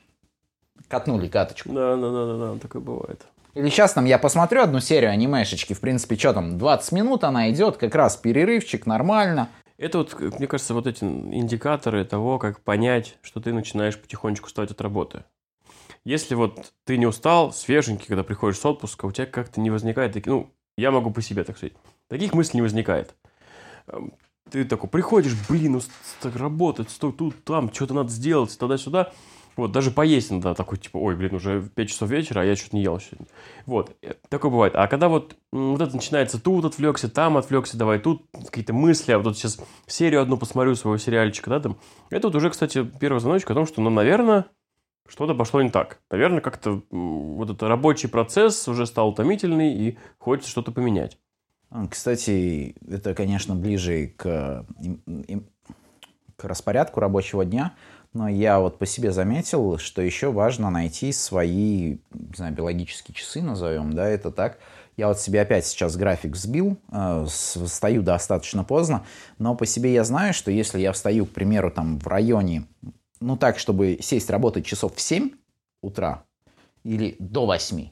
Катнули 0.88 1.28
каточку. 1.28 1.70
Да, 1.72 1.95
да, 1.95 2.11
да, 2.11 2.26
да, 2.26 2.53
да, 2.53 2.59
такое 2.59 2.82
бывает. 2.82 3.26
Или 3.55 3.70
сейчас 3.70 3.93
там 3.93 4.05
я 4.05 4.20
посмотрю 4.20 4.61
одну 4.61 4.80
серию 4.80 5.11
анимешечки, 5.11 5.74
в 5.74 5.80
принципе, 5.80 6.18
что 6.18 6.34
там, 6.34 6.57
20 6.57 6.91
минут 6.91 7.24
она 7.24 7.49
идет, 7.51 7.78
как 7.78 7.95
раз 7.95 8.16
перерывчик, 8.16 8.86
нормально. 8.86 9.49
Это 9.84 9.97
вот, 9.97 10.17
мне 10.39 10.47
кажется, 10.47 10.73
вот 10.73 10.88
эти 10.88 11.03
индикаторы 11.03 12.05
того, 12.05 12.39
как 12.39 12.61
понять, 12.61 13.17
что 13.21 13.41
ты 13.41 13.51
начинаешь 13.51 13.99
потихонечку 13.99 14.47
вставать 14.47 14.71
от 14.71 14.79
работы. 14.79 15.25
Если 16.05 16.36
вот 16.36 16.71
ты 16.86 16.97
не 16.97 17.05
устал, 17.05 17.51
свеженький, 17.51 18.07
когда 18.07 18.23
приходишь 18.23 18.59
с 18.59 18.65
отпуска, 18.65 19.05
у 19.05 19.11
тебя 19.11 19.25
как-то 19.25 19.59
не 19.59 19.69
возникает 19.69 20.13
таких, 20.13 20.27
ну, 20.31 20.53
я 20.77 20.89
могу 20.89 21.11
по 21.11 21.21
себе 21.21 21.43
так 21.43 21.57
сказать, 21.57 21.73
таких 22.07 22.34
мыслей 22.34 22.59
не 22.59 22.61
возникает. 22.61 23.13
Эм, 23.88 24.13
ты 24.49 24.63
такой 24.63 24.89
приходишь, 24.89 25.36
блин, 25.49 25.73
ну, 25.73 25.81
работать, 26.34 26.89
стой 26.89 27.11
тут, 27.11 27.43
там, 27.43 27.73
что-то 27.73 27.93
надо 27.93 28.09
сделать, 28.09 28.57
туда-сюда. 28.57 29.11
Вот, 29.56 29.72
даже 29.72 29.91
поесть 29.91 30.32
иногда 30.32 30.54
такой, 30.54 30.78
типа, 30.78 30.97
ой, 30.97 31.16
блин, 31.16 31.36
уже 31.36 31.62
5 31.76 31.89
часов 31.89 32.10
вечера, 32.10 32.41
а 32.41 32.43
я 32.43 32.56
что-то 32.56 32.76
не 32.76 32.84
ел 32.84 32.99
сегодня. 32.99 33.28
Вот, 33.66 33.95
э, 34.01 34.14
такое 34.30 34.51
бывает. 34.51 34.76
А 34.76 34.88
когда 34.88 35.10
вот, 35.10 35.36
вот 35.51 35.82
это 35.82 35.95
начинается, 35.95 36.41
тут 36.41 36.66
отвлекся, 36.66 37.10
там 37.10 37.38
отвлекся, 37.38 37.78
давай 37.78 37.99
тут 37.99 38.24
какие-то 38.45 38.74
мысли, 38.74 39.12
а 39.12 39.18
вот 39.18 39.26
тут 39.26 39.38
сейчас 39.38 39.60
серию 39.88 40.22
одну 40.22 40.38
посмотрю 40.38 40.76
своего 40.76 40.97
сериальчика, 40.97 41.49
да, 41.49 41.60
там. 41.60 41.78
Это 42.10 42.28
вот 42.28 42.36
уже, 42.36 42.49
кстати, 42.49 42.84
первый 42.99 43.20
звоночек 43.20 43.51
о 43.51 43.54
том, 43.54 43.68
что, 43.68 43.82
ну, 43.82 43.89
наверное, 43.89 44.45
что-то 45.08 45.36
пошло 45.36 45.62
не 45.62 45.70
так. 45.70 45.99
Наверное, 46.10 46.41
как-то 46.41 46.82
вот 46.89 47.49
этот 47.49 47.64
рабочий 47.64 48.08
процесс 48.08 48.68
уже 48.68 48.86
стал 48.86 49.10
утомительный 49.10 49.74
и 49.74 49.97
хочется 50.18 50.49
что-то 50.49 50.72
поменять. 50.72 51.18
Кстати, 51.89 52.76
это, 52.88 53.16
конечно, 53.16 53.56
ближе 53.56 54.14
к, 54.16 54.66
к 56.36 56.43
распорядку 56.43 56.99
рабочего 56.99 57.45
дня, 57.45 57.74
но 58.14 58.30
я 58.30 58.59
вот 58.59 58.78
по 58.78 58.86
себе 58.86 59.11
заметил, 59.11 59.78
что 59.80 60.01
еще 60.01 60.32
важно 60.32 60.70
найти 60.70 61.11
свои, 61.11 61.97
не 62.14 62.36
знаю, 62.36 62.53
биологические 62.53 63.16
часы, 63.16 63.41
назовем, 63.41 63.93
да, 63.93 64.07
это 64.07 64.32
так. 64.32 64.59
Я 64.95 65.07
вот 65.07 65.20
себе 65.20 65.41
опять 65.41 65.66
сейчас 65.66 65.95
график 65.95 66.36
сбил, 66.36 66.78
э, 66.91 67.26
встаю 67.28 68.03
достаточно 68.03 68.64
поздно, 68.64 69.03
но 69.39 69.55
по 69.55 69.66
себе 69.66 69.93
я 69.93 70.03
знаю, 70.03 70.34
что 70.34 70.51
если 70.51 70.80
я 70.80 70.91
встаю, 70.91 71.26
к 71.26 71.32
примеру, 71.32 71.72
там 71.72 71.99
в 71.99 72.07
районе, 72.07 72.66
ну 73.20 73.36
так, 73.36 73.57
чтобы 73.57 73.97
сесть 74.01 74.30
работать 74.30 74.66
часов 74.66 74.95
в 74.95 75.01
7 75.01 75.32
утра 75.82 76.24
или 76.84 77.16
до 77.18 77.47
8, 77.47 77.89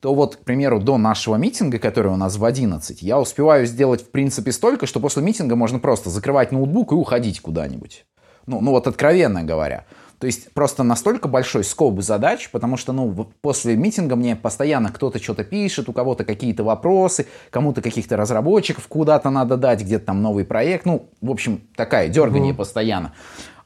то 0.00 0.14
вот, 0.14 0.36
к 0.36 0.40
примеру, 0.40 0.80
до 0.80 0.98
нашего 0.98 1.36
митинга, 1.36 1.78
который 1.78 2.12
у 2.12 2.16
нас 2.16 2.36
в 2.36 2.44
11, 2.44 3.00
я 3.00 3.18
успеваю 3.18 3.64
сделать, 3.64 4.02
в 4.02 4.10
принципе, 4.10 4.52
столько, 4.52 4.84
что 4.84 5.00
после 5.00 5.22
митинга 5.22 5.56
можно 5.56 5.78
просто 5.78 6.10
закрывать 6.10 6.52
ноутбук 6.52 6.92
и 6.92 6.94
уходить 6.94 7.40
куда-нибудь. 7.40 8.04
Ну, 8.46 8.60
ну 8.60 8.70
вот 8.70 8.86
откровенно 8.86 9.42
говоря. 9.42 9.84
То 10.18 10.26
есть 10.26 10.52
просто 10.52 10.84
настолько 10.84 11.28
большой 11.28 11.64
скоп 11.64 12.00
задач, 12.00 12.48
потому 12.50 12.76
что, 12.76 12.92
ну, 12.92 13.28
после 13.42 13.76
митинга 13.76 14.16
мне 14.16 14.36
постоянно 14.36 14.90
кто-то 14.90 15.22
что-то 15.22 15.44
пишет, 15.44 15.88
у 15.88 15.92
кого-то 15.92 16.24
какие-то 16.24 16.64
вопросы, 16.64 17.26
кому-то 17.50 17.82
каких-то 17.82 18.16
разработчиков 18.16 18.86
куда-то 18.88 19.30
надо 19.30 19.56
дать, 19.56 19.82
где-то 19.82 20.06
там 20.06 20.22
новый 20.22 20.44
проект. 20.44 20.86
Ну, 20.86 21.10
в 21.20 21.30
общем, 21.30 21.60
такая 21.76 22.08
дергание 22.08 22.52
mm. 22.52 22.56
постоянно. 22.56 23.12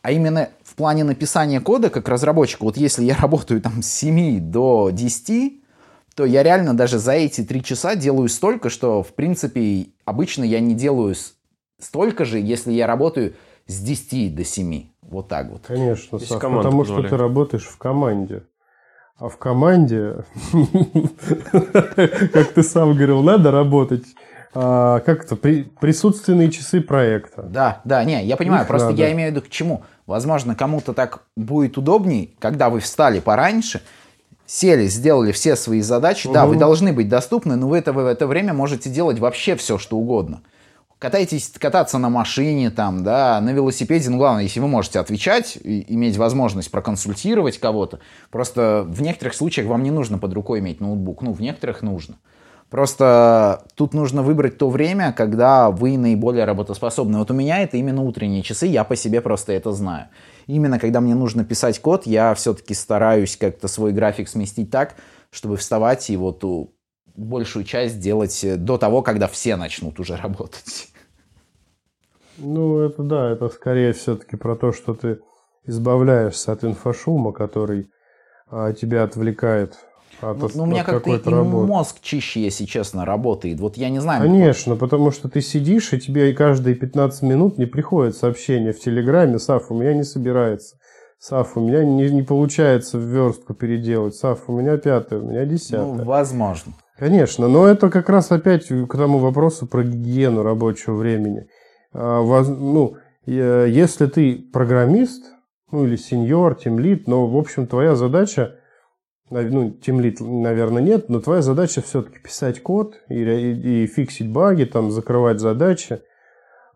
А 0.03 0.11
именно 0.11 0.49
в 0.65 0.75
плане 0.75 1.05
написания 1.05 1.61
кода, 1.61 1.91
как 1.91 2.09
разработчик, 2.09 2.61
вот 2.63 2.77
если 2.77 3.05
я 3.05 3.15
работаю 3.21 3.61
там 3.61 3.83
с 3.83 3.87
7 3.93 4.51
до 4.51 4.91
10, 4.91 5.63
то 6.17 6.25
я 6.25 6.43
реально 6.43 6.75
даже 6.75 6.99
за 6.99 7.13
эти 7.13 7.45
3 7.45 7.63
часа 7.63 7.95
делаю 7.95 8.29
столько, 8.29 8.71
что, 8.71 9.03
в 9.03 9.15
принципе, 9.15 9.89
обычно 10.05 10.43
я 10.43 10.59
не 10.59 10.75
делаю 10.75 11.15
столько 11.81 12.25
же, 12.25 12.41
если 12.41 12.73
я 12.73 12.87
работаю 12.89 13.35
с 13.69 13.81
10 13.81 14.35
до 14.35 14.45
7. 14.45 14.87
Вот 15.03 15.29
так 15.29 15.51
вот. 15.51 15.63
Конечно, 15.67 16.19
Сав, 16.19 16.41
потому 16.41 16.85
что 16.85 17.03
ты 17.03 17.17
работаешь 17.17 17.65
в 17.65 17.79
команде. 17.79 18.43
А 19.17 19.29
в 19.29 19.37
команде, 19.37 20.25
как 22.33 22.53
ты 22.53 22.63
сам 22.63 22.95
говорил, 22.95 23.23
надо 23.23 23.51
работать 23.51 24.05
а, 24.55 25.01
как 25.01 25.25
это, 25.25 25.35
при, 25.35 25.65
присутственные 25.65 26.51
часы 26.51 26.81
проекта. 26.81 27.43
Да, 27.43 27.81
да, 27.85 28.05
не, 28.05 28.25
я 28.25 28.37
понимаю, 28.37 28.63
Их 28.63 28.69
просто 28.69 28.91
надо. 28.91 29.03
я 29.03 29.13
имею 29.13 29.31
в 29.31 29.35
виду 29.35 29.45
к 29.45 29.51
чему. 29.51 29.83
Возможно, 30.07 30.55
кому-то 30.55 30.95
так 30.95 31.25
будет 31.37 31.77
удобней, 31.77 32.37
когда 32.39 32.71
вы 32.71 32.79
встали 32.79 33.19
пораньше, 33.19 33.83
сели, 34.47 34.87
сделали 34.87 35.33
все 35.33 35.57
свои 35.57 35.81
задачи. 35.81 36.29
Угу. 36.29 36.35
Да, 36.35 36.47
вы 36.47 36.57
должны 36.57 36.93
быть 36.93 37.09
доступны, 37.09 37.57
но 37.57 37.67
вы 37.69 37.79
это 37.79 37.93
в 37.93 37.99
это 37.99 38.27
время 38.29 38.55
можете 38.55 38.89
делать 38.89 39.19
вообще 39.19 39.57
все, 39.57 39.79
что 39.79 39.97
угодно 39.97 40.43
катаетесь 40.99 41.51
кататься 41.59 41.99
на 41.99 42.09
машине, 42.09 42.71
там, 42.71 43.05
да, 43.05 43.41
на 43.41 43.51
велосипеде, 43.51 44.11
ну, 44.11 44.19
главное, 44.19 44.43
если 44.43 44.61
вы 44.61 44.69
можете 44.69 44.99
отвечать, 44.99 45.57
и 45.57 45.85
иметь 45.95 46.17
возможность 46.17 46.71
проконсультировать 46.71 47.59
кого-то, 47.59 48.01
просто 48.31 48.85
в 48.87 49.01
некоторых 49.03 49.35
случаях 49.35 49.69
вам 49.69 49.83
не 49.83 49.91
нужно 49.91 50.19
под 50.19 50.33
рукой 50.35 50.59
иметь 50.61 50.81
ноутбук, 50.81 51.23
ну, 51.23 51.33
в 51.33 51.41
некоторых 51.41 51.83
нужно. 51.83 52.17
Просто 52.71 53.65
тут 53.77 53.95
нужно 53.95 54.23
выбрать 54.23 54.59
то 54.59 54.69
время, 54.69 55.15
когда 55.17 55.71
вы 55.71 55.97
наиболее 55.97 56.45
работоспособны. 56.45 57.19
Вот 57.19 57.31
у 57.31 57.35
меня 57.35 57.61
это 57.61 57.79
именно 57.79 58.03
утренние 58.03 58.43
часы, 58.43 58.67
я 58.67 58.85
по 58.85 58.95
себе 58.95 59.23
просто 59.23 59.53
это 59.53 59.73
знаю. 59.73 60.09
Именно 60.47 60.79
когда 60.79 61.01
мне 61.01 61.15
нужно 61.15 61.45
писать 61.45 61.81
код, 61.81 62.07
я 62.07 62.35
все-таки 62.35 62.75
стараюсь 62.75 63.39
как-то 63.39 63.69
свой 63.69 63.93
график 63.93 64.29
сместить 64.29 64.71
так, 64.71 64.97
чтобы 65.31 65.57
вставать 65.57 66.11
и 66.11 66.17
вот 66.19 66.45
большую 67.19 67.65
часть 67.65 68.01
делать 68.01 68.45
э, 68.45 68.57
до 68.57 68.79
того, 68.79 69.03
когда 69.03 69.27
все 69.27 69.57
начнут 69.57 69.99
уже 70.01 70.17
работать. 70.23 70.89
Ну, 72.39 72.79
это 72.79 73.03
да, 73.03 73.31
это 73.31 73.49
скорее 73.49 73.93
все-таки 73.93 74.37
про 74.37 74.55
то, 74.55 74.73
что 74.73 74.95
ты 74.95 75.19
избавляешься 75.67 76.53
от 76.53 76.65
инфошума, 76.65 77.33
который 77.33 77.91
а, 78.49 78.73
тебя 78.73 79.03
отвлекает 79.03 79.77
от, 80.21 80.39
ну, 80.39 80.51
ну, 80.55 80.63
у 80.65 80.67
меня 80.67 80.83
как-то 80.83 81.11
и 81.11 81.31
работы. 81.31 81.67
мозг 81.67 81.99
чище, 82.01 82.41
если 82.41 82.65
честно, 82.65 83.05
работает. 83.05 83.61
Вот 83.61 83.77
я 83.77 83.89
не 83.89 84.01
знаю. 84.01 84.23
Конечно, 84.23 84.75
потому 84.75 85.13
что 85.13 85.29
ты 85.29 85.41
сидишь, 85.41 85.93
и 85.93 86.01
тебе 86.01 86.33
каждые 86.33 86.75
15 86.75 87.23
минут 87.23 87.59
не 87.59 87.67
приходит 87.67 88.17
сообщение 88.17 88.73
в 88.73 88.81
Телеграме, 88.81 89.39
Саф, 89.39 89.71
у 89.71 89.75
меня 89.75 89.95
не 89.95 90.03
собирается. 90.03 90.77
Саф, 91.21 91.57
у 91.57 91.61
меня 91.61 91.85
не, 91.85 92.11
не 92.11 92.23
получается 92.23 92.99
в 92.99 93.03
верстку 93.03 93.55
переделать. 93.55 94.17
Саф, 94.17 94.45
у 94.49 94.53
меня 94.53 94.77
пятое, 94.77 95.21
у 95.21 95.27
меня 95.27 95.45
десятое. 95.45 95.85
Ну, 95.85 96.05
возможно. 96.05 96.73
Конечно, 96.99 97.47
но 97.47 97.69
это 97.69 97.91
как 97.91 98.09
раз 98.09 98.33
опять 98.33 98.67
к 98.67 98.97
тому 98.97 99.19
вопросу 99.19 99.69
про 99.69 99.85
гигиену 99.85 100.43
рабочего 100.43 100.97
времени. 100.97 101.47
А, 101.93 102.23
ну, 102.43 102.97
если 103.25 104.07
ты 104.07 104.49
программист, 104.53 105.25
ну 105.71 105.87
или 105.87 105.95
сеньор, 105.95 106.57
тимлит, 106.57 107.07
но, 107.07 107.29
в 107.29 107.37
общем, 107.37 107.69
твоя 107.69 107.95
задача, 107.95 108.57
ну, 109.31 109.71
тимлит, 109.71 110.21
наверное, 110.21 110.83
нет, 110.83 111.09
но 111.09 111.21
твоя 111.21 111.41
задача 111.41 111.83
все-таки 111.83 112.19
писать 112.19 112.63
код 112.63 112.95
и, 113.09 113.23
и, 113.23 113.85
и 113.85 113.87
фиксить 113.87 114.33
баги, 114.33 114.65
там, 114.65 114.91
закрывать 114.91 115.39
задачи, 115.39 116.01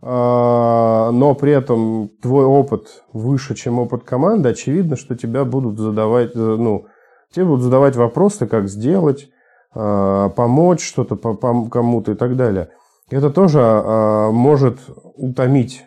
а, 0.02 1.10
но 1.10 1.34
при 1.34 1.50
этом 1.50 2.10
твой 2.22 2.44
опыт 2.44 3.02
выше, 3.12 3.56
чем 3.56 3.80
опыт 3.80 4.04
команды, 4.04 4.50
очевидно, 4.50 4.94
что 4.94 5.16
тебя 5.16 5.44
будут 5.44 5.80
задавать, 5.80 6.36
ну, 6.36 6.86
тебе 7.34 7.46
будут 7.46 7.62
задавать 7.62 7.96
вопросы, 7.96 8.46
как 8.46 8.68
сделать, 8.68 9.28
помочь 9.74 10.86
что-то 10.86 11.16
кому-то 11.16 12.12
и 12.12 12.14
так 12.14 12.36
далее. 12.36 12.70
Это 13.10 13.30
тоже 13.30 13.60
а, 13.62 14.30
может 14.30 14.78
утомить. 15.16 15.84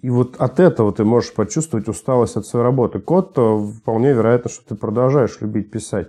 И 0.00 0.10
вот 0.10 0.36
от 0.38 0.60
этого 0.60 0.92
ты 0.92 1.04
можешь 1.04 1.34
почувствовать 1.34 1.88
усталость 1.88 2.36
от 2.36 2.46
своей 2.46 2.64
работы. 2.64 3.00
Код, 3.00 3.34
то 3.34 3.58
вполне 3.66 4.12
вероятно, 4.12 4.50
что 4.50 4.66
ты 4.68 4.74
продолжаешь 4.74 5.40
любить 5.40 5.70
писать. 5.70 6.08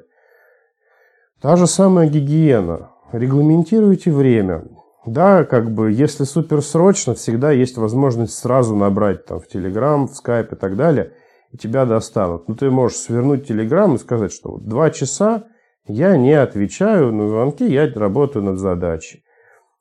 Та 1.42 1.56
же 1.56 1.68
самая 1.68 2.08
гигиена. 2.08 2.92
Регламентируйте 3.12 4.12
время. 4.12 4.66
Да, 5.06 5.46
как 5.46 5.72
бы, 5.72 5.92
если 5.92 6.26
супер 6.26 6.62
срочно, 6.62 7.16
всегда 7.16 7.52
есть 7.52 7.78
возможность 7.78 8.34
сразу 8.34 8.76
набрать 8.76 9.26
там 9.26 9.40
в 9.40 9.48
Telegram, 9.48 10.06
в 10.06 10.12
Skype 10.12 10.54
и 10.54 10.56
так 10.56 10.76
далее– 10.76 11.14
тебя 11.58 11.86
достанут. 11.86 12.48
Ну, 12.48 12.56
ты 12.56 12.70
можешь 12.70 12.98
свернуть 12.98 13.48
телеграм 13.48 13.96
и 13.96 14.00
сказать, 14.00 14.32
что 14.32 14.52
вот 14.52 14.66
два 14.68 14.90
часа 14.90 15.48
я 15.88 16.18
не 16.18 16.34
отвечаю 16.34 17.14
на 17.14 17.28
звонки, 17.28 17.66
я 17.66 17.92
работаю 17.94 18.44
над 18.46 18.60
задачей. 18.60 19.24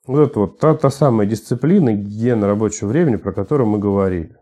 Вот 0.05 0.29
это 0.29 0.39
вот 0.39 0.59
та, 0.59 0.73
та 0.75 0.89
самая 0.89 1.27
дисциплина, 1.27 1.91
гигиена 1.91 2.47
рабочего 2.47 2.87
времени, 2.87 3.17
про 3.17 3.33
которую 3.33 3.67
мы 3.67 3.77
говорили. 3.77 4.37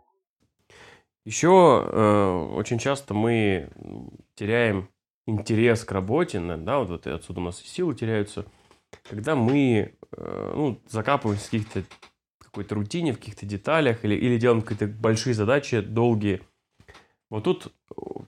Еще 1.26 1.48
э, 1.88 2.54
очень 2.56 2.78
часто 2.78 3.16
мы 3.16 3.70
теряем 4.36 4.90
интерес 5.26 5.84
к 5.84 5.92
работе, 5.92 6.40
да, 6.40 6.80
вот 6.80 6.92
это 6.92 7.16
отсюда 7.16 7.40
у 7.40 7.44
нас 7.44 7.62
и 7.64 7.68
силы 7.68 7.96
теряются, 7.96 8.46
когда 9.10 9.36
мы 9.36 9.96
э, 10.16 10.54
ну, 10.56 10.80
закапываемся 10.88 11.48
в 11.48 11.50
каких-то 11.50 11.84
какой-то 12.56 12.76
рутине, 12.76 13.12
в 13.12 13.18
каких-то 13.18 13.46
деталях, 13.46 14.06
или, 14.06 14.16
или 14.16 14.38
делаем 14.38 14.62
какие-то 14.62 14.88
большие 14.88 15.34
задачи, 15.34 15.82
долгие. 15.82 16.42
Вот 17.30 17.44
тут 17.44 17.74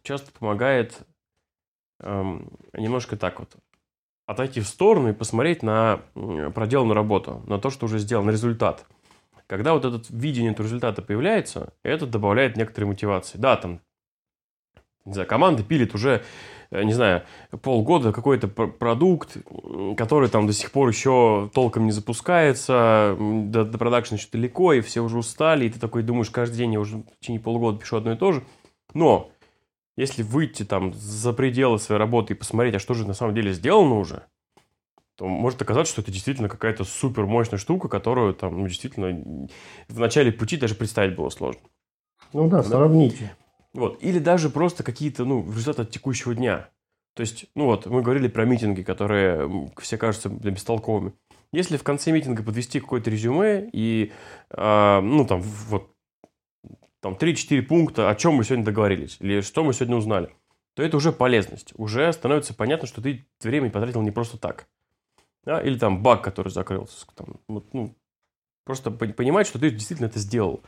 часто 0.03 0.31
помогает 0.31 0.99
эм, 1.99 2.49
немножко 2.73 3.17
так 3.17 3.39
вот 3.39 3.55
отойти 4.25 4.59
в 4.59 4.67
сторону 4.67 5.09
и 5.09 5.13
посмотреть 5.13 5.63
на 5.63 6.01
проделанную 6.53 6.95
работу, 6.95 7.43
на 7.47 7.59
то, 7.59 7.69
что 7.69 7.85
уже 7.85 7.97
сделано, 7.97 8.29
результат. 8.29 8.85
Когда 9.47 9.73
вот 9.73 9.85
этот 9.85 10.09
видение 10.09 10.51
этого 10.51 10.67
результата 10.67 11.01
появляется, 11.01 11.73
это 11.81 12.05
добавляет 12.05 12.57
некоторой 12.57 12.89
мотивации. 12.89 13.37
Да, 13.37 13.55
там, 13.55 13.79
не 15.05 15.13
знаю, 15.13 15.27
команда 15.29 15.63
пилит 15.63 15.95
уже, 15.95 16.23
э, 16.71 16.83
не 16.83 16.91
знаю, 16.91 17.23
полгода 17.61 18.11
какой-то 18.11 18.49
продукт, 18.49 19.37
который 19.95 20.27
там 20.27 20.45
до 20.47 20.51
сих 20.51 20.71
пор 20.71 20.89
еще 20.89 21.49
толком 21.53 21.85
не 21.85 21.93
запускается, 21.93 23.15
до, 23.17 23.63
до 23.63 23.77
продакшена 23.77 24.17
еще 24.17 24.27
далеко, 24.29 24.73
и 24.73 24.81
все 24.81 24.99
уже 24.99 25.17
устали, 25.17 25.65
и 25.65 25.69
ты 25.69 25.79
такой 25.79 26.03
думаешь, 26.03 26.29
каждый 26.29 26.57
день 26.57 26.73
я 26.73 26.81
уже 26.81 26.97
в 26.97 27.05
течение 27.21 27.39
полугода 27.39 27.79
пишу 27.79 27.95
одно 27.95 28.11
и 28.11 28.17
то 28.17 28.33
же. 28.33 28.43
Но 28.93 29.31
если 29.95 30.23
выйти 30.23 30.63
там 30.63 30.93
за 30.93 31.33
пределы 31.33 31.79
своей 31.79 31.99
работы 31.99 32.33
и 32.33 32.37
посмотреть, 32.37 32.75
а 32.75 32.79
что 32.79 32.93
же 32.93 33.07
на 33.07 33.13
самом 33.13 33.35
деле 33.35 33.53
сделано 33.53 33.95
уже, 33.95 34.23
то 35.15 35.25
может 35.25 35.61
оказаться, 35.61 35.91
что 35.91 36.01
это 36.01 36.11
действительно 36.11 36.47
какая-то 36.47 36.83
супер 36.83 37.25
мощная 37.25 37.57
штука, 37.57 37.89
которую 37.89 38.35
там, 38.35 38.59
ну, 38.59 38.67
действительно, 38.67 39.49
в 39.87 39.99
начале 39.99 40.31
пути 40.31 40.57
даже 40.57 40.75
представить 40.75 41.15
было 41.15 41.29
сложно. 41.29 41.61
Ну 42.33 42.47
да, 42.47 42.57
да? 42.57 42.63
сравните. 42.63 43.35
Вот. 43.73 44.01
Или 44.01 44.19
даже 44.19 44.49
просто 44.49 44.83
какие-то, 44.83 45.25
ну, 45.25 45.43
результаты 45.51 45.81
от 45.83 45.91
текущего 45.91 46.35
дня. 46.35 46.69
То 47.15 47.21
есть, 47.21 47.47
ну 47.55 47.65
вот, 47.65 47.87
мы 47.87 48.03
говорили 48.03 48.27
про 48.27 48.45
митинги, 48.45 48.83
которые 48.83 49.71
все 49.79 49.97
кажутся 49.97 50.29
бестолковыми. 50.29 51.13
Если 51.51 51.77
в 51.77 51.83
конце 51.83 52.11
митинга 52.11 52.43
подвести 52.43 52.79
какое-то 52.79 53.09
резюме 53.09 53.67
и, 53.73 54.11
э, 54.51 54.99
ну, 55.01 55.25
там, 55.25 55.41
вот, 55.41 55.89
там 57.07 57.29
3-4 57.29 57.61
пункта, 57.61 58.09
о 58.09 58.15
чем 58.15 58.33
мы 58.33 58.43
сегодня 58.43 58.65
договорились, 58.65 59.17
или 59.19 59.41
что 59.41 59.63
мы 59.63 59.73
сегодня 59.73 59.95
узнали, 59.95 60.29
то 60.73 60.83
это 60.83 60.97
уже 60.97 61.11
полезность. 61.11 61.73
Уже 61.77 62.11
становится 62.11 62.53
понятно, 62.53 62.87
что 62.87 63.01
ты 63.01 63.27
время 63.41 63.69
потратил 63.69 64.01
не 64.01 64.11
просто 64.11 64.37
так. 64.37 64.67
Да? 65.43 65.61
Или 65.61 65.77
там 65.77 66.03
баг, 66.03 66.21
который 66.23 66.49
закрылся. 66.49 67.05
Там, 67.15 67.39
ну, 67.47 67.95
просто 68.65 68.91
понимать, 68.91 69.47
что 69.47 69.59
ты 69.59 69.71
действительно 69.71 70.07
это 70.07 70.19
сделал. 70.19 70.61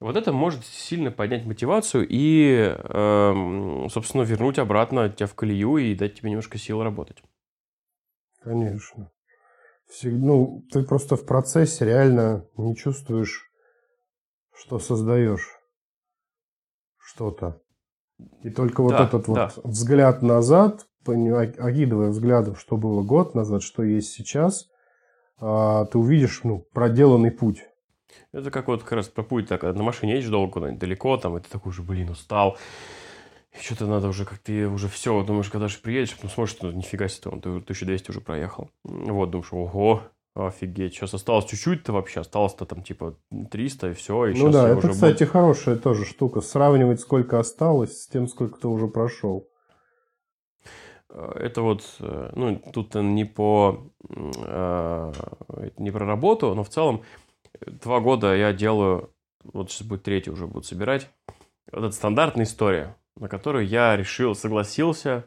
Вот 0.00 0.16
это 0.16 0.32
может 0.32 0.64
сильно 0.64 1.10
поднять 1.10 1.44
мотивацию 1.44 2.06
и, 2.08 2.74
э, 2.76 3.86
собственно, 3.90 4.22
вернуть 4.22 4.58
обратно 4.58 5.10
тебя 5.10 5.26
в 5.26 5.34
колею 5.34 5.76
и 5.76 5.94
дать 5.94 6.14
тебе 6.14 6.30
немножко 6.30 6.58
сил 6.58 6.82
работать. 6.82 7.22
Конечно. 8.42 9.12
Ну, 10.02 10.64
ты 10.72 10.82
просто 10.84 11.16
в 11.16 11.26
процессе 11.26 11.84
реально 11.84 12.46
не 12.56 12.74
чувствуешь 12.74 13.50
что 14.60 14.78
создаешь 14.78 15.59
что-то. 17.10 17.60
И 18.42 18.50
только 18.50 18.82
вот 18.82 18.90
да, 18.92 19.04
этот 19.04 19.26
да. 19.26 19.50
вот 19.54 19.64
взгляд 19.64 20.22
назад, 20.22 20.86
окидывая 21.06 22.10
взглядом, 22.10 22.56
что 22.56 22.76
было 22.76 23.02
год 23.02 23.34
назад, 23.34 23.62
что 23.62 23.82
есть 23.82 24.12
сейчас, 24.12 24.68
а, 25.38 25.86
ты 25.86 25.98
увидишь 25.98 26.42
ну, 26.44 26.66
проделанный 26.72 27.30
путь. 27.30 27.64
Это 28.32 28.50
как 28.50 28.68
вот 28.68 28.82
как 28.82 28.92
раз 28.92 29.08
про 29.08 29.22
путь, 29.22 29.48
так, 29.48 29.62
на 29.62 29.82
машине 29.82 30.14
едешь 30.14 30.28
долго 30.28 30.52
куда-нибудь 30.52 30.80
далеко, 30.80 31.16
там, 31.16 31.36
и 31.36 31.40
ты 31.40 31.48
такой 31.48 31.70
уже, 31.70 31.82
блин, 31.82 32.10
устал, 32.10 32.58
и 33.52 33.62
что-то 33.62 33.86
надо 33.86 34.08
уже 34.08 34.24
как-то 34.24 34.52
уже 34.68 34.88
все, 34.88 35.24
думаешь, 35.24 35.48
когда 35.48 35.68
же 35.68 35.78
приедешь, 35.78 36.14
потом 36.14 36.30
смотришь, 36.30 36.56
что 36.56 36.72
нифига 36.72 37.08
себе, 37.08 37.30
ты 37.40 37.48
1200 37.48 38.10
уже 38.10 38.20
проехал. 38.20 38.70
Вот, 38.84 39.30
думаешь, 39.30 39.52
ого, 39.52 40.02
Офигеть, 40.34 40.94
сейчас 40.94 41.12
осталось 41.12 41.46
чуть-чуть-то 41.46 41.92
вообще, 41.92 42.20
осталось-то 42.20 42.64
там 42.64 42.84
типа 42.84 43.16
300 43.50 43.90
и 43.90 43.94
все. 43.94 44.26
И 44.26 44.34
ну 44.38 44.50
да, 44.50 44.68
это, 44.68 44.88
кстати, 44.88 45.24
буду... 45.24 45.32
хорошая 45.32 45.76
тоже 45.76 46.04
штука, 46.04 46.40
сравнивать 46.40 47.00
сколько 47.00 47.40
осталось 47.40 48.02
с 48.02 48.06
тем, 48.06 48.28
сколько 48.28 48.60
ты 48.60 48.68
уже 48.68 48.86
прошел. 48.86 49.50
Э, 51.10 51.32
это 51.36 51.62
вот, 51.62 51.84
э, 51.98 52.30
ну, 52.34 52.62
тут 52.72 52.94
не 52.94 53.24
по, 53.24 53.90
э, 54.08 55.12
не 55.78 55.90
про 55.90 56.06
работу, 56.06 56.54
но 56.54 56.64
в 56.64 56.68
целом 56.68 57.02
два 57.66 58.00
года 58.00 58.34
я 58.34 58.52
делаю, 58.52 59.12
вот 59.42 59.70
сейчас 59.70 59.86
будет 59.86 60.04
третий 60.04 60.30
уже 60.30 60.46
буду 60.46 60.64
собирать, 60.64 61.10
вот 61.72 61.84
эта 61.84 61.92
стандартная 61.92 62.44
история, 62.44 62.96
на 63.16 63.28
которую 63.28 63.66
я 63.66 63.96
решил, 63.96 64.34
согласился 64.34 65.26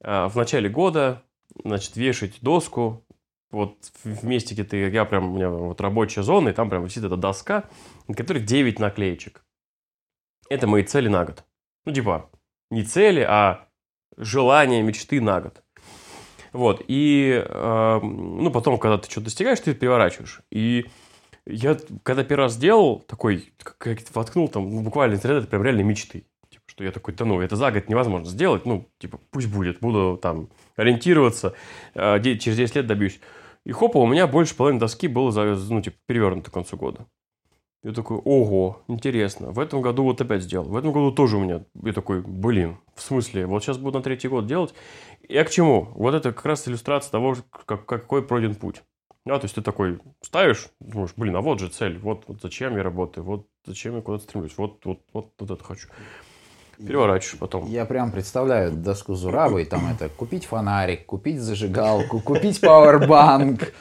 в 0.00 0.32
начале 0.34 0.70
года, 0.70 1.22
значит, 1.62 1.96
вешать 1.96 2.38
доску 2.40 3.04
вот 3.50 3.76
в 4.04 4.24
месте, 4.24 4.54
где 4.54 4.64
ты, 4.64 4.88
я 4.88 5.04
прям, 5.04 5.32
у 5.32 5.36
меня 5.36 5.50
вот 5.50 5.80
рабочая 5.80 6.22
зона, 6.22 6.50
и 6.50 6.52
там 6.52 6.70
прям 6.70 6.84
висит 6.84 7.04
эта 7.04 7.16
доска, 7.16 7.68
на 8.08 8.14
которой 8.14 8.42
9 8.42 8.78
наклеечек. 8.78 9.44
Это 10.48 10.66
мои 10.66 10.82
цели 10.82 11.08
на 11.08 11.24
год. 11.24 11.44
Ну, 11.84 11.92
типа, 11.92 12.30
не 12.70 12.84
цели, 12.84 13.20
а 13.20 13.68
желания, 14.16 14.82
мечты 14.82 15.20
на 15.20 15.40
год. 15.40 15.62
Вот, 16.52 16.82
и, 16.88 17.44
э, 17.46 18.00
ну, 18.02 18.50
потом, 18.50 18.78
когда 18.78 18.98
ты 18.98 19.08
что-то 19.08 19.26
достигаешь, 19.26 19.60
ты 19.60 19.72
переворачиваешь. 19.72 20.40
И 20.50 20.86
я, 21.46 21.76
когда 22.02 22.24
первый 22.24 22.42
раз 22.44 22.56
делал, 22.56 23.00
такой, 23.00 23.52
как 23.78 23.98
воткнул 24.14 24.48
там, 24.48 24.82
буквально 24.82 25.14
интернет, 25.14 25.42
это 25.42 25.50
прям 25.50 25.62
реально 25.62 25.82
мечты. 25.82 26.24
Типа, 26.50 26.64
что 26.66 26.82
я 26.82 26.90
такой, 26.90 27.14
да 27.14 27.24
ну, 27.24 27.40
это 27.40 27.54
за 27.54 27.70
год 27.70 27.88
невозможно 27.88 28.26
сделать, 28.26 28.66
ну, 28.66 28.88
типа, 28.98 29.20
пусть 29.30 29.48
будет, 29.48 29.78
буду 29.78 30.18
там 30.20 30.48
ориентироваться, 30.74 31.54
э, 31.94 32.20
через 32.20 32.56
10 32.56 32.76
лет 32.76 32.86
добьюсь. 32.88 33.20
И 33.64 33.72
хопа, 33.72 33.98
у 33.98 34.06
меня 34.06 34.26
больше 34.26 34.56
половины 34.56 34.80
доски 34.80 35.06
было, 35.08 35.30
ну, 35.44 35.82
типа, 35.82 35.96
перевернуто 36.06 36.50
к 36.50 36.54
концу 36.54 36.76
года. 36.76 37.06
Я 37.82 37.92
такой, 37.92 38.18
ого, 38.18 38.82
интересно. 38.88 39.52
В 39.52 39.58
этом 39.58 39.80
году 39.80 40.04
вот 40.04 40.20
опять 40.20 40.42
сделал. 40.42 40.66
В 40.66 40.76
этом 40.76 40.92
году 40.92 41.12
тоже 41.12 41.38
у 41.38 41.40
меня. 41.40 41.64
Я 41.82 41.92
такой, 41.94 42.20
блин, 42.20 42.76
в 42.94 43.00
смысле? 43.00 43.46
Вот 43.46 43.62
сейчас 43.62 43.78
буду 43.78 43.98
на 43.98 44.04
третий 44.04 44.28
год 44.28 44.46
делать. 44.46 44.74
Я 45.28 45.44
к 45.44 45.50
чему? 45.50 45.88
Вот 45.94 46.14
это 46.14 46.32
как 46.32 46.44
раз 46.44 46.68
иллюстрация 46.68 47.10
того, 47.10 47.36
как, 47.50 47.86
какой 47.86 48.22
пройден 48.22 48.54
путь. 48.54 48.82
А, 49.26 49.38
то 49.38 49.44
есть 49.44 49.54
ты 49.54 49.62
такой 49.62 49.98
ставишь, 50.22 50.68
думаешь, 50.80 51.12
блин, 51.16 51.36
а 51.36 51.40
вот 51.40 51.60
же 51.60 51.68
цель, 51.68 51.98
вот, 51.98 52.24
вот 52.26 52.40
зачем 52.40 52.76
я 52.76 52.82
работаю, 52.82 53.24
вот 53.24 53.46
зачем 53.66 53.96
я 53.96 54.02
куда-то 54.02 54.24
стремлюсь, 54.24 54.56
вот, 54.56 54.84
вот, 54.84 55.00
вот, 55.12 55.32
вот 55.38 55.50
это 55.50 55.62
хочу 55.62 55.88
переворачиваешь 56.86 57.38
потом. 57.38 57.66
Я 57.66 57.84
прям 57.84 58.10
представляю 58.10 58.72
доску 58.72 59.14
Зурабы, 59.14 59.62
и 59.62 59.64
там 59.64 59.90
это 59.90 60.08
купить 60.08 60.46
фонарик, 60.46 61.06
купить 61.06 61.40
зажигалку, 61.40 62.20
купить 62.20 62.60
пауэрбанк. 62.60 63.72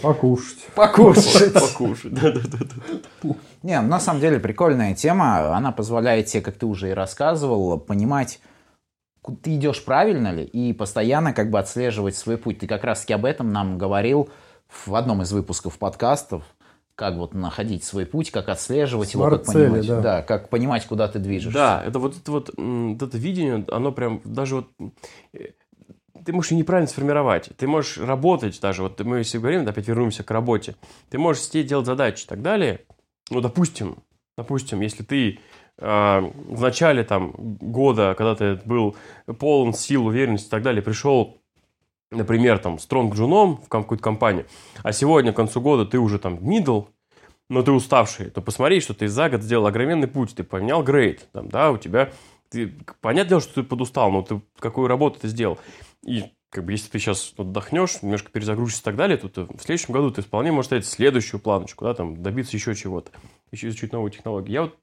Покушать. 0.00 0.66
Покушать. 0.74 1.52
Покушать, 1.52 2.14
да-да-да. 2.14 3.34
Не, 3.62 3.80
на 3.80 3.98
самом 3.98 4.20
деле 4.20 4.38
прикольная 4.38 4.94
тема. 4.94 5.56
Она 5.56 5.72
позволяет 5.72 6.26
тебе, 6.26 6.42
как 6.42 6.56
ты 6.56 6.66
уже 6.66 6.90
и 6.90 6.92
рассказывал, 6.92 7.78
понимать, 7.78 8.40
ты 9.42 9.56
идешь 9.56 9.84
правильно 9.84 10.32
ли, 10.32 10.44
и 10.44 10.72
постоянно 10.72 11.32
как 11.32 11.50
бы 11.50 11.58
отслеживать 11.58 12.16
свой 12.16 12.38
путь. 12.38 12.60
Ты 12.60 12.66
как 12.66 12.84
раз-таки 12.84 13.12
об 13.12 13.24
этом 13.24 13.52
нам 13.52 13.76
говорил 13.76 14.30
в 14.68 14.94
одном 14.94 15.22
из 15.22 15.32
выпусков 15.32 15.78
подкастов 15.78 16.44
как 16.98 17.14
вот 17.14 17.32
находить 17.32 17.84
свой 17.84 18.06
путь, 18.06 18.32
как 18.32 18.48
отслеживать 18.48 19.14
его, 19.14 19.30
как 19.30 19.44
понимать, 19.44 19.86
да. 19.86 20.00
да, 20.00 20.22
как 20.22 20.48
понимать, 20.48 20.84
куда 20.84 21.06
ты 21.06 21.20
движешься. 21.20 21.56
Да, 21.56 21.84
это 21.86 22.00
вот 22.00 22.16
это 22.16 22.32
вот, 22.32 22.50
вот 22.56 23.02
это 23.02 23.16
видение, 23.16 23.64
оно 23.70 23.92
прям 23.92 24.20
даже 24.24 24.56
вот 24.56 24.68
э, 25.32 25.50
ты 26.24 26.32
можешь 26.32 26.50
ее 26.50 26.58
неправильно 26.58 26.88
сформировать. 26.88 27.50
Ты 27.56 27.68
можешь 27.68 27.98
работать 27.98 28.60
даже, 28.60 28.82
вот 28.82 28.98
мы 29.04 29.18
если 29.18 29.38
говорим, 29.38 29.68
опять 29.68 29.86
вернемся 29.86 30.24
к 30.24 30.30
работе, 30.32 30.74
ты 31.08 31.18
можешь 31.18 31.44
сидеть, 31.44 31.68
делать 31.68 31.86
задачи 31.86 32.24
и 32.24 32.26
так 32.26 32.42
далее. 32.42 32.80
Ну, 33.30 33.40
допустим, 33.40 33.98
допустим, 34.36 34.80
если 34.80 35.04
ты 35.04 35.38
э, 35.78 36.20
в 36.20 36.60
начале 36.60 37.04
там 37.04 37.32
года, 37.38 38.16
когда 38.18 38.34
ты 38.34 38.60
был 38.64 38.96
полон 39.38 39.72
сил, 39.72 40.04
уверенности 40.04 40.48
и 40.48 40.50
так 40.50 40.64
далее, 40.64 40.82
пришел 40.82 41.37
например, 42.10 42.58
там, 42.58 42.78
стронг 42.78 43.14
джуном 43.14 43.58
в 43.58 43.68
какую-то 43.68 44.02
компанию, 44.02 44.46
а 44.82 44.92
сегодня, 44.92 45.32
к 45.32 45.36
концу 45.36 45.60
года, 45.60 45.84
ты 45.84 45.98
уже 45.98 46.18
там 46.18 46.34
middle, 46.36 46.88
но 47.48 47.62
ты 47.62 47.72
уставший, 47.72 48.30
то 48.30 48.40
посмотри, 48.40 48.80
что 48.80 48.94
ты 48.94 49.08
за 49.08 49.30
год 49.30 49.42
сделал 49.42 49.66
огроменный 49.66 50.08
путь, 50.08 50.34
ты 50.34 50.44
поменял 50.44 50.82
грейд, 50.82 51.28
там, 51.32 51.48
да, 51.48 51.70
у 51.70 51.78
тебя, 51.78 52.12
ты, 52.50 52.74
понятное 53.00 53.30
дело, 53.30 53.40
что 53.40 53.54
ты 53.54 53.62
подустал, 53.62 54.10
но 54.10 54.22
ты 54.22 54.40
какую 54.58 54.88
работу 54.88 55.20
ты 55.20 55.28
сделал. 55.28 55.58
И 56.02 56.24
как 56.50 56.64
бы 56.64 56.72
если 56.72 56.88
ты 56.88 56.98
сейчас 56.98 57.34
отдохнешь, 57.36 58.02
немножко 58.02 58.30
перезагрузишься 58.30 58.80
и 58.80 58.84
так 58.84 58.96
далее, 58.96 59.18
то 59.18 59.28
ты, 59.28 59.42
в 59.42 59.60
следующем 59.60 59.92
году 59.92 60.10
ты 60.10 60.22
вполне 60.22 60.50
можешь 60.50 60.66
ставить 60.66 60.86
следующую 60.86 61.40
планочку, 61.40 61.84
да, 61.84 61.94
там, 61.94 62.22
добиться 62.22 62.56
еще 62.56 62.74
чего-то, 62.74 63.10
еще 63.50 63.68
изучить 63.68 63.92
новые 63.92 64.12
технологии. 64.12 64.52
Я 64.52 64.62
вот, 64.62 64.78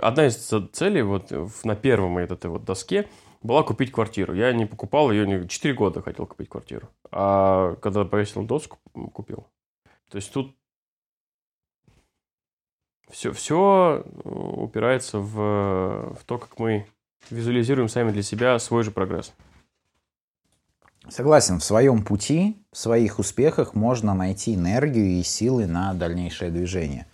одна 0.00 0.26
из 0.26 0.36
целей 0.72 1.02
вот 1.02 1.32
на 1.64 1.74
первом 1.74 2.18
этой 2.18 2.50
вот 2.50 2.64
доске– 2.64 3.08
была 3.42 3.62
купить 3.62 3.92
квартиру. 3.92 4.34
Я 4.34 4.52
не 4.52 4.66
покупал 4.66 5.10
ее, 5.10 5.26
не... 5.26 5.48
4 5.48 5.74
года 5.74 6.02
хотел 6.02 6.26
купить 6.26 6.48
квартиру. 6.48 6.88
А 7.10 7.74
когда 7.76 8.04
повесил 8.04 8.44
доску, 8.44 8.78
купил. 9.12 9.46
То 10.10 10.16
есть 10.16 10.32
тут 10.32 10.54
все, 13.10 13.32
все 13.32 14.04
упирается 14.24 15.18
в, 15.18 16.14
в 16.14 16.24
то, 16.26 16.38
как 16.38 16.58
мы 16.58 16.86
визуализируем 17.30 17.88
сами 17.88 18.10
для 18.10 18.22
себя 18.22 18.58
свой 18.58 18.82
же 18.82 18.90
прогресс. 18.90 19.32
Согласен, 21.08 21.58
в 21.58 21.64
своем 21.64 22.04
пути, 22.04 22.62
в 22.72 22.78
своих 22.78 23.18
успехах 23.18 23.74
можно 23.74 24.14
найти 24.14 24.54
энергию 24.54 25.18
и 25.18 25.22
силы 25.22 25.66
на 25.66 25.94
дальнейшее 25.94 26.50
движение. 26.50 27.06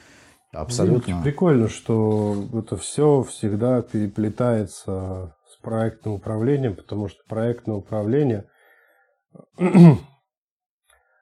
Абсолютно. 0.53 1.23
Прикольно, 1.23 1.69
что 1.69 2.47
это 2.53 2.77
все 2.77 3.23
всегда 3.23 3.83
переплетается 3.83 5.36
проектным 5.67 6.15
управлением, 6.15 6.77
потому 6.77 7.09
что 7.09 7.19
проектное 7.29 7.75
управление, 7.75 8.49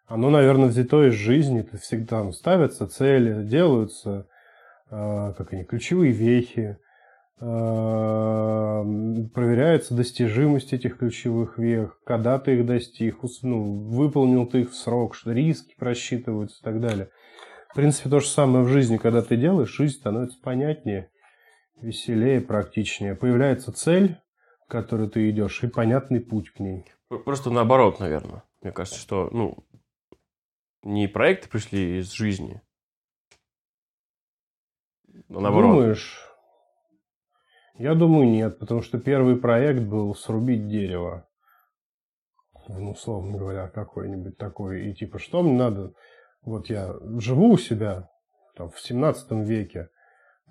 оно, 0.07 0.31
наверное, 0.31 0.69
взято 0.69 1.05
из 1.09 1.15
жизни. 1.15 1.61
Это 1.61 1.79
всегда 1.79 2.19
там 2.21 2.33
ставятся 2.33 2.87
цели, 2.87 3.43
делаются, 3.45 4.29
э, 4.91 5.35
как 5.37 5.53
они, 5.53 5.65
ключевые 5.65 6.13
вехи, 6.13 6.79
Эм, 7.41 9.29
проверяется 9.31 9.93
достижимость 9.95 10.73
этих 10.73 10.99
ключевых 10.99 11.59
вех, 11.59 11.99
когда 12.07 12.39
ты 12.39 12.55
их 12.55 12.65
достиг, 12.65 13.19
ну, 13.43 13.87
выполнил 13.89 14.47
ты 14.47 14.63
их 14.63 14.71
в 14.71 14.77
срок, 14.77 15.17
что 15.17 15.33
риски 15.33 15.75
просчитываются 15.77 16.61
и 16.61 16.65
так 16.65 16.81
далее. 16.81 17.11
В 17.71 17.75
принципе, 17.75 18.09
то 18.09 18.21
же 18.21 18.29
самое 18.29 18.65
в 18.65 18.69
жизни, 18.69 18.99
когда 18.99 19.21
ты 19.21 19.37
делаешь, 19.37 19.77
жизнь 19.77 19.97
становится 19.97 20.39
понятнее, 20.41 21.11
веселее, 21.83 22.41
практичнее. 22.41 23.17
Появляется 23.17 23.73
цель, 23.73 24.17
к 24.67 24.71
которой 24.71 25.09
ты 25.09 25.31
идешь, 25.31 25.63
и 25.63 25.69
понятный 25.69 26.21
путь 26.21 26.51
к 26.51 26.61
ней. 26.61 26.85
Просто 27.09 27.51
наоборот, 27.51 28.01
наверное. 28.01 28.43
Мне 28.63 28.73
кажется, 28.73 28.99
что 28.99 29.29
ну, 29.31 29.59
не 30.83 31.07
проекты 31.07 31.49
пришли 31.49 31.99
из 31.99 32.11
жизни, 32.13 32.63
а 35.29 35.41
наоборот. 35.41 35.73
Думаешь? 35.73 36.31
Я 37.77 37.95
думаю, 37.95 38.29
нет, 38.29 38.59
потому 38.59 38.83
что 38.83 38.99
первый 38.99 39.37
проект 39.37 39.83
был 39.83 40.15
срубить 40.15 40.69
дерево. 40.69 41.29
Ну, 42.69 42.93
условно 42.93 43.37
говоря, 43.37 43.69
какой-нибудь 43.69 44.39
такой. 44.39 44.91
И 44.91 44.95
типа, 44.95 45.19
что 45.19 45.43
мне 45.43 45.55
надо? 45.55 45.93
Вот 46.43 46.71
я 46.71 46.95
живу 47.19 47.53
у 47.53 47.59
себя 47.59 48.09
там, 48.55 48.71
в 48.71 48.81
17 48.81 49.33
веке 49.47 49.89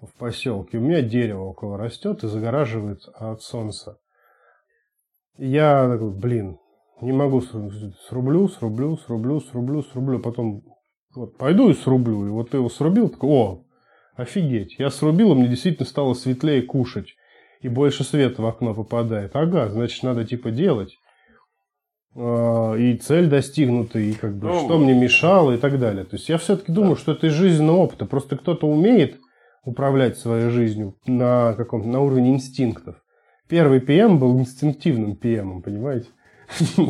в 0.02 0.14
поселке, 0.18 0.78
у 0.78 0.82
меня 0.82 1.02
дерево 1.02 1.44
около 1.44 1.78
растет 1.78 2.24
и 2.24 2.28
загораживает 2.28 3.08
от 3.14 3.42
солнца. 3.42 4.00
Я 5.38 5.90
такой, 5.90 6.12
блин, 6.12 6.58
не 7.02 7.12
могу 7.12 7.42
срублю, 7.42 8.48
срублю, 8.48 8.98
срублю, 8.98 9.42
срублю, 9.42 9.84
срублю. 9.84 10.20
Потом 10.20 10.64
вот 11.16 11.38
пойду 11.38 11.70
и 11.70 11.74
срублю. 11.74 12.28
И 12.28 12.30
вот 12.30 12.52
ты 12.52 12.58
его 12.58 12.70
срубил, 12.70 13.10
такой, 13.10 13.30
о, 13.30 13.64
Офигеть, 14.16 14.76
я 14.78 14.92
срубил, 14.92 15.32
и 15.32 15.36
мне 15.36 15.48
действительно 15.48 15.88
стало 15.88 16.14
светлее 16.14 16.62
кушать. 16.62 17.16
И 17.62 17.70
больше 17.70 18.04
света 18.04 18.42
в 18.42 18.46
окно 18.46 18.74
попадает. 18.74 19.36
Ага, 19.36 19.70
значит, 19.70 20.04
надо 20.04 20.26
типа 20.26 20.52
делать. 20.52 20.98
А, 22.16 22.76
и 22.76 22.96
цель 22.98 23.28
достигнута, 23.28 24.00
и 24.00 24.14
как 24.14 24.38
бы 24.38 24.48
ну, 24.48 24.60
что 24.66 24.78
мне 24.78 24.94
мешало 24.94 25.54
и 25.54 25.58
так 25.58 25.80
далее. 25.80 26.04
То 26.04 26.18
есть 26.18 26.30
я 26.30 26.38
все-таки 26.38 26.72
думаю, 26.72 26.96
что 26.96 27.14
это 27.14 27.28
из 27.28 27.34
жизненного 27.34 27.78
опыта. 27.78 28.06
Просто 28.06 28.38
кто-то 28.38 28.68
умеет 28.68 29.18
управлять 29.64 30.18
своей 30.18 30.50
жизнью 30.50 30.96
на 31.08 31.54
каком 31.54 31.90
на 31.90 32.02
уровне 32.02 32.34
инстинктов. 32.34 32.98
Первый 33.54 33.82
ПМ 33.82 34.18
был 34.18 34.40
инстинктивным 34.40 35.16
ПМом, 35.16 35.62
понимаете? 35.62 36.08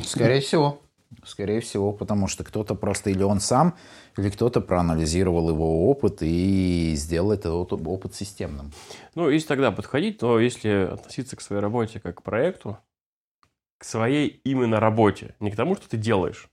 Скорее 0.05 0.39
всего. 0.39 0.79
Скорее 1.25 1.59
всего, 1.59 1.91
потому 1.91 2.29
что 2.29 2.45
кто-то 2.45 2.73
просто 2.73 3.09
или 3.09 3.21
он 3.21 3.41
сам, 3.41 3.75
или 4.15 4.29
кто-то 4.29 4.61
проанализировал 4.61 5.49
его 5.49 5.89
опыт 5.89 6.19
и 6.21 6.93
сделал 6.95 7.33
этот 7.33 7.73
опыт 7.73 8.15
системным. 8.15 8.71
Ну, 9.13 9.27
если 9.27 9.49
тогда 9.49 9.73
подходить, 9.73 10.19
то 10.19 10.39
если 10.39 10.93
относиться 10.93 11.35
к 11.35 11.41
своей 11.41 11.61
работе 11.61 11.99
как 11.99 12.19
к 12.19 12.23
проекту, 12.23 12.77
к 13.77 13.83
своей 13.83 14.27
именно 14.45 14.79
работе, 14.79 15.35
не 15.41 15.51
к 15.51 15.57
тому, 15.57 15.75
что 15.75 15.89
ты 15.89 15.97
делаешь, 15.97 16.47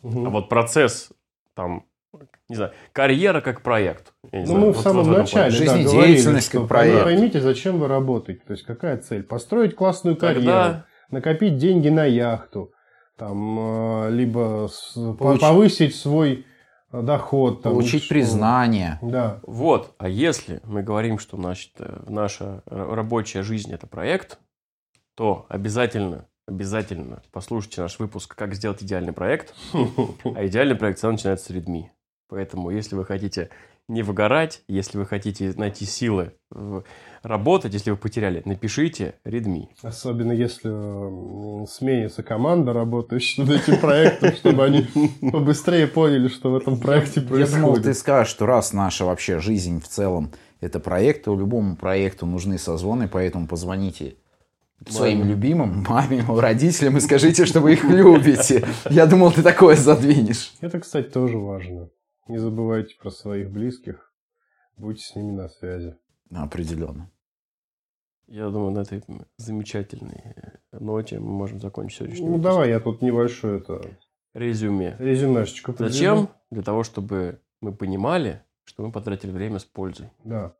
угу. 0.00 0.26
а 0.26 0.30
вот 0.30 0.48
процесс 0.48 1.10
там 1.54 1.86
не 2.48 2.56
знаю, 2.56 2.72
карьера 2.92 3.40
как 3.40 3.62
проект. 3.62 4.12
ну, 4.32 4.44
знаю, 4.44 4.60
мы 4.60 4.66
вот 4.68 4.76
в 4.76 4.80
самом 4.80 5.10
начале 5.10 5.50
жизнедеятельность 5.50 6.52
да, 6.52 6.58
как 6.58 6.68
проект. 6.68 7.04
Поймите, 7.04 7.40
зачем 7.40 7.78
вы 7.78 7.88
работаете, 7.88 8.42
то 8.46 8.52
есть 8.52 8.64
какая 8.64 8.96
цель? 8.98 9.22
Построить 9.22 9.76
классную 9.76 10.16
карьеру, 10.16 10.46
Тогда... 10.46 10.86
накопить 11.10 11.56
деньги 11.56 11.88
на 11.88 12.04
яхту, 12.04 12.72
там, 13.16 14.06
э, 14.06 14.10
либо 14.10 14.68
Получ... 14.94 15.40
повысить 15.40 15.94
свой 15.94 16.46
доход. 16.92 17.62
Там, 17.62 17.72
Получить 17.72 18.04
что... 18.04 18.14
признание. 18.14 18.98
Да. 19.02 19.40
Вот. 19.46 19.94
А 19.98 20.08
если 20.08 20.60
мы 20.64 20.82
говорим, 20.82 21.18
что 21.18 21.36
значит, 21.36 21.72
э, 21.78 22.02
наша 22.08 22.62
рабочая 22.66 23.42
жизнь– 23.42 23.72
это 23.72 23.86
проект, 23.86 24.38
то 25.14 25.46
обязательно, 25.48 26.26
обязательно 26.46 27.22
послушайте 27.30 27.82
наш 27.82 27.98
выпуск 27.98 28.34
«Как 28.34 28.54
сделать 28.54 28.82
идеальный 28.82 29.12
проект». 29.12 29.54
А 30.34 30.46
идеальный 30.46 30.74
проект 30.74 30.98
всегда 30.98 31.12
начинается 31.12 31.46
с 31.46 31.50
людьми. 31.50 31.92
Поэтому, 32.30 32.70
если 32.70 32.94
вы 32.94 33.04
хотите 33.04 33.50
не 33.88 34.02
выгорать, 34.02 34.62
если 34.68 34.98
вы 34.98 35.04
хотите 35.04 35.52
найти 35.56 35.84
силы 35.84 36.32
работать, 37.22 37.74
если 37.74 37.90
вы 37.90 37.96
потеряли, 37.96 38.40
напишите 38.44 39.14
Redmi. 39.24 39.66
Особенно 39.82 40.30
если 40.30 40.70
сменится 41.66 42.22
команда, 42.22 42.72
работающая 42.72 43.44
над 43.44 43.60
этим 43.60 43.80
проектом, 43.80 44.32
чтобы 44.36 44.64
они 44.64 44.86
побыстрее 45.32 45.88
поняли, 45.88 46.28
что 46.28 46.52
в 46.52 46.56
этом 46.56 46.78
проекте 46.78 47.20
происходит. 47.20 47.50
Я 47.50 47.60
думал, 47.60 47.82
ты 47.82 47.92
скажешь, 47.94 48.30
что 48.30 48.46
раз 48.46 48.72
наша 48.72 49.04
вообще 49.04 49.40
жизнь 49.40 49.80
в 49.80 49.88
целом 49.88 50.30
это 50.60 50.78
проект, 50.78 51.24
то 51.24 51.36
любому 51.36 51.74
проекту 51.74 52.26
нужны 52.26 52.58
созвоны, 52.58 53.08
поэтому 53.08 53.48
позвоните 53.48 54.14
своим 54.88 55.24
любимым, 55.24 55.84
маме, 55.88 56.24
родителям 56.28 56.96
и 56.96 57.00
скажите, 57.00 57.44
что 57.44 57.60
вы 57.60 57.72
их 57.72 57.84
любите. 57.84 58.66
Я 58.88 59.06
думал, 59.06 59.32
ты 59.32 59.42
такое 59.42 59.74
задвинешь. 59.74 60.52
Это, 60.60 60.78
кстати, 60.78 61.08
тоже 61.08 61.36
важно. 61.36 61.88
Не 62.30 62.38
забывайте 62.38 62.94
про 62.96 63.10
своих 63.10 63.50
близких. 63.50 64.12
Будьте 64.76 65.02
с 65.02 65.16
ними 65.16 65.32
на 65.32 65.48
связи. 65.48 65.96
Определенно. 66.30 67.10
Я 68.28 68.50
думаю, 68.50 68.70
на 68.70 68.82
этой 68.82 69.02
замечательной 69.36 70.36
ноте 70.70 71.18
мы 71.18 71.32
можем 71.32 71.58
закончить 71.58 71.98
сегодняшний 71.98 72.26
Ну, 72.26 72.32
выпуск. 72.34 72.44
давай 72.44 72.68
я 72.68 72.78
тут 72.78 73.02
небольшое 73.02 73.58
это... 73.58 73.82
Резюме. 74.32 74.94
Резюмешечку. 75.00 75.74
Зачем? 75.76 76.28
Для 76.52 76.62
того, 76.62 76.84
чтобы 76.84 77.40
мы 77.60 77.74
понимали, 77.74 78.44
что 78.62 78.86
мы 78.86 78.92
потратили 78.92 79.32
время 79.32 79.58
с 79.58 79.64
пользой. 79.64 80.10
Да. 80.22 80.54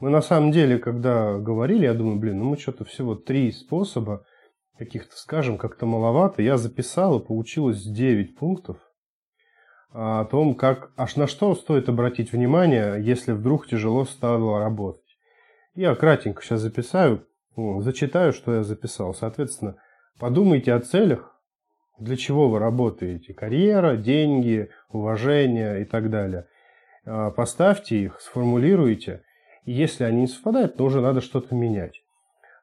Мы 0.00 0.10
на 0.10 0.20
самом 0.20 0.50
деле, 0.50 0.78
когда 0.80 1.38
говорили, 1.38 1.84
я 1.84 1.94
думаю, 1.94 2.18
блин, 2.18 2.38
ну 2.40 2.44
мы 2.46 2.56
что-то 2.56 2.84
всего 2.84 3.14
три 3.14 3.52
способа, 3.52 4.26
каких-то, 4.76 5.16
скажем, 5.16 5.58
как-то 5.58 5.86
маловато. 5.86 6.42
Я 6.42 6.56
записал, 6.56 7.20
и 7.20 7.24
получилось 7.24 7.84
9 7.84 8.36
пунктов 8.36 8.78
о 9.94 10.24
том, 10.24 10.56
как, 10.56 10.90
аж 10.96 11.14
на 11.14 11.28
что 11.28 11.54
стоит 11.54 11.88
обратить 11.88 12.32
внимание, 12.32 12.96
если 12.98 13.30
вдруг 13.30 13.68
тяжело 13.68 14.04
стало 14.04 14.58
работать. 14.58 15.16
Я 15.76 15.94
кратенько 15.94 16.42
сейчас 16.42 16.60
записаю, 16.60 17.24
зачитаю, 17.56 18.32
что 18.32 18.56
я 18.56 18.64
записал. 18.64 19.14
Соответственно, 19.14 19.76
подумайте 20.18 20.72
о 20.72 20.80
целях, 20.80 21.40
для 22.00 22.16
чего 22.16 22.48
вы 22.48 22.58
работаете. 22.58 23.34
Карьера, 23.34 23.96
деньги, 23.96 24.68
уважение 24.88 25.82
и 25.82 25.84
так 25.84 26.10
далее. 26.10 26.48
А, 27.06 27.30
поставьте 27.30 28.02
их, 28.02 28.20
сформулируйте. 28.20 29.22
И 29.64 29.72
если 29.72 30.02
они 30.02 30.22
не 30.22 30.26
совпадают, 30.26 30.76
то 30.76 30.84
уже 30.84 31.00
надо 31.00 31.20
что-то 31.20 31.54
менять. 31.54 32.02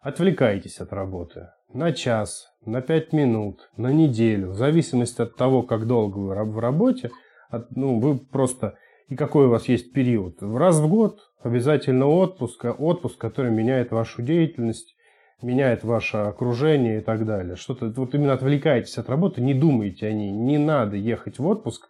Отвлекайтесь 0.02 0.82
от 0.82 0.92
работы 0.92 1.48
на 1.74 1.92
час, 1.92 2.48
на 2.66 2.82
5 2.82 3.14
минут, 3.14 3.70
на 3.78 3.92
неделю, 3.92 4.52
в 4.52 4.56
зависимости 4.56 5.22
от 5.22 5.36
того, 5.36 5.64
как 5.64 5.88
долго 5.88 6.18
вы 6.18 6.44
в 6.44 6.60
работе, 6.60 7.12
от, 7.50 7.76
ну, 7.76 8.00
вы 8.00 8.18
просто 8.18 8.78
и 9.12 9.16
какой 9.16 9.48
у 9.48 9.50
вас 9.50 9.68
есть 9.68 9.92
период. 9.92 10.42
Раз 10.42 10.80
в 10.80 10.88
год 10.88 11.20
обязательно 11.44 12.08
отпуск, 12.08 12.64
отпуск, 12.64 13.18
который 13.18 13.52
меняет 13.52 13.92
вашу 13.92 14.22
деятельность, 14.22 14.96
меняет 15.42 15.84
ваше 15.84 16.18
окружение 16.18 17.00
и 17.00 17.02
так 17.02 17.26
далее. 17.26 17.58
Что-то 17.58 17.92
вот 17.98 18.16
именно 18.16 18.32
отвлекаетесь 18.32 18.98
от 18.98 19.10
работы, 19.10 19.42
не 19.42 19.54
думайте 19.54 20.08
о 20.08 20.14
ней. 20.14 20.32
Не 20.32 20.58
надо 20.58 20.96
ехать 20.96 21.40
в 21.40 21.46
отпуск 21.46 21.90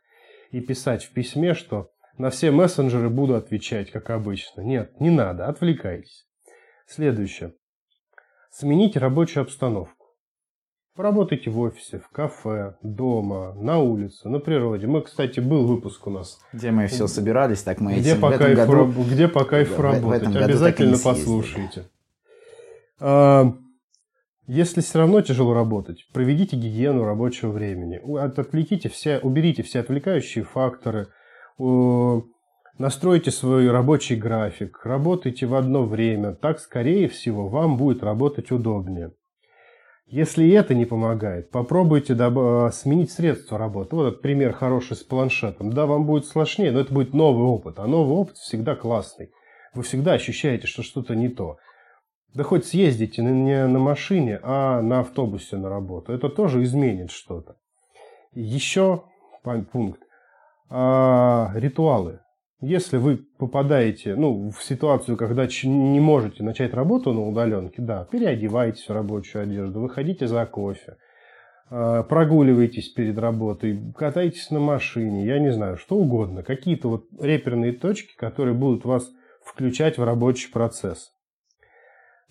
и 0.49 0.61
писать 0.61 1.03
в 1.03 1.13
письме, 1.13 1.53
что 1.53 1.91
на 2.17 2.31
все 2.31 2.49
мессенджеры 2.49 3.09
буду 3.09 3.35
отвечать, 3.35 3.91
как 3.91 4.09
обычно. 4.09 4.61
Нет, 4.61 4.99
не 4.99 5.11
надо, 5.11 5.45
отвлекайтесь. 5.45 6.27
Следующее. 6.87 7.53
Смените 8.51 8.99
рабочую 8.99 9.43
обстановку. 9.43 10.07
Поработайте 10.93 11.49
в 11.49 11.59
офисе, 11.59 11.99
в 11.99 12.09
кафе, 12.09 12.75
дома, 12.83 13.53
на 13.53 13.79
улице, 13.79 14.27
на 14.27 14.39
природе. 14.39 14.87
Мы, 14.87 15.01
кстати, 15.01 15.39
был 15.39 15.65
выпуск 15.65 16.05
у 16.05 16.09
нас. 16.09 16.37
Где 16.51 16.71
мы 16.71 16.87
все 16.87 17.07
собирались, 17.07 17.63
так 17.63 17.79
мы 17.79 17.95
где 17.95 18.13
по 18.13 18.27
в 18.27 18.31
этом 18.33 18.53
году... 18.53 19.03
Где 19.09 19.29
по 19.29 19.45
кайфу 19.45 19.77
да, 19.77 19.93
работать. 19.93 20.27
В 20.27 20.37
Обязательно 20.37 20.97
послушайте. 21.01 21.85
А, 22.99 23.53
если 24.47 24.81
все 24.81 24.99
равно 24.99 25.21
тяжело 25.21 25.53
работать, 25.53 26.05
проведите 26.11 26.57
гигиену 26.57 27.05
рабочего 27.05 27.51
времени. 27.51 28.01
Отвлеките 28.17 28.89
все, 28.89 29.19
уберите 29.19 29.63
все 29.63 29.79
отвлекающие 29.79 30.43
факторы. 30.43 31.07
Настройте 32.81 33.29
свой 33.29 33.69
рабочий 33.69 34.15
график, 34.15 34.83
работайте 34.83 35.45
в 35.45 35.53
одно 35.53 35.83
время, 35.83 36.33
так, 36.33 36.59
скорее 36.59 37.07
всего, 37.09 37.47
вам 37.47 37.77
будет 37.77 38.01
работать 38.01 38.49
удобнее. 38.49 39.11
Если 40.07 40.49
это 40.49 40.73
не 40.73 40.85
помогает, 40.85 41.51
попробуйте 41.51 42.15
э, 42.17 42.69
сменить 42.73 43.11
средство 43.11 43.59
работы. 43.59 43.95
Вот 43.95 44.07
этот 44.07 44.21
пример 44.23 44.53
хороший 44.53 44.97
с 44.97 45.03
планшетом. 45.03 45.71
Да, 45.71 45.85
вам 45.85 46.07
будет 46.07 46.25
сложнее, 46.25 46.71
но 46.71 46.79
это 46.79 46.91
будет 46.91 47.13
новый 47.13 47.43
опыт. 47.43 47.77
А 47.77 47.85
новый 47.85 48.15
опыт 48.15 48.37
всегда 48.37 48.75
классный. 48.75 49.29
Вы 49.75 49.83
всегда 49.83 50.13
ощущаете, 50.13 50.65
что 50.65 50.81
что-то 50.81 51.15
не 51.15 51.29
то. 51.29 51.57
Да 52.33 52.43
хоть 52.43 52.65
съездите 52.65 53.21
не 53.21 53.67
на 53.67 53.77
машине, 53.77 54.39
а 54.41 54.81
на 54.81 55.01
автобусе 55.01 55.55
на 55.55 55.69
работу. 55.69 56.13
Это 56.13 56.29
тоже 56.29 56.63
изменит 56.63 57.11
что-то. 57.11 57.57
Еще 58.33 59.03
пункт. 59.71 60.01
А, 60.71 61.51
ритуалы. 61.53 62.21
Если 62.61 62.97
вы 62.97 63.17
попадаете 63.39 64.15
ну, 64.15 64.51
в 64.51 64.63
ситуацию, 64.63 65.17
когда 65.17 65.47
не 65.47 65.99
можете 65.99 66.43
начать 66.43 66.75
работу 66.75 67.11
на 67.11 67.27
удаленке, 67.27 67.81
да, 67.81 68.05
переодевайтесь 68.05 68.87
в 68.87 68.93
рабочую 68.93 69.43
одежду, 69.43 69.81
выходите 69.81 70.27
за 70.27 70.45
кофе, 70.45 70.97
а, 71.71 72.03
прогуливайтесь 72.03 72.89
перед 72.89 73.17
работой, 73.17 73.91
катайтесь 73.97 74.51
на 74.51 74.59
машине, 74.59 75.25
я 75.25 75.39
не 75.39 75.51
знаю, 75.51 75.77
что 75.77 75.95
угодно. 75.95 76.43
Какие-то 76.43 76.89
вот 76.89 77.05
реперные 77.19 77.73
точки, 77.73 78.15
которые 78.15 78.53
будут 78.53 78.85
вас 78.85 79.09
включать 79.43 79.97
в 79.97 80.03
рабочий 80.03 80.51
процесс. 80.51 81.09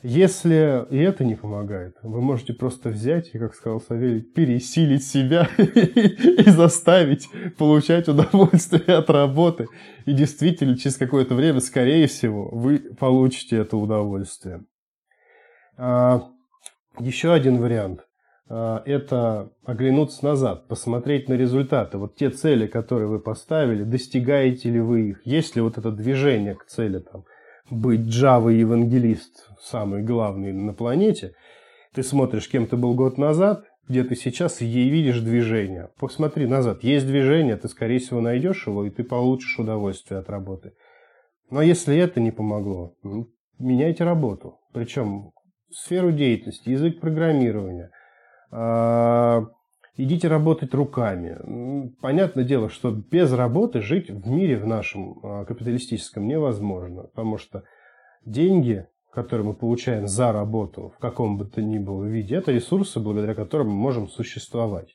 Если 0.02 0.86
и 0.90 0.98
это 0.98 1.24
не 1.24 1.34
помогает, 1.34 1.96
вы 2.02 2.22
можете 2.22 2.54
просто 2.54 2.88
взять 2.88 3.34
и, 3.34 3.38
как 3.38 3.54
сказал 3.54 3.82
Савелий, 3.82 4.22
пересилить 4.22 5.06
себя 5.06 5.46
и 5.58 6.48
заставить 6.48 7.28
получать 7.58 8.08
удовольствие 8.08 8.96
от 8.96 9.10
работы. 9.10 9.66
И 10.06 10.14
действительно, 10.14 10.78
через 10.78 10.96
какое-то 10.96 11.34
время, 11.34 11.60
скорее 11.60 12.06
всего, 12.06 12.48
вы 12.50 12.78
получите 12.78 13.58
это 13.58 13.76
удовольствие. 13.76 14.64
А, 15.76 16.30
еще 16.98 17.34
один 17.34 17.58
вариант 17.58 18.06
а,– 18.48 18.82
это 18.86 19.52
оглянуться 19.66 20.24
назад, 20.24 20.66
посмотреть 20.66 21.28
на 21.28 21.34
результаты. 21.34 21.98
Вот 21.98 22.16
те 22.16 22.30
цели, 22.30 22.66
которые 22.66 23.08
вы 23.08 23.20
поставили, 23.20 23.84
достигаете 23.84 24.70
ли 24.70 24.80
вы 24.80 25.10
их? 25.10 25.26
Есть 25.26 25.56
ли 25.56 25.62
вот 25.62 25.76
это 25.76 25.90
движение 25.90 26.54
к 26.54 26.64
цели 26.64 27.00
там? 27.00 27.24
Быть 27.70 28.00
Java 28.00 28.52
евангелист 28.52 29.48
самый 29.60 30.02
главный 30.02 30.52
на 30.52 30.72
планете, 30.72 31.34
ты 31.94 32.02
смотришь, 32.02 32.48
кем 32.48 32.66
ты 32.66 32.76
был 32.76 32.94
год 32.94 33.18
назад, 33.18 33.64
где 33.88 34.04
ты 34.04 34.14
сейчас, 34.14 34.60
и 34.60 34.66
видишь 34.66 35.20
движение. 35.20 35.90
Посмотри 35.98 36.46
назад. 36.46 36.84
Есть 36.84 37.06
движение, 37.06 37.56
ты, 37.56 37.68
скорее 37.68 37.98
всего, 37.98 38.20
найдешь 38.20 38.66
его, 38.66 38.84
и 38.84 38.90
ты 38.90 39.02
получишь 39.02 39.58
удовольствие 39.58 40.20
от 40.20 40.30
работы. 40.30 40.74
Но 41.50 41.60
если 41.62 41.96
это 41.96 42.20
не 42.20 42.30
помогло, 42.30 42.94
ну, 43.02 43.26
меняйте 43.58 44.04
работу. 44.04 44.60
Причем 44.72 45.32
сферу 45.72 46.12
деятельности, 46.12 46.68
язык 46.68 47.00
программирования. 47.00 47.90
Идите 49.96 50.28
работать 50.28 50.72
руками. 50.74 51.92
Понятное 52.00 52.44
дело, 52.44 52.68
что 52.68 52.90
без 52.90 53.32
работы 53.32 53.80
жить 53.80 54.10
в 54.10 54.30
мире 54.30 54.56
в 54.56 54.66
нашем 54.66 55.18
а, 55.22 55.44
капиталистическом 55.44 56.26
невозможно, 56.26 57.02
потому 57.04 57.38
что 57.38 57.64
деньги, 58.24 58.86
которые 59.12 59.48
мы 59.48 59.54
получаем 59.54 60.06
за 60.06 60.32
работу 60.32 60.92
в 60.96 60.98
каком 60.98 61.36
бы 61.36 61.44
то 61.44 61.60
ни 61.60 61.78
было 61.78 62.04
виде, 62.04 62.36
это 62.36 62.52
ресурсы, 62.52 63.00
благодаря 63.00 63.34
которым 63.34 63.68
мы 63.68 63.74
можем 63.74 64.08
существовать. 64.08 64.94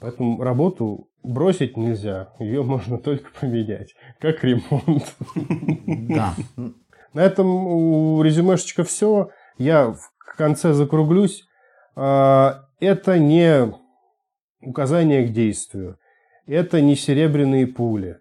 Поэтому 0.00 0.42
работу 0.42 1.08
бросить 1.22 1.76
нельзя, 1.76 2.32
ее 2.38 2.62
можно 2.64 2.98
только 2.98 3.30
поменять, 3.40 3.94
как 4.20 4.42
ремонт. 4.44 5.14
Да. 6.08 6.34
На 7.14 7.20
этом 7.20 7.46
у 7.46 8.22
резюмешечка 8.22 8.84
все. 8.84 9.30
Я 9.58 9.92
в 9.92 10.36
конце 10.36 10.72
закруглюсь. 10.72 11.44
А, 11.94 12.66
это 12.80 13.18
не 13.18 13.72
указание 14.62 15.26
к 15.26 15.32
действию. 15.32 15.98
Это 16.46 16.80
не 16.80 16.96
серебряные 16.96 17.66
пули. 17.66 18.18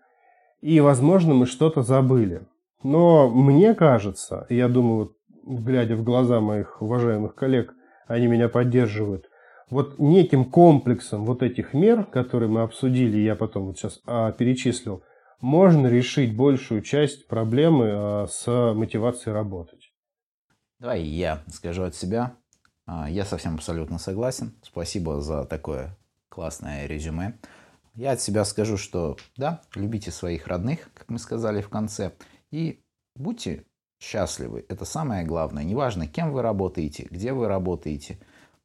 И, 0.61 0.79
возможно, 0.79 1.33
мы 1.33 1.45
что-то 1.45 1.81
забыли. 1.81 2.47
Но 2.83 3.29
мне 3.29 3.73
кажется, 3.73 4.45
я 4.49 4.67
думаю, 4.67 5.15
глядя 5.43 5.95
в 5.95 6.03
глаза 6.03 6.39
моих 6.39 6.81
уважаемых 6.81 7.35
коллег, 7.35 7.73
они 8.07 8.27
меня 8.27 8.49
поддерживают, 8.49 9.27
вот 9.69 9.99
неким 9.99 10.45
комплексом 10.45 11.25
вот 11.25 11.41
этих 11.41 11.73
мер, 11.73 12.03
которые 12.05 12.49
мы 12.49 12.61
обсудили, 12.61 13.17
я 13.19 13.35
потом 13.35 13.67
вот 13.67 13.77
сейчас 13.77 14.01
а, 14.05 14.31
перечислил, 14.31 15.03
можно 15.39 15.87
решить 15.87 16.35
большую 16.35 16.81
часть 16.81 17.27
проблемы 17.27 17.89
а, 17.91 18.27
с 18.27 18.73
мотивацией 18.73 19.33
работать. 19.33 19.93
Давай 20.79 21.01
я 21.01 21.43
скажу 21.47 21.83
от 21.83 21.95
себя. 21.95 22.35
А, 22.85 23.09
я 23.09 23.23
совсем 23.23 23.55
абсолютно 23.55 23.97
согласен. 23.97 24.59
Спасибо 24.63 25.21
за 25.21 25.45
такое 25.45 25.97
классное 26.31 26.87
резюме. 26.87 27.37
Я 27.93 28.13
от 28.13 28.21
себя 28.21 28.45
скажу, 28.45 28.77
что 28.77 29.17
да, 29.35 29.61
любите 29.75 30.11
своих 30.11 30.47
родных, 30.47 30.89
как 30.93 31.09
мы 31.09 31.19
сказали 31.19 31.61
в 31.61 31.69
конце, 31.69 32.13
и 32.49 32.81
будьте 33.15 33.65
счастливы. 33.99 34.65
Это 34.69 34.85
самое 34.85 35.25
главное. 35.25 35.63
Неважно, 35.63 36.07
кем 36.07 36.31
вы 36.31 36.41
работаете, 36.41 37.07
где 37.11 37.33
вы 37.33 37.47
работаете. 37.47 38.17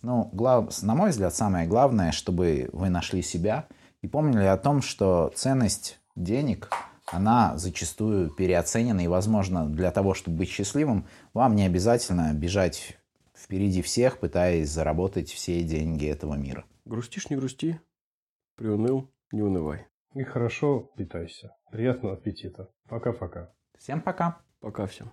Но, 0.02 0.30
глав... 0.32 0.82
на 0.82 0.94
мой 0.94 1.10
взгляд, 1.10 1.34
самое 1.34 1.66
главное, 1.66 2.12
чтобы 2.12 2.70
вы 2.72 2.88
нашли 2.88 3.20
себя 3.20 3.66
и 4.00 4.06
помнили 4.06 4.44
о 4.44 4.56
том, 4.56 4.80
что 4.80 5.32
ценность 5.34 5.98
денег, 6.14 6.70
она 7.06 7.58
зачастую 7.58 8.30
переоценена. 8.30 9.00
И, 9.00 9.08
возможно, 9.08 9.66
для 9.66 9.90
того, 9.90 10.14
чтобы 10.14 10.38
быть 10.38 10.50
счастливым, 10.50 11.06
вам 11.34 11.56
не 11.56 11.66
обязательно 11.66 12.32
бежать 12.32 12.96
впереди 13.36 13.82
всех, 13.82 14.18
пытаясь 14.18 14.70
заработать 14.70 15.30
все 15.30 15.62
деньги 15.62 16.06
этого 16.06 16.34
мира. 16.34 16.64
Грустишь, 16.86 17.30
не 17.30 17.36
грусти. 17.36 17.80
Приуныл, 18.54 19.12
не 19.32 19.42
унывай. 19.42 19.88
И 20.14 20.22
хорошо 20.22 20.92
питайся. 20.96 21.50
Приятного 21.72 22.14
аппетита. 22.14 22.70
Пока-пока. 22.88 23.52
Всем 23.76 24.00
пока. 24.00 24.40
Пока 24.60 24.86
всем. 24.86 25.12